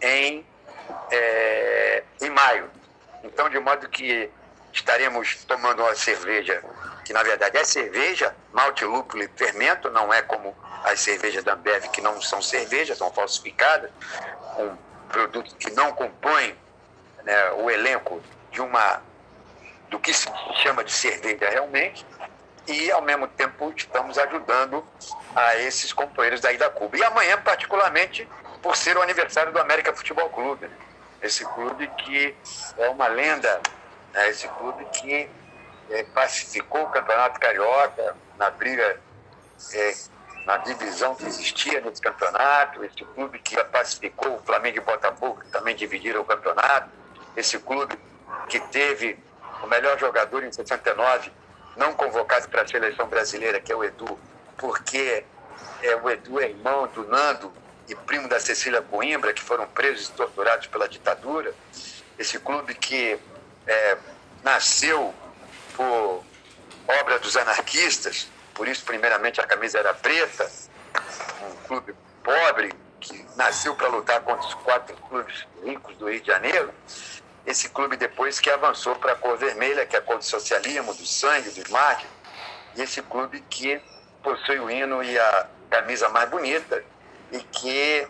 em, 0.02 0.46
é, 1.12 2.04
em 2.22 2.30
maio. 2.30 2.70
Então, 3.24 3.50
de 3.50 3.60
modo 3.60 3.88
que 3.88 4.30
estaremos 4.72 5.44
tomando 5.46 5.82
uma 5.82 5.96
cerveja, 5.96 6.64
que 7.04 7.14
na 7.14 7.24
verdade 7.24 7.58
é 7.58 7.64
cerveja, 7.64 8.36
malte, 8.54 8.86
lúpulo 8.86 9.24
e 9.24 9.28
fermento, 9.36 9.90
não 9.90 10.14
é 10.14 10.22
como 10.22 10.56
as 10.84 11.00
cervejas 11.00 11.44
da 11.44 11.54
Ambev, 11.54 11.88
que 11.90 12.02
não 12.02 12.22
são 12.22 12.42
cervejas, 12.42 12.98
são 12.98 13.12
falsificadas, 13.12 13.92
com 14.56 14.78
produtos 15.10 15.54
que 15.60 15.72
não 15.72 15.92
compõem 15.92 16.56
né, 17.24 17.52
o 17.52 17.70
elenco 17.70 18.22
de 18.52 18.62
uma 18.62 19.02
do 19.90 20.00
que 20.00 20.14
se 20.14 20.30
chama 20.62 20.84
de 20.84 20.92
cerveja 20.92 21.50
realmente, 21.50 22.06
e 22.68 22.92
ao 22.92 23.02
mesmo 23.02 23.28
tempo 23.28 23.74
estamos 23.76 24.18
ajudando 24.18 24.86
a 25.36 25.56
esses 25.58 25.92
companheiros 25.92 26.40
daí 26.40 26.58
da 26.58 26.70
Cuba. 26.70 26.96
E 26.98 27.04
amanhã, 27.04 27.42
particularmente, 27.42 28.28
por 28.62 28.76
ser 28.76 28.96
o 28.98 29.02
aniversário 29.02 29.52
do 29.52 29.60
América 29.60 29.94
Futebol 29.96 30.30
Clube, 30.30 30.68
né? 30.68 30.78
esse 31.22 31.44
clube 31.46 31.88
que 31.98 32.36
é 32.78 32.90
uma 32.90 33.08
lenda, 33.08 33.60
né? 34.14 34.30
esse 34.30 34.48
clube 34.48 34.86
que 34.86 35.30
é, 35.90 36.04
pacificou 36.04 36.84
o 36.84 36.90
Campeonato 36.90 37.40
Carioca 37.40 38.16
na 38.38 38.50
briga, 38.50 39.00
é, 39.74 39.94
na 40.46 40.58
divisão 40.58 41.16
que 41.16 41.26
existia 41.26 41.82
nesse 41.82 42.02
campeonato, 42.02 42.84
esse 42.84 43.04
clube 43.04 43.40
que 43.40 43.62
pacificou 43.66 44.36
o 44.36 44.40
Flamengo 44.44 44.78
e 44.78 44.82
Botafogo, 44.82 45.42
que 45.42 45.50
também 45.50 45.76
dividiram 45.76 46.22
o 46.22 46.26
campeonato, 46.26 46.90
esse 47.36 47.60
clube 47.60 47.98
que 48.48 48.60
teve 48.60 49.18
o 49.64 49.68
melhor 49.68 50.00
jogador 50.00 50.44
em 50.44 50.52
69, 50.52 51.32
não 51.76 51.94
convocado 51.94 52.48
para 52.50 52.64
a 52.64 52.68
seleção 52.68 53.08
brasileira, 53.08 53.60
que 53.60 53.72
é 53.72 53.76
o 53.76 53.84
Edu, 53.84 54.20
porque 54.58 55.24
é, 55.84 55.96
o 55.96 56.10
Edu 56.10 56.40
é 56.40 56.50
irmão 56.50 56.88
do 56.88 57.08
Nando 57.08 57.52
e 57.88 57.96
primo 57.96 58.28
da 58.28 58.40
Cecília 58.40 58.82
Coimbra, 58.82 59.34
que 59.34 59.42
foram 59.42 59.68
presos 59.68 60.10
e 60.10 60.12
torturados 60.14 60.68
pela 60.68 60.88
ditadura. 60.88 61.54
Esse 62.18 62.40
clube 62.40 62.76
que 62.76 63.18
é, 63.68 63.98
nasceu 64.44 65.14
por 65.76 66.24
obra 66.88 67.20
dos 67.20 67.38
anarquistas, 67.38 68.28
por 68.54 68.68
isso, 68.68 68.84
primeiramente, 68.84 69.40
a 69.40 69.48
camisa 69.48 69.80
era 69.80 69.94
preta, 69.94 70.52
um 71.42 71.68
clube 71.68 71.96
pobre 72.24 72.74
que 73.00 73.26
nasceu 73.38 73.74
para 73.76 73.88
lutar 73.88 74.22
contra 74.22 74.46
os 74.46 74.54
quatro 74.56 74.96
clubes 74.98 75.48
ricos 75.64 75.96
do 75.98 76.10
Rio 76.10 76.20
de 76.20 76.28
Janeiro. 76.28 76.74
Esse 77.46 77.70
clube 77.70 77.96
depois 77.96 78.40
que 78.40 78.50
avançou 78.50 78.96
para 78.96 79.14
a 79.14 79.16
cor 79.16 79.38
vermelha, 79.38 79.86
que 79.86 79.96
é 79.96 80.00
a 80.00 80.02
cor 80.02 80.18
do 80.18 80.26
socialismo, 80.26 80.94
do 80.94 81.06
sangue, 81.06 81.50
do 81.52 81.60
smart, 81.62 82.06
e 82.76 82.82
esse 82.82 83.02
clube 83.02 83.42
que 83.50 83.82
possui 84.22 84.60
o 84.60 84.70
hino 84.70 85.02
e 85.02 85.18
a 85.18 85.48
camisa 85.70 86.10
mais 86.10 86.30
bonita 86.30 86.84
e 87.32 87.40
que 87.40 88.08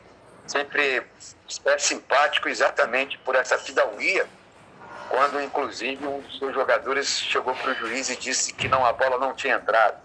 sempre 0.47 1.05
é 1.65 1.77
simpático 1.77 2.49
exatamente 2.49 3.17
por 3.19 3.35
essa 3.35 3.57
fidalguia, 3.57 4.27
quando 5.09 5.41
inclusive 5.41 6.05
um 6.05 6.21
dos 6.21 6.37
seus 6.37 6.53
jogadores 6.53 7.19
chegou 7.19 7.53
para 7.55 7.71
o 7.71 7.75
juiz 7.75 8.09
e 8.09 8.15
disse 8.15 8.53
que 8.53 8.67
não 8.67 8.85
a 8.85 8.93
bola 8.93 9.17
não 9.17 9.33
tinha 9.33 9.55
entrado. 9.55 9.97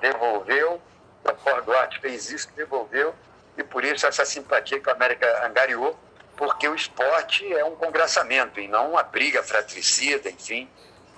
Devolveu, 0.00 0.82
o 1.24 1.34
Ford 1.36 1.64
Duarte 1.64 2.00
fez 2.00 2.30
isso, 2.30 2.48
devolveu, 2.56 3.14
e 3.56 3.62
por 3.62 3.84
isso 3.84 4.06
essa 4.06 4.24
simpatia 4.24 4.80
que 4.80 4.90
a 4.90 4.92
América 4.92 5.46
angariou, 5.46 5.98
porque 6.36 6.68
o 6.68 6.74
esporte 6.74 7.50
é 7.52 7.64
um 7.64 7.76
congraçamento 7.76 8.58
e 8.58 8.66
não 8.66 8.92
uma 8.92 9.02
briga 9.02 9.42
fratricida, 9.42 10.28
enfim. 10.30 10.68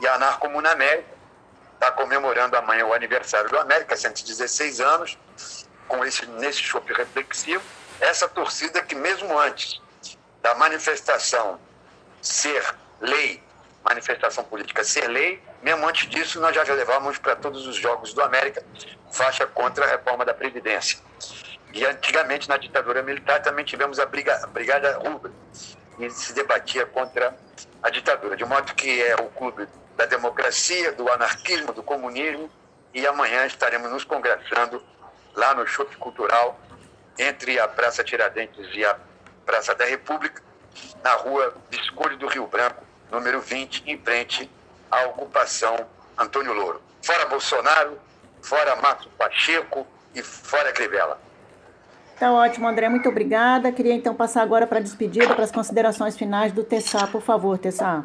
E 0.01 0.07
a 0.07 0.15
Anarcomuna 0.15 0.71
América 0.73 1.09
está 1.75 1.91
comemorando 1.93 2.57
amanhã 2.57 2.85
o 2.87 2.93
aniversário 2.93 3.49
do 3.49 3.59
América, 3.59 3.97
116 3.97 4.81
anos, 4.81 5.19
com 5.89 6.05
esse, 6.05 6.27
nesse 6.27 6.59
chope 6.59 6.93
reflexivo, 6.93 7.63
essa 8.01 8.29
torcida 8.29 8.83
que 8.83 8.95
mesmo 8.95 9.39
antes 9.39 9.81
da 10.43 10.55
manifestação 10.57 11.59
ser 12.21 12.63
lei, 13.03 13.43
manifestação 13.85 14.45
política 14.45 14.85
ser 14.85 15.09
lei, 15.09 15.43
mesmo 15.63 15.87
antes 15.87 16.09
disso 16.09 16.41
nós 16.41 16.55
já 16.55 16.63
levamos 16.63 17.19
para 17.19 17.37
todos 17.37 17.67
os 17.67 17.77
jogos 17.77 18.15
do 18.15 18.23
América 18.23 18.65
faixa 19.11 19.47
contra 19.47 19.85
a 19.85 19.89
reforma 19.89 20.25
da 20.25 20.33
Previdência. 20.33 20.99
E 21.75 21.85
antigamente, 21.85 22.49
na 22.49 22.57
ditadura 22.57 23.03
militar, 23.03 23.41
também 23.43 23.65
tivemos 23.65 23.99
a, 23.99 24.07
briga, 24.07 24.41
a 24.43 24.47
Brigada 24.47 24.99
Rubra, 24.99 25.33
e 25.99 26.11
se 26.11 26.33
debatia 26.33 26.87
contra 26.87 27.37
a 27.83 27.91
ditadura. 27.91 28.37
De 28.37 28.45
modo 28.45 28.75
que 28.75 29.03
é 29.03 29.15
o 29.17 29.29
clube 29.31 29.67
da 29.97 30.07
democracia, 30.07 30.93
do 30.93 31.11
anarquismo, 31.11 31.73
do 31.73 31.83
comunismo, 31.83 32.51
e 32.95 33.07
amanhã 33.07 33.47
estaremos 33.47 33.91
nos 33.91 34.05
congressando 34.05 34.83
lá 35.35 35.55
no 35.55 35.67
Shopping 35.67 35.97
Cultural, 35.97 36.59
entre 37.19 37.59
a 37.59 37.67
Praça 37.67 38.05
Tiradentes 38.05 38.69
e 38.75 38.85
a 38.85 38.99
Praça 39.45 39.75
da 39.75 39.85
República, 39.85 40.43
na 41.03 41.15
rua 41.15 41.55
Visconde 41.71 42.17
do 42.17 42.27
Rio 42.27 42.47
Branco, 42.47 42.85
número 43.13 43.41
20, 43.43 43.85
em 43.87 43.99
frente 43.99 44.51
à 44.91 45.05
ocupação 45.05 45.77
Antônio 46.19 46.55
Louro. 46.55 46.81
Fora 47.03 47.27
Bolsonaro, 47.27 47.99
fora 48.41 48.75
Márcio 48.77 49.11
Pacheco 49.19 49.87
e 50.15 50.23
fora 50.23 50.73
Crivella. 50.73 51.21
Tá 52.19 52.33
ótimo, 52.33 52.67
André, 52.67 52.89
muito 52.89 53.09
obrigada. 53.09 53.71
Queria 53.71 53.93
então 53.93 54.15
passar 54.15 54.43
agora 54.43 54.67
para 54.67 54.79
a 54.79 54.83
despedida, 54.83 55.35
para 55.35 55.45
as 55.45 55.51
considerações 55.51 56.17
finais 56.17 56.53
do 56.53 56.65
Tessá, 56.65 57.07
por 57.07 57.21
favor, 57.21 57.59
Tessá. 57.59 58.05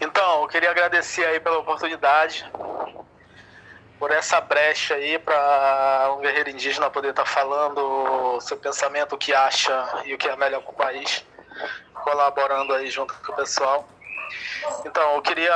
Então, 0.00 0.42
eu 0.42 0.48
queria 0.48 0.70
agradecer 0.70 1.24
aí 1.26 1.38
pela 1.38 1.58
oportunidade, 1.58 2.50
por 3.98 4.10
essa 4.10 4.40
brecha 4.40 4.94
aí 4.94 5.18
para 5.18 6.14
um 6.16 6.20
guerreiro 6.20 6.48
indígena 6.48 6.88
poder 6.88 7.10
estar 7.10 7.24
tá 7.24 7.28
falando 7.28 7.78
o 8.36 8.40
seu 8.40 8.56
pensamento, 8.56 9.14
o 9.14 9.18
que 9.18 9.34
acha 9.34 10.02
e 10.06 10.14
o 10.14 10.18
que 10.18 10.26
é 10.26 10.34
melhor 10.36 10.62
para 10.62 10.70
o 10.70 10.74
país, 10.74 11.22
colaborando 11.94 12.74
aí 12.74 12.90
junto 12.90 13.14
com 13.14 13.32
o 13.32 13.36
pessoal. 13.36 13.88
Então, 14.84 15.16
eu 15.16 15.22
queria 15.22 15.54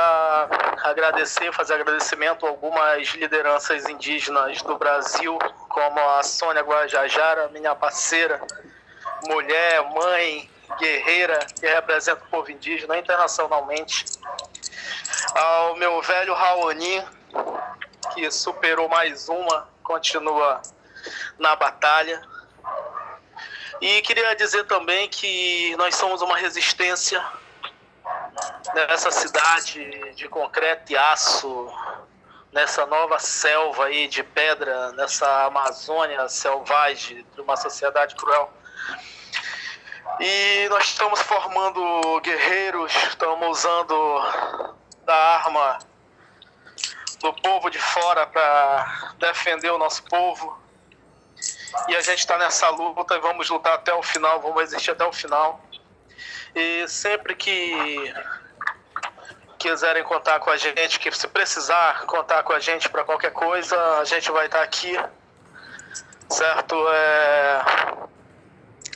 agradecer, 0.83 1.51
fazer 1.53 1.75
agradecimento 1.75 2.45
a 2.45 2.49
algumas 2.49 3.07
lideranças 3.09 3.87
indígenas 3.87 4.61
do 4.61 4.77
Brasil, 4.77 5.37
como 5.69 5.99
a 5.99 6.23
Sônia 6.23 6.61
Guajajara, 6.61 7.49
minha 7.49 7.73
parceira, 7.73 8.41
mulher, 9.27 9.81
mãe, 9.93 10.49
guerreira, 10.79 11.39
que 11.59 11.65
representa 11.67 12.23
o 12.23 12.29
povo 12.29 12.51
indígena 12.51 12.97
internacionalmente. 12.97 14.05
Ao 15.33 15.75
meu 15.75 16.01
velho 16.01 16.33
Raoni, 16.33 17.03
que 18.13 18.29
superou 18.29 18.89
mais 18.89 19.29
uma, 19.29 19.69
continua 19.83 20.61
na 21.39 21.55
batalha. 21.55 22.21
E 23.81 24.01
queria 24.01 24.35
dizer 24.35 24.65
também 24.65 25.09
que 25.09 25.75
nós 25.77 25.95
somos 25.95 26.21
uma 26.21 26.37
resistência 26.37 27.23
nessa 28.73 29.11
cidade 29.11 30.13
de 30.15 30.27
concreto 30.27 30.91
e 30.91 30.97
aço, 30.97 31.71
nessa 32.51 32.85
nova 32.85 33.19
selva 33.19 33.85
aí 33.85 34.07
de 34.07 34.23
pedra, 34.23 34.91
nessa 34.93 35.45
Amazônia 35.45 36.27
selvagem 36.29 37.25
de 37.35 37.41
uma 37.41 37.57
sociedade 37.57 38.15
cruel. 38.15 38.51
E 40.19 40.67
nós 40.69 40.85
estamos 40.85 41.21
formando 41.21 42.21
guerreiros, 42.21 42.93
estamos 43.07 43.59
usando 43.59 44.21
da 45.03 45.15
arma 45.15 45.79
do 47.19 47.33
povo 47.33 47.69
de 47.69 47.79
fora 47.79 48.25
para 48.25 49.13
defender 49.19 49.71
o 49.71 49.77
nosso 49.77 50.03
povo. 50.03 50.64
E 51.87 51.95
a 51.95 52.01
gente 52.01 52.19
está 52.19 52.37
nessa 52.37 52.69
luta 52.69 53.15
e 53.15 53.19
vamos 53.19 53.49
lutar 53.49 53.73
até 53.73 53.93
o 53.93 54.01
final, 54.01 54.41
vamos 54.41 54.59
resistir 54.59 54.91
até 54.91 55.05
o 55.05 55.13
final. 55.13 55.61
E 56.55 56.87
sempre 56.87 57.35
que 57.35 58.13
quiserem 59.57 60.03
contar 60.03 60.39
com 60.39 60.49
a 60.49 60.57
gente, 60.57 60.99
que 60.99 61.11
se 61.11 61.27
precisar 61.27 62.05
contar 62.05 62.43
com 62.43 62.53
a 62.53 62.59
gente 62.59 62.89
para 62.89 63.03
qualquer 63.03 63.31
coisa, 63.31 63.75
a 63.99 64.03
gente 64.05 64.31
vai 64.31 64.45
estar 64.45 64.59
tá 64.59 64.63
aqui, 64.63 64.97
certo? 66.29 66.75
É... 66.89 67.61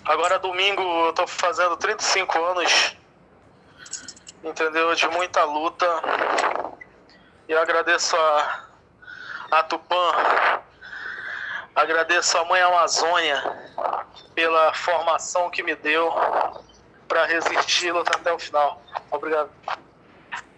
Agora 0.06 0.40
domingo 0.40 0.82
eu 0.82 1.10
estou 1.10 1.28
fazendo 1.28 1.76
35 1.76 2.44
anos, 2.44 2.96
entendeu? 4.44 4.94
De 4.96 5.08
muita 5.10 5.44
luta. 5.44 5.86
E 7.48 7.54
agradeço 7.54 8.16
a, 8.16 8.64
a 9.52 9.64
Tupã, 9.64 10.62
agradeço 11.80 12.38
a 12.38 12.46
Mãe 12.46 12.62
Amazônia 12.62 13.42
pela 14.36 14.74
formação 14.74 15.50
que 15.50 15.64
me 15.64 15.76
deu 15.76 16.12
para 17.08 17.26
resistir 17.26 17.92
lutar 17.92 18.18
até 18.18 18.32
o 18.34 18.40
final. 18.40 18.82
Obrigado. 19.10 19.50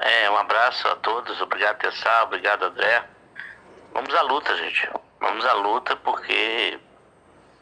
É, 0.00 0.28
um 0.32 0.36
abraço 0.36 0.88
a 0.88 0.96
todos, 0.96 1.40
obrigado 1.40 1.78
Tessá, 1.78 2.24
obrigado 2.24 2.64
André. 2.64 3.04
Vamos 3.94 4.12
à 4.16 4.22
luta, 4.22 4.56
gente. 4.56 4.90
Vamos 5.20 5.46
à 5.46 5.52
luta 5.52 5.94
porque 5.94 6.76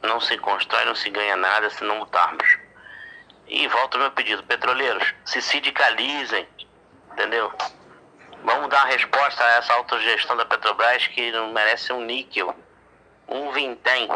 não 0.02 0.18
se 0.22 0.38
constrói, 0.38 0.86
não 0.86 0.94
se 0.94 1.10
ganha 1.10 1.36
nada 1.36 1.68
se 1.68 1.84
não 1.84 1.98
lutarmos. 1.98 2.66
E 3.48 3.66
volta 3.66 3.96
o 3.96 4.00
meu 4.00 4.10
pedido, 4.10 4.42
petroleiros, 4.42 5.14
se 5.24 5.40
sindicalizem, 5.40 6.46
entendeu? 7.12 7.50
Vamos 8.44 8.68
dar 8.68 8.84
uma 8.84 8.92
resposta 8.92 9.42
a 9.42 9.56
essa 9.56 9.72
autogestão 9.72 10.36
da 10.36 10.44
Petrobras 10.44 11.06
que 11.08 11.32
não 11.32 11.52
merece 11.52 11.92
um 11.92 12.02
níquel, 12.02 12.54
um 13.26 13.50
vintém 13.52 14.08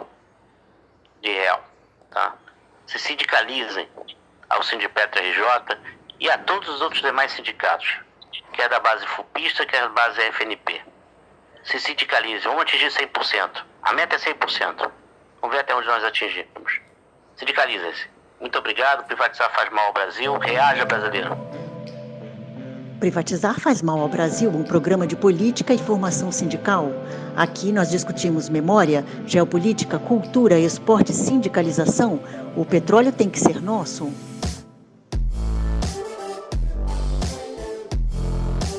de 1.23 1.31
real, 1.33 1.65
tá? 2.11 2.37
Se 2.87 2.99
sindicalizem 2.99 3.89
ao 4.51 4.63
Sindipetro 4.63 5.21
RJ 5.21 5.79
e 6.21 6.31
a 6.31 6.37
todos 6.39 6.69
os 6.69 6.83
outros 6.83 7.01
demais 7.01 7.33
sindicatos, 7.33 8.01
quer 8.53 8.69
da 8.69 8.81
base 8.81 9.07
FUPista, 9.07 9.65
quer 9.65 9.81
da 9.81 9.89
base 9.89 10.21
FNP. 10.21 10.83
Se 11.65 11.81
sindicalizem, 11.81 12.43
vamos 12.43 12.63
atingir 12.63 12.89
100%. 12.89 13.65
A 13.83 13.93
meta 13.95 14.17
é 14.17 14.19
100%. 14.19 14.93
Vamos 15.41 15.57
ver 15.57 15.63
até 15.63 15.75
onde 15.75 15.87
nós 15.87 16.05
atingimos. 16.05 16.81
Sindicalizem-se. 17.37 18.12
Muito 18.43 18.59
obrigado. 18.59 19.07
Privatizar 19.07 19.51
faz 19.55 19.71
mal 19.71 19.87
ao 19.87 19.93
Brasil. 19.93 20.37
Reaja, 20.37 20.85
brasileiro. 20.85 21.39
Privatizar 22.99 23.59
faz 23.61 23.81
mal 23.81 24.01
ao 24.01 24.09
Brasil, 24.09 24.51
um 24.51 24.65
programa 24.65 25.07
de 25.07 25.15
política 25.15 25.73
e 25.73 25.79
formação 25.79 26.33
sindical. 26.33 26.91
Aqui 27.37 27.73
nós 27.73 27.89
discutimos 27.89 28.49
memória, 28.49 29.05
geopolítica, 29.27 29.97
cultura, 29.97 30.59
esporte 30.59 31.13
sindicalização. 31.13 32.21
O 32.57 32.65
petróleo 32.65 33.13
tem 33.13 33.31
que 33.31 33.39
ser 33.39 33.63
nosso. 33.63 34.13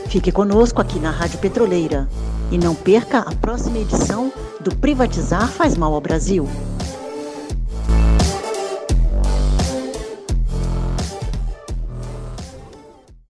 Fique 0.09 0.31
conosco 0.31 0.81
aqui 0.81 0.99
na 0.99 1.09
Rádio 1.09 1.39
Petroleira 1.39 2.07
e 2.51 2.57
não 2.57 2.75
perca 2.75 3.19
a 3.19 3.33
próxima 3.35 3.79
edição 3.79 4.31
do 4.59 4.75
Privatizar 4.75 5.47
faz 5.47 5.77
mal 5.77 5.93
ao 5.93 6.01
Brasil. 6.01 6.47